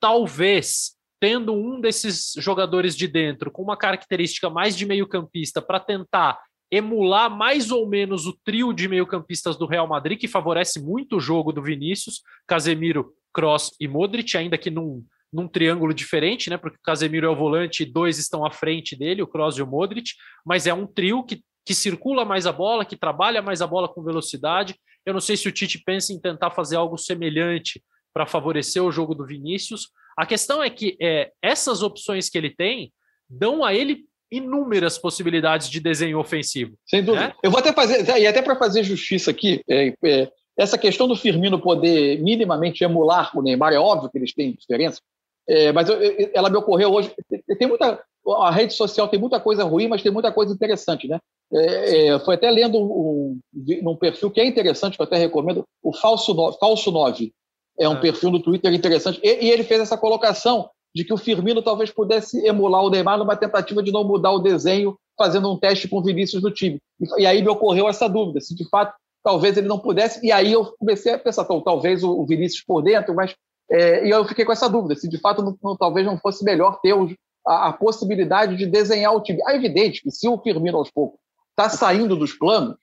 talvez 0.00 0.92
tendo 1.20 1.52
um 1.52 1.80
desses 1.80 2.34
jogadores 2.36 2.96
de 2.96 3.08
dentro 3.08 3.50
com 3.50 3.62
uma 3.62 3.76
característica 3.76 4.48
mais 4.48 4.76
de 4.76 4.86
meio-campista 4.86 5.60
para 5.60 5.80
tentar 5.80 6.40
emular 6.72 7.28
mais 7.28 7.70
ou 7.70 7.86
menos 7.86 8.26
o 8.26 8.32
trio 8.42 8.72
de 8.72 8.88
meio-campistas 8.88 9.58
do 9.58 9.66
Real 9.66 9.86
Madrid, 9.86 10.18
que 10.18 10.26
favorece 10.26 10.82
muito 10.82 11.16
o 11.16 11.20
jogo 11.20 11.52
do 11.52 11.62
Vinícius, 11.62 12.22
Casemiro, 12.46 13.12
Kroos 13.30 13.70
e 13.78 13.86
Modric, 13.86 14.34
ainda 14.38 14.56
que 14.56 14.70
num, 14.70 15.04
num 15.30 15.46
triângulo 15.46 15.92
diferente, 15.92 16.48
né? 16.48 16.56
Porque 16.56 16.78
o 16.78 16.82
Casemiro 16.82 17.26
é 17.26 17.30
o 17.30 17.36
volante 17.36 17.82
e 17.82 17.86
dois 17.86 18.18
estão 18.18 18.42
à 18.42 18.50
frente 18.50 18.96
dele, 18.96 19.22
o 19.22 19.26
Kroos 19.26 19.58
e 19.58 19.62
o 19.62 19.66
Modric, 19.66 20.12
mas 20.46 20.66
é 20.66 20.72
um 20.72 20.86
trio 20.86 21.22
que, 21.22 21.44
que 21.62 21.74
circula 21.74 22.24
mais 22.24 22.46
a 22.46 22.52
bola, 22.52 22.86
que 22.86 22.96
trabalha 22.96 23.42
mais 23.42 23.60
a 23.60 23.66
bola 23.66 23.86
com 23.86 24.02
velocidade. 24.02 24.74
Eu 25.04 25.12
não 25.12 25.20
sei 25.20 25.36
se 25.36 25.46
o 25.48 25.52
Tite 25.52 25.78
pensa 25.84 26.10
em 26.10 26.18
tentar 26.18 26.50
fazer 26.52 26.76
algo 26.76 26.96
semelhante 26.96 27.84
para 28.14 28.26
favorecer 28.26 28.82
o 28.82 28.90
jogo 28.90 29.14
do 29.14 29.26
Vinícius. 29.26 29.90
A 30.16 30.24
questão 30.24 30.62
é 30.62 30.70
que 30.70 30.96
é, 31.00 31.32
essas 31.42 31.82
opções 31.82 32.30
que 32.30 32.38
ele 32.38 32.50
tem 32.50 32.92
dão 33.28 33.62
a 33.62 33.74
ele 33.74 34.06
inúmeras 34.32 34.96
possibilidades 34.96 35.68
de 35.68 35.78
desenho 35.78 36.18
ofensivo. 36.18 36.74
Sem 36.86 37.04
dúvida. 37.04 37.28
Né? 37.28 37.34
Eu 37.42 37.50
vou 37.50 37.60
até 37.60 37.72
fazer, 37.72 38.04
e 38.18 38.26
até 38.26 38.40
para 38.40 38.56
fazer 38.56 38.82
justiça 38.82 39.30
aqui, 39.30 39.62
é, 39.68 39.94
é, 40.02 40.28
essa 40.56 40.78
questão 40.78 41.06
do 41.06 41.14
Firmino 41.14 41.60
poder 41.60 42.20
minimamente 42.22 42.82
emular 42.82 43.30
o 43.36 43.42
Neymar, 43.42 43.72
é 43.72 43.78
óbvio 43.78 44.10
que 44.10 44.18
eles 44.18 44.34
têm 44.34 44.52
diferença, 44.52 45.00
é, 45.48 45.72
mas 45.72 45.88
eu, 45.88 45.98
ela 46.32 46.48
me 46.48 46.56
ocorreu 46.56 46.92
hoje. 46.92 47.12
Tem 47.58 47.68
muita, 47.68 48.02
a 48.38 48.50
rede 48.50 48.72
social 48.72 49.08
tem 49.08 49.20
muita 49.20 49.38
coisa 49.38 49.64
ruim, 49.64 49.88
mas 49.88 50.02
tem 50.02 50.12
muita 50.12 50.32
coisa 50.32 50.52
interessante, 50.52 51.06
né? 51.08 51.18
É, 51.52 52.06
é, 52.08 52.18
foi 52.20 52.36
até 52.36 52.50
lendo 52.50 52.78
um, 52.78 53.38
um, 53.54 53.90
um, 53.90 53.96
perfil 53.96 54.30
que 54.30 54.40
é 54.40 54.46
interessante, 54.46 54.96
que 54.96 55.02
eu 55.02 55.06
até 55.06 55.16
recomendo, 55.16 55.64
o 55.82 55.92
Falso, 55.92 56.32
no, 56.32 56.52
Falso 56.52 56.90
9. 56.90 57.32
É 57.78 57.88
um 57.88 57.92
ah. 57.92 58.00
perfil 58.00 58.30
no 58.30 58.40
Twitter 58.40 58.72
interessante. 58.72 59.20
E, 59.22 59.46
e 59.46 59.50
ele 59.50 59.64
fez 59.64 59.80
essa 59.80 59.98
colocação 59.98 60.70
de 60.94 61.04
que 61.04 61.12
o 61.12 61.18
Firmino 61.18 61.62
talvez 61.62 61.90
pudesse 61.90 62.44
emular 62.46 62.82
o 62.82 62.90
Neymar 62.90 63.18
numa 63.18 63.36
tentativa 63.36 63.82
de 63.82 63.92
não 63.92 64.04
mudar 64.04 64.32
o 64.32 64.38
desenho, 64.38 64.96
fazendo 65.16 65.50
um 65.50 65.58
teste 65.58 65.88
com 65.88 65.98
o 65.98 66.02
Vinícius 66.02 66.42
no 66.42 66.50
time. 66.50 66.78
E, 67.00 67.22
e 67.22 67.26
aí 67.26 67.42
me 67.42 67.48
ocorreu 67.48 67.88
essa 67.88 68.08
dúvida, 68.08 68.40
se 68.40 68.54
de 68.54 68.68
fato 68.68 68.94
talvez 69.22 69.56
ele 69.56 69.68
não 69.68 69.78
pudesse, 69.78 70.24
e 70.24 70.32
aí 70.32 70.52
eu 70.52 70.64
comecei 70.78 71.12
a 71.12 71.18
pensar, 71.18 71.42
então, 71.44 71.60
talvez 71.60 72.02
o, 72.02 72.24
Vinícius 72.26 72.64
por 72.64 72.82
dentro, 72.82 73.14
mas 73.14 73.34
é, 73.70 74.06
e 74.06 74.10
eu 74.10 74.24
fiquei 74.24 74.44
com 74.44 74.52
essa 74.52 74.68
dúvida, 74.68 74.96
se 74.96 75.08
de 75.08 75.18
fato 75.18 75.42
não, 75.42 75.56
não, 75.62 75.76
talvez 75.76 76.04
não 76.04 76.18
fosse 76.18 76.44
melhor 76.44 76.80
ter 76.80 76.92
o, 76.92 77.08
a, 77.46 77.68
a, 77.68 77.72
possibilidade 77.72 78.56
de 78.56 78.66
desenhar 78.66 79.14
o 79.14 79.22
time. 79.22 79.40
É 79.46 79.54
evidente 79.54 80.02
que 80.02 80.10
se 80.10 80.28
o 80.28 80.38
Firmino 80.38 80.76
aos 80.76 80.90
poucos 80.90 81.20
está 81.50 81.70
saindo 81.70 82.16
dos 82.16 82.32
planos, 82.32 82.76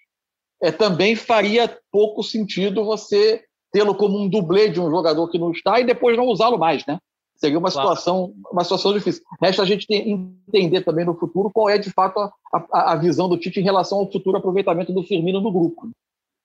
é, 0.62 0.72
também 0.72 1.16
faria 1.16 1.78
pouco 1.92 2.24
sentido 2.24 2.86
você 2.86 3.44
tê-lo 3.72 3.94
como 3.94 4.18
um 4.18 4.28
dublê 4.28 4.70
de 4.70 4.80
um 4.80 4.90
jogador 4.90 5.28
que 5.30 5.38
não 5.38 5.52
está 5.52 5.80
e 5.80 5.86
depois 5.86 6.18
não 6.18 6.26
usá-lo 6.26 6.58
mais, 6.58 6.86
né? 6.86 6.98
Seria 7.40 7.58
uma 7.58 7.72
situação, 7.72 8.34
uma 8.52 8.64
situação 8.64 8.94
difícil. 8.94 9.24
Resta 9.42 9.62
a 9.62 9.66
gente 9.66 9.86
entender 9.90 10.82
também 10.82 11.06
no 11.06 11.16
futuro 11.16 11.50
qual 11.50 11.70
é, 11.70 11.78
de 11.78 11.90
fato, 11.90 12.20
a, 12.20 12.32
a, 12.74 12.92
a 12.92 12.96
visão 12.98 13.30
do 13.30 13.38
Tite 13.38 13.62
em 13.62 13.64
relação 13.64 14.00
ao 14.00 14.12
futuro 14.12 14.38
aproveitamento 14.38 14.92
do 14.92 15.04
Firmino 15.04 15.40
no 15.40 15.52
grupo. 15.52 15.90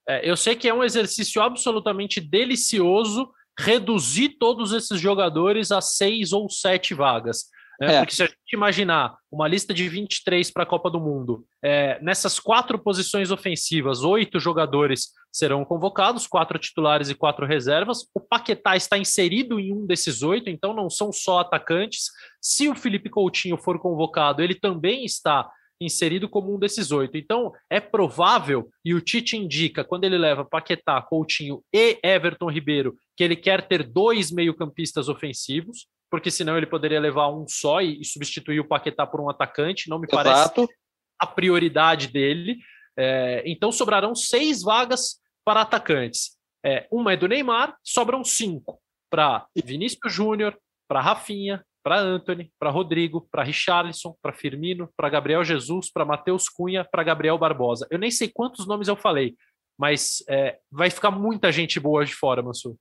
É, 0.08 0.28
eu 0.28 0.36
sei 0.36 0.54
que 0.54 0.68
é 0.68 0.74
um 0.74 0.84
exercício 0.84 1.42
absolutamente 1.42 2.20
delicioso 2.20 3.28
reduzir 3.58 4.36
todos 4.38 4.72
esses 4.72 5.00
jogadores 5.00 5.72
a 5.72 5.80
seis 5.80 6.32
ou 6.32 6.48
sete 6.48 6.94
vagas. 6.94 7.46
Né? 7.80 7.96
É. 7.96 7.98
Porque 8.00 8.14
se 8.14 8.22
a 8.22 8.26
gente 8.26 8.52
imaginar 8.52 9.16
uma 9.30 9.48
lista 9.48 9.74
de 9.74 9.88
23 9.88 10.50
para 10.50 10.62
a 10.62 10.66
Copa 10.66 10.90
do 10.90 11.00
Mundo, 11.00 11.44
é, 11.62 12.00
nessas 12.02 12.38
quatro 12.38 12.78
posições 12.78 13.30
ofensivas, 13.30 14.02
oito 14.02 14.38
jogadores 14.38 15.08
serão 15.32 15.64
convocados, 15.64 16.26
quatro 16.26 16.58
titulares 16.58 17.10
e 17.10 17.14
quatro 17.14 17.46
reservas. 17.46 18.06
O 18.14 18.20
Paquetá 18.20 18.76
está 18.76 18.96
inserido 18.96 19.58
em 19.58 19.72
um 19.72 19.84
desses 19.86 20.22
oito, 20.22 20.48
então 20.48 20.72
não 20.72 20.88
são 20.88 21.12
só 21.12 21.40
atacantes. 21.40 22.06
Se 22.40 22.68
o 22.68 22.74
Felipe 22.76 23.10
Coutinho 23.10 23.56
for 23.56 23.78
convocado, 23.80 24.42
ele 24.42 24.54
também 24.54 25.04
está 25.04 25.50
inserido 25.80 26.28
como 26.28 26.54
um 26.54 26.58
desses 26.58 26.92
oito. 26.92 27.16
Então, 27.16 27.52
é 27.68 27.80
provável, 27.80 28.68
e 28.84 28.94
o 28.94 29.00
Tite 29.00 29.36
indica, 29.36 29.84
quando 29.84 30.04
ele 30.04 30.16
leva 30.16 30.44
Paquetá, 30.44 31.02
Coutinho 31.02 31.62
e 31.72 31.98
Everton 32.02 32.48
Ribeiro, 32.48 32.94
que 33.16 33.24
ele 33.24 33.36
quer 33.36 33.66
ter 33.66 33.82
dois 33.82 34.30
meio-campistas 34.30 35.08
ofensivos 35.08 35.86
porque 36.14 36.30
senão 36.30 36.56
ele 36.56 36.64
poderia 36.64 37.00
levar 37.00 37.28
um 37.28 37.44
só 37.48 37.80
e, 37.80 38.00
e 38.00 38.04
substituir 38.04 38.60
o 38.60 38.68
Paquetá 38.68 39.04
por 39.04 39.20
um 39.20 39.28
atacante. 39.28 39.90
Não 39.90 39.98
me 39.98 40.06
Exato. 40.06 40.22
parece 40.22 40.74
a 41.18 41.26
prioridade 41.26 42.06
dele. 42.06 42.58
É, 42.96 43.42
então 43.44 43.72
sobrarão 43.72 44.14
seis 44.14 44.62
vagas 44.62 45.20
para 45.44 45.62
atacantes. 45.62 46.38
É, 46.64 46.86
uma 46.88 47.14
é 47.14 47.16
do 47.16 47.26
Neymar, 47.26 47.76
sobram 47.82 48.22
cinco 48.22 48.80
para 49.10 49.44
Vinícius 49.56 50.12
Júnior, 50.12 50.56
para 50.86 51.00
Rafinha, 51.00 51.64
para 51.82 51.98
Anthony, 51.98 52.52
para 52.60 52.70
Rodrigo, 52.70 53.26
para 53.28 53.42
Richarlison, 53.42 54.14
para 54.22 54.32
Firmino, 54.32 54.88
para 54.96 55.08
Gabriel 55.08 55.42
Jesus, 55.42 55.90
para 55.90 56.04
Matheus 56.04 56.48
Cunha, 56.48 56.84
para 56.88 57.02
Gabriel 57.02 57.36
Barbosa. 57.36 57.88
Eu 57.90 57.98
nem 57.98 58.12
sei 58.12 58.30
quantos 58.32 58.68
nomes 58.68 58.86
eu 58.86 58.94
falei, 58.94 59.34
mas 59.76 60.22
é, 60.28 60.60
vai 60.70 60.90
ficar 60.90 61.10
muita 61.10 61.50
gente 61.50 61.80
boa 61.80 62.04
de 62.04 62.14
fora, 62.14 62.40
Mansur. 62.40 62.76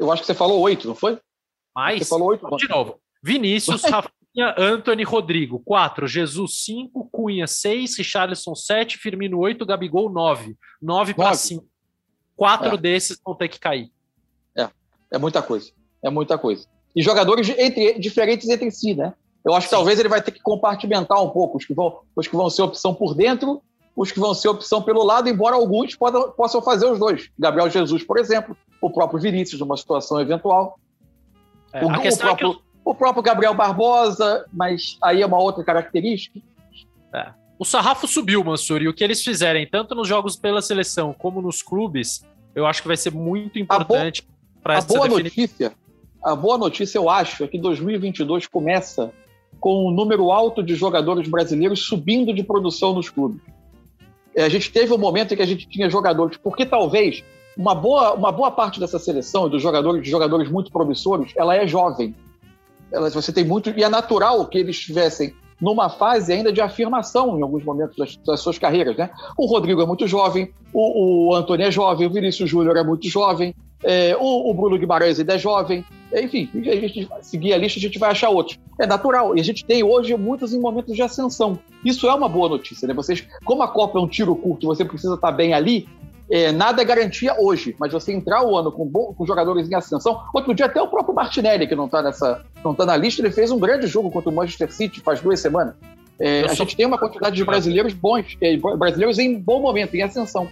Eu 0.00 0.10
acho 0.10 0.22
que 0.22 0.26
você 0.26 0.34
falou 0.34 0.60
oito, 0.62 0.88
não 0.88 0.96
foi? 0.96 1.16
Mais? 1.74 2.00
Você 2.00 2.08
falou 2.08 2.28
oito. 2.28 2.56
De 2.56 2.68
novo. 2.68 3.00
Vinícius, 3.22 3.82
Rafinha, 3.84 4.54
Anthony, 4.58 5.02
Rodrigo, 5.02 5.60
quatro. 5.60 6.06
Jesus, 6.06 6.64
cinco. 6.64 7.08
Cunha, 7.10 7.46
seis. 7.46 7.96
Richarlison, 7.96 8.54
sete. 8.54 8.98
Firmino, 8.98 9.38
oito. 9.38 9.66
Gabigol, 9.66 10.10
nove. 10.10 10.56
Nove 10.80 11.14
para 11.14 11.34
cinco. 11.34 11.66
Quatro 12.36 12.74
é. 12.74 12.78
desses 12.78 13.20
vão 13.24 13.34
ter 13.34 13.48
que 13.48 13.60
cair. 13.60 13.90
É, 14.56 14.68
é 15.12 15.18
muita 15.18 15.42
coisa. 15.42 15.70
É 16.02 16.10
muita 16.10 16.36
coisa 16.36 16.66
e 16.94 17.02
jogadores 17.02 17.48
entre, 17.58 17.98
diferentes 17.98 18.48
entre 18.48 18.70
si, 18.70 18.94
né? 18.94 19.14
Eu 19.44 19.54
acho 19.54 19.66
que 19.66 19.70
Sim. 19.70 19.76
talvez 19.76 19.98
ele 19.98 20.08
vai 20.08 20.22
ter 20.22 20.30
que 20.30 20.40
compartimentar 20.40 21.22
um 21.22 21.30
pouco 21.30 21.58
os 21.58 21.64
que, 21.64 21.74
vão, 21.74 21.98
os 22.14 22.28
que 22.28 22.36
vão 22.36 22.48
ser 22.48 22.62
opção 22.62 22.94
por 22.94 23.14
dentro, 23.14 23.60
os 23.96 24.12
que 24.12 24.20
vão 24.20 24.32
ser 24.34 24.48
opção 24.48 24.80
pelo 24.80 25.02
lado, 25.02 25.28
embora 25.28 25.56
alguns 25.56 25.96
podam, 25.96 26.30
possam 26.30 26.62
fazer 26.62 26.86
os 26.86 26.98
dois. 26.98 27.28
Gabriel 27.38 27.68
Jesus, 27.68 28.04
por 28.04 28.18
exemplo, 28.18 28.56
o 28.80 28.90
próprio 28.90 29.20
Vinícius, 29.20 29.60
numa 29.60 29.76
situação 29.76 30.20
eventual. 30.20 30.78
É, 31.72 31.84
o, 31.84 31.88
o, 31.88 32.18
próprio, 32.18 32.50
é 32.50 32.54
que... 32.54 32.62
o, 32.84 32.94
próprio, 32.94 33.22
Gabriel 33.22 33.54
Barbosa, 33.54 34.46
mas 34.52 34.98
aí 35.02 35.22
é 35.22 35.26
uma 35.26 35.38
outra 35.38 35.64
característica. 35.64 36.38
É. 37.14 37.30
O 37.58 37.64
sarrafo 37.64 38.06
subiu, 38.06 38.42
Mansur, 38.42 38.82
e 38.82 38.88
o 38.88 38.94
que 38.94 39.04
eles 39.04 39.22
fizerem, 39.22 39.66
tanto 39.66 39.94
nos 39.94 40.08
jogos 40.08 40.36
pela 40.36 40.60
seleção 40.60 41.14
como 41.16 41.40
nos 41.40 41.62
clubes, 41.62 42.26
eu 42.54 42.66
acho 42.66 42.82
que 42.82 42.88
vai 42.88 42.96
ser 42.96 43.12
muito 43.12 43.58
importante 43.58 44.26
para 44.62 44.76
essa 44.76 44.92
A 44.92 44.96
boa 44.96 45.08
notícia 45.08 45.72
a 46.22 46.36
boa 46.36 46.56
notícia, 46.56 46.98
eu 46.98 47.10
acho, 47.10 47.42
é 47.42 47.48
que 47.48 47.58
2022 47.58 48.46
começa 48.46 49.12
com 49.58 49.88
um 49.88 49.90
número 49.90 50.30
alto 50.30 50.62
de 50.62 50.74
jogadores 50.74 51.28
brasileiros 51.28 51.84
subindo 51.84 52.32
de 52.32 52.44
produção 52.44 52.94
nos 52.94 53.10
clubes. 53.10 53.42
É, 54.34 54.44
a 54.44 54.48
gente 54.48 54.70
teve 54.70 54.92
um 54.92 54.98
momento 54.98 55.34
em 55.34 55.36
que 55.36 55.42
a 55.42 55.46
gente 55.46 55.68
tinha 55.68 55.90
jogadores, 55.90 56.36
porque 56.36 56.64
talvez 56.64 57.24
uma 57.56 57.74
boa, 57.74 58.14
uma 58.14 58.32
boa 58.32 58.50
parte 58.50 58.80
dessa 58.80 58.98
seleção, 58.98 59.48
dos 59.48 59.62
jogadores, 59.62 60.02
de 60.02 60.10
jogadores 60.10 60.50
muito 60.50 60.70
promissores, 60.70 61.32
ela 61.36 61.56
é 61.56 61.66
jovem. 61.66 62.14
Ela, 62.90 63.10
você 63.10 63.32
tem 63.32 63.44
muito, 63.44 63.70
e 63.70 63.82
é 63.82 63.88
natural 63.88 64.46
que 64.46 64.58
eles 64.58 64.76
estivessem 64.76 65.34
numa 65.60 65.88
fase 65.88 66.32
ainda 66.32 66.52
de 66.52 66.60
afirmação 66.60 67.38
em 67.38 67.42
alguns 67.42 67.62
momentos 67.62 67.96
das, 67.96 68.16
das 68.16 68.40
suas 68.40 68.58
carreiras. 68.58 68.96
Né? 68.96 69.10
O 69.38 69.46
Rodrigo 69.46 69.80
é 69.80 69.86
muito 69.86 70.06
jovem, 70.08 70.52
o, 70.72 71.28
o 71.28 71.34
Antônio 71.34 71.66
é 71.66 71.70
jovem, 71.70 72.06
o 72.06 72.10
Vinícius 72.10 72.50
Júnior 72.50 72.76
é 72.76 72.82
muito 72.82 73.08
jovem, 73.08 73.54
é, 73.84 74.16
o, 74.18 74.50
o, 74.50 74.54
Bruno 74.54 74.78
Guimarães 74.78 75.18
ainda 75.18 75.34
é 75.34 75.38
jovem, 75.38 75.84
enfim, 76.14 76.48
a 76.54 76.76
gente 76.76 77.08
seguir 77.20 77.52
a 77.52 77.58
lista, 77.58 77.78
a 77.78 77.82
gente 77.82 77.98
vai 77.98 78.10
achar 78.10 78.28
outros. 78.28 78.58
É 78.78 78.86
natural. 78.86 79.36
E 79.36 79.40
a 79.40 79.44
gente 79.44 79.64
tem 79.64 79.82
hoje 79.82 80.16
muitos 80.16 80.52
em 80.52 80.60
momentos 80.60 80.94
de 80.94 81.02
ascensão. 81.02 81.58
Isso 81.84 82.06
é 82.06 82.14
uma 82.14 82.28
boa 82.28 82.48
notícia, 82.48 82.86
né? 82.86 82.94
Vocês, 82.94 83.26
como 83.44 83.62
a 83.62 83.68
Copa 83.68 83.98
é 83.98 84.02
um 84.02 84.06
tiro 84.06 84.36
curto, 84.36 84.66
você 84.66 84.84
precisa 84.84 85.14
estar 85.14 85.32
bem 85.32 85.52
ali. 85.52 85.88
É, 86.30 86.50
nada 86.50 86.80
é 86.80 86.84
garantia 86.84 87.34
hoje, 87.38 87.76
mas 87.78 87.92
você 87.92 88.12
entrar 88.12 88.42
o 88.42 88.56
ano 88.56 88.72
com, 88.72 88.88
com 88.90 89.26
jogadores 89.26 89.70
em 89.70 89.74
ascensão. 89.74 90.22
Outro 90.32 90.54
dia, 90.54 90.66
até 90.66 90.80
o 90.80 90.88
próprio 90.88 91.14
Martinelli, 91.14 91.66
que 91.66 91.74
não 91.74 91.86
está 91.86 92.02
nessa, 92.02 92.44
não 92.64 92.74
tá 92.74 92.86
na 92.86 92.96
lista, 92.96 93.20
ele 93.20 93.30
fez 93.30 93.50
um 93.50 93.58
grande 93.58 93.86
jogo 93.86 94.10
contra 94.10 94.30
o 94.30 94.32
Manchester 94.32 94.72
City 94.72 95.00
faz 95.00 95.20
duas 95.20 95.40
semanas. 95.40 95.74
É, 96.18 96.44
a 96.44 96.48
sou... 96.48 96.64
gente 96.64 96.76
tem 96.76 96.86
uma 96.86 96.98
quantidade 96.98 97.36
de 97.36 97.44
brasileiros 97.44 97.92
bons, 97.92 98.36
é, 98.40 98.56
brasileiros 98.56 99.18
em 99.18 99.38
bom 99.38 99.60
momento, 99.60 99.94
em 99.94 100.02
ascensão. 100.02 100.48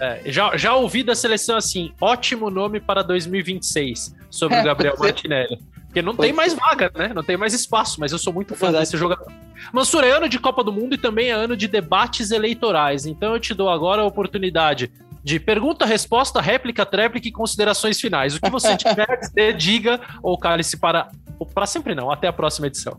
É, 0.00 0.20
já, 0.26 0.56
já 0.56 0.74
ouvi 0.74 1.02
da 1.02 1.14
seleção 1.14 1.56
assim, 1.56 1.92
ótimo 2.00 2.50
nome 2.50 2.80
para 2.80 3.02
2026, 3.02 4.14
sobre 4.28 4.56
é, 4.56 4.60
o 4.60 4.64
Gabriel 4.64 4.96
Martinelli. 4.98 5.58
Porque 5.86 6.02
não 6.02 6.16
tem 6.16 6.32
mais 6.32 6.54
vaga, 6.54 6.90
né? 6.94 7.12
Não 7.14 7.22
tem 7.22 7.36
mais 7.36 7.52
espaço, 7.52 8.00
mas 8.00 8.12
eu 8.12 8.18
sou 8.18 8.32
muito 8.32 8.54
fã 8.54 8.72
desse 8.72 8.96
jogador. 8.96 9.30
Mansur, 9.70 10.02
é 10.02 10.10
ano 10.10 10.26
de 10.26 10.38
Copa 10.38 10.64
do 10.64 10.72
Mundo 10.72 10.94
e 10.94 10.98
também 10.98 11.28
é 11.28 11.32
ano 11.32 11.54
de 11.54 11.68
debates 11.68 12.30
eleitorais. 12.30 13.04
Então 13.04 13.34
eu 13.34 13.40
te 13.40 13.52
dou 13.52 13.68
agora 13.68 14.00
a 14.00 14.06
oportunidade 14.06 14.90
de 15.24 15.38
pergunta, 15.38 15.84
resposta, 15.84 16.40
réplica, 16.40 16.84
tréplica 16.84 17.28
e 17.28 17.32
considerações 17.32 18.00
finais. 18.00 18.34
O 18.34 18.40
que 18.40 18.50
você 18.50 18.74
tiver 18.76 19.10
a 19.10 19.16
dizer, 19.16 19.56
diga 19.56 20.00
ou 20.22 20.36
cale-se 20.36 20.76
para, 20.76 21.08
para 21.54 21.66
sempre 21.66 21.94
não, 21.94 22.10
até 22.10 22.26
a 22.26 22.32
próxima 22.32 22.66
edição. 22.66 22.96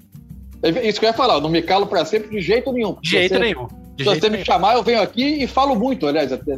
É 0.61 0.87
isso 0.87 0.99
que 0.99 1.05
eu 1.05 1.09
ia 1.09 1.13
falar, 1.13 1.35
eu 1.35 1.41
não 1.41 1.49
me 1.49 1.61
calo 1.61 1.85
para 1.85 2.05
sempre 2.05 2.29
de 2.29 2.41
jeito 2.41 2.71
nenhum. 2.71 2.95
De 3.01 3.09
jeito 3.09 3.33
você, 3.33 3.39
nenhum. 3.39 3.67
De 3.67 4.03
se 4.03 4.09
jeito 4.09 4.21
você 4.21 4.29
nenhum. 4.29 4.39
me 4.39 4.45
chamar, 4.45 4.75
eu 4.75 4.83
venho 4.83 5.01
aqui 5.01 5.43
e 5.43 5.47
falo 5.47 5.75
muito, 5.75 6.07
aliás, 6.07 6.31
até. 6.31 6.57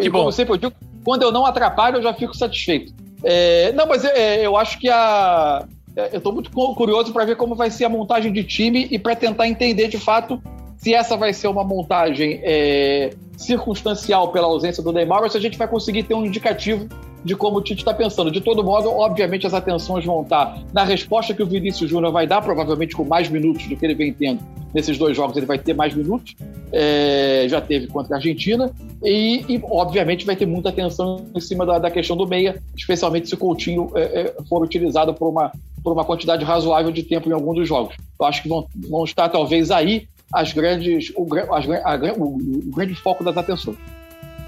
E 0.00 0.08
bom. 0.08 0.18
como 0.18 0.32
sempre 0.32 0.54
eu 0.54 0.58
digo, 0.58 0.72
quando 1.04 1.22
eu 1.22 1.30
não 1.30 1.46
atrapalho, 1.46 1.98
eu 1.98 2.02
já 2.02 2.12
fico 2.12 2.36
satisfeito. 2.36 2.92
É, 3.22 3.72
não, 3.72 3.86
mas 3.86 4.04
é, 4.04 4.44
eu 4.44 4.56
acho 4.56 4.78
que 4.78 4.88
a. 4.88 5.66
É, 5.96 6.10
eu 6.12 6.18
estou 6.18 6.32
muito 6.32 6.50
curioso 6.50 7.12
para 7.12 7.24
ver 7.24 7.36
como 7.36 7.54
vai 7.54 7.70
ser 7.70 7.84
a 7.84 7.88
montagem 7.88 8.32
de 8.32 8.42
time 8.42 8.88
e 8.90 8.98
para 8.98 9.14
tentar 9.14 9.46
entender 9.46 9.86
de 9.86 9.98
fato 9.98 10.42
se 10.84 10.92
essa 10.92 11.16
vai 11.16 11.32
ser 11.32 11.48
uma 11.48 11.64
montagem 11.64 12.40
é, 12.42 13.14
circunstancial 13.38 14.30
pela 14.30 14.46
ausência 14.46 14.82
do 14.82 14.92
Neymar 14.92 15.22
ou 15.22 15.30
se 15.30 15.38
a 15.38 15.40
gente 15.40 15.56
vai 15.56 15.66
conseguir 15.66 16.02
ter 16.02 16.12
um 16.12 16.26
indicativo 16.26 16.86
de 17.24 17.34
como 17.34 17.56
o 17.56 17.62
Tite 17.62 17.80
está 17.80 17.94
pensando. 17.94 18.30
De 18.30 18.42
todo 18.42 18.62
modo, 18.62 18.90
obviamente, 18.90 19.46
as 19.46 19.54
atenções 19.54 20.04
vão 20.04 20.20
estar 20.20 20.62
na 20.74 20.84
resposta 20.84 21.32
que 21.32 21.42
o 21.42 21.46
Vinícius 21.46 21.88
Júnior 21.88 22.12
vai 22.12 22.26
dar, 22.26 22.42
provavelmente 22.42 22.94
com 22.94 23.02
mais 23.02 23.30
minutos 23.30 23.66
do 23.66 23.74
que 23.74 23.86
ele 23.86 23.94
vem 23.94 24.12
tendo 24.12 24.40
nesses 24.74 24.98
dois 24.98 25.16
jogos. 25.16 25.38
Ele 25.38 25.46
vai 25.46 25.58
ter 25.58 25.72
mais 25.72 25.94
minutos, 25.94 26.34
é, 26.70 27.46
já 27.48 27.62
teve 27.62 27.86
contra 27.86 28.16
a 28.16 28.18
Argentina, 28.18 28.70
e, 29.02 29.42
e, 29.48 29.62
obviamente 29.64 30.26
vai 30.26 30.36
ter 30.36 30.44
muita 30.44 30.68
atenção 30.68 31.24
em 31.34 31.40
cima 31.40 31.64
da, 31.64 31.78
da 31.78 31.90
questão 31.90 32.14
do 32.14 32.26
meia, 32.26 32.62
especialmente 32.76 33.26
se 33.26 33.34
o 33.34 33.38
Coutinho 33.38 33.90
é, 33.94 34.02
é, 34.02 34.34
for 34.50 34.62
utilizado 34.62 35.14
por 35.14 35.30
uma, 35.30 35.50
por 35.82 35.94
uma 35.94 36.04
quantidade 36.04 36.44
razoável 36.44 36.92
de 36.92 37.04
tempo 37.04 37.30
em 37.30 37.32
algum 37.32 37.54
dos 37.54 37.66
jogos. 37.66 37.96
Eu 38.20 38.26
acho 38.26 38.42
que 38.42 38.50
vão, 38.50 38.66
vão 38.90 39.02
estar 39.02 39.30
talvez 39.30 39.70
aí 39.70 40.06
as 40.34 40.52
grandes, 40.52 41.12
o, 41.14 41.26
as, 41.54 41.64
a, 41.68 42.12
o, 42.18 42.36
o 42.36 42.70
grande 42.74 42.94
foco 42.96 43.22
das 43.22 43.36
atenções. 43.36 43.78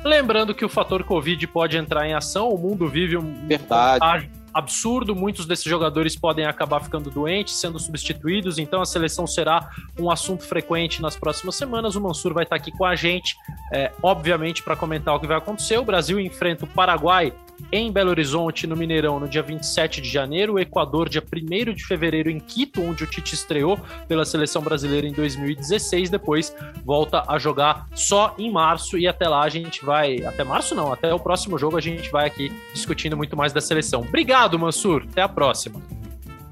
Lembrando 0.05 0.55
que 0.55 0.65
o 0.65 0.69
fator 0.69 1.03
Covid 1.05 1.47
pode 1.47 1.77
entrar 1.77 2.07
em 2.07 2.15
ação, 2.15 2.51
o 2.51 2.59
mundo 2.59 2.89
vive 2.89 3.17
um 3.17 3.35
Verdade. 3.47 4.31
absurdo, 4.53 5.17
muitos 5.17 5.47
desses 5.47 5.65
jogadores 5.65 6.17
podem 6.17 6.45
acabar 6.45 6.81
ficando 6.81 7.11
doentes, 7.11 7.57
sendo 7.57 7.79
substituídos, 7.79 8.59
então 8.59 8.81
a 8.81 8.87
seleção 8.87 9.27
será 9.27 9.69
um 9.99 10.11
assunto 10.11 10.45
frequente 10.45 11.03
nas 11.03 11.17
próximas 11.17 11.57
semanas. 11.57 11.97
O 11.97 12.01
Mansur 12.01 12.33
vai 12.33 12.45
estar 12.45 12.57
aqui 12.57 12.71
com 12.71 12.85
a 12.85 12.95
gente, 12.95 13.37
é, 13.73 13.91
obviamente, 14.03 14.63
para 14.63 14.77
comentar 14.77 15.15
o 15.15 15.21
que 15.21 15.27
vai 15.27 15.39
acontecer. 15.39 15.77
O 15.79 15.85
Brasil 15.85 16.21
enfrenta 16.21 16.65
o 16.65 16.69
Paraguai 16.69 17.33
em 17.73 17.91
Belo 17.91 18.11
Horizonte, 18.11 18.67
no 18.67 18.77
Mineirão, 18.77 19.19
no 19.19 19.29
dia 19.29 19.43
27 19.43 20.01
de 20.01 20.09
janeiro, 20.09 20.55
o 20.55 20.59
Equador, 20.59 21.09
dia 21.09 21.23
1 21.23 21.75
de 21.75 21.85
fevereiro, 21.85 22.31
em 22.31 22.39
Quito, 22.39 22.83
onde 22.83 23.05
o 23.05 23.07
Tite 23.07 23.35
estreou 23.35 23.79
pela 24.07 24.25
seleção 24.25 24.63
brasileira 24.63 25.07
em 25.07 25.13
2016. 25.13 26.11
Depois 26.11 26.55
volta 26.85 27.25
a 27.27 27.39
jogar 27.39 27.87
só 27.95 28.35
em 28.39 28.51
março, 28.51 28.99
e 28.99 29.09
até 29.09 29.29
lá 29.29 29.43
a 29.43 29.49
gente 29.49 29.85
vai. 29.85 30.25
Até 30.25 30.45
março 30.45 30.75
não, 30.75 30.93
até 30.93 31.13
o 31.13 31.19
próximo 31.19 31.59
jogo 31.59 31.77
a 31.77 31.81
gente 31.81 32.11
vai 32.11 32.27
aqui 32.27 32.53
discutindo 32.73 33.17
muito 33.17 33.37
mais 33.37 33.53
da 33.53 33.61
seleção. 33.61 34.03
Obrigado, 34.03 34.59
Mansur. 34.59 35.07
Até 35.11 35.23
a 35.23 35.29
próxima. 35.29 35.81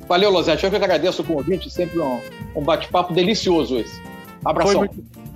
Valeu, 0.08 0.30
Lozete. 0.30 0.64
Eu 0.64 0.70
que 0.70 0.76
agradeço 0.76 1.22
o 1.22 1.24
convite, 1.24 1.70
sempre 1.70 1.98
um, 1.98 2.20
um 2.54 2.62
bate-papo 2.62 3.14
delicioso 3.14 3.78
esse. 3.78 4.02
Abração. 4.44 4.88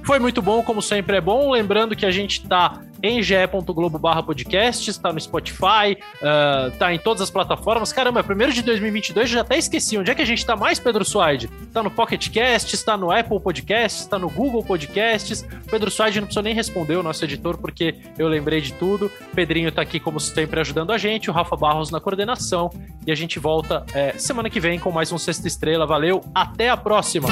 Foi 0.09 0.19
muito, 0.19 0.41
bom, 0.41 0.63
como 0.63 0.81
sempre 0.81 1.19
é 1.19 1.21
bom. 1.21 1.51
Lembrando 1.51 1.95
que 1.95 2.07
a 2.07 2.11
gente 2.11 2.41
está 2.41 2.81
em 3.03 3.23
ge.globo 3.23 3.99
barra 3.99 4.23
podcast, 4.23 4.89
está 4.89 5.13
no 5.13 5.21
Spotify, 5.21 5.99
uh, 6.23 6.71
tá 6.79 6.95
em 6.95 6.99
todas 6.99 7.21
as 7.21 7.29
plataformas. 7.29 7.93
Caramba, 7.93 8.21
é 8.21 8.23
primeiro 8.23 8.51
de 8.51 8.63
2022, 8.63 9.29
já 9.29 9.43
até 9.43 9.59
esqueci. 9.59 9.99
Onde 9.99 10.11
é 10.11 10.15
que 10.15 10.23
a 10.23 10.25
gente 10.25 10.39
está 10.39 10.57
mais, 10.57 10.79
Pedro 10.79 11.05
Suaide? 11.05 11.51
Está 11.63 11.83
no 11.83 11.91
Pocket 11.91 12.27
Cast, 12.31 12.75
está 12.75 12.97
no 12.97 13.11
Apple 13.11 13.39
Podcasts, 13.39 14.01
está 14.01 14.19
no 14.19 14.31
Google 14.31 14.65
Podcasts. 14.65 15.47
Pedro 15.71 15.91
Suaide 15.91 16.21
não 16.21 16.27
precisa 16.27 16.43
nem 16.43 16.55
responder, 16.55 16.97
o 16.97 17.03
nosso 17.03 17.23
editor, 17.23 17.59
porque 17.59 17.95
eu 18.19 18.29
lembrei 18.29 18.63
de 18.63 18.73
tudo. 18.73 19.13
Pedrinho 19.35 19.69
está 19.69 19.83
aqui, 19.83 20.01
como 20.01 20.19
sempre, 20.19 20.59
ajudando 20.59 20.91
a 20.91 20.97
gente, 20.97 21.29
o 21.29 21.35
Rafa 21.35 21.55
Barros 21.55 21.91
na 21.91 22.01
coordenação. 22.01 22.71
E 23.07 23.13
a 23.13 23.15
gente 23.15 23.39
volta 23.39 23.85
é, 23.93 24.15
semana 24.17 24.49
que 24.49 24.59
vem 24.59 24.79
com 24.79 24.91
mais 24.91 25.13
um 25.13 25.19
Sexta 25.19 25.47
Estrela. 25.47 25.87
Valeu, 25.87 26.25
até 26.35 26.71
a 26.71 26.79
próxima! 26.79 27.29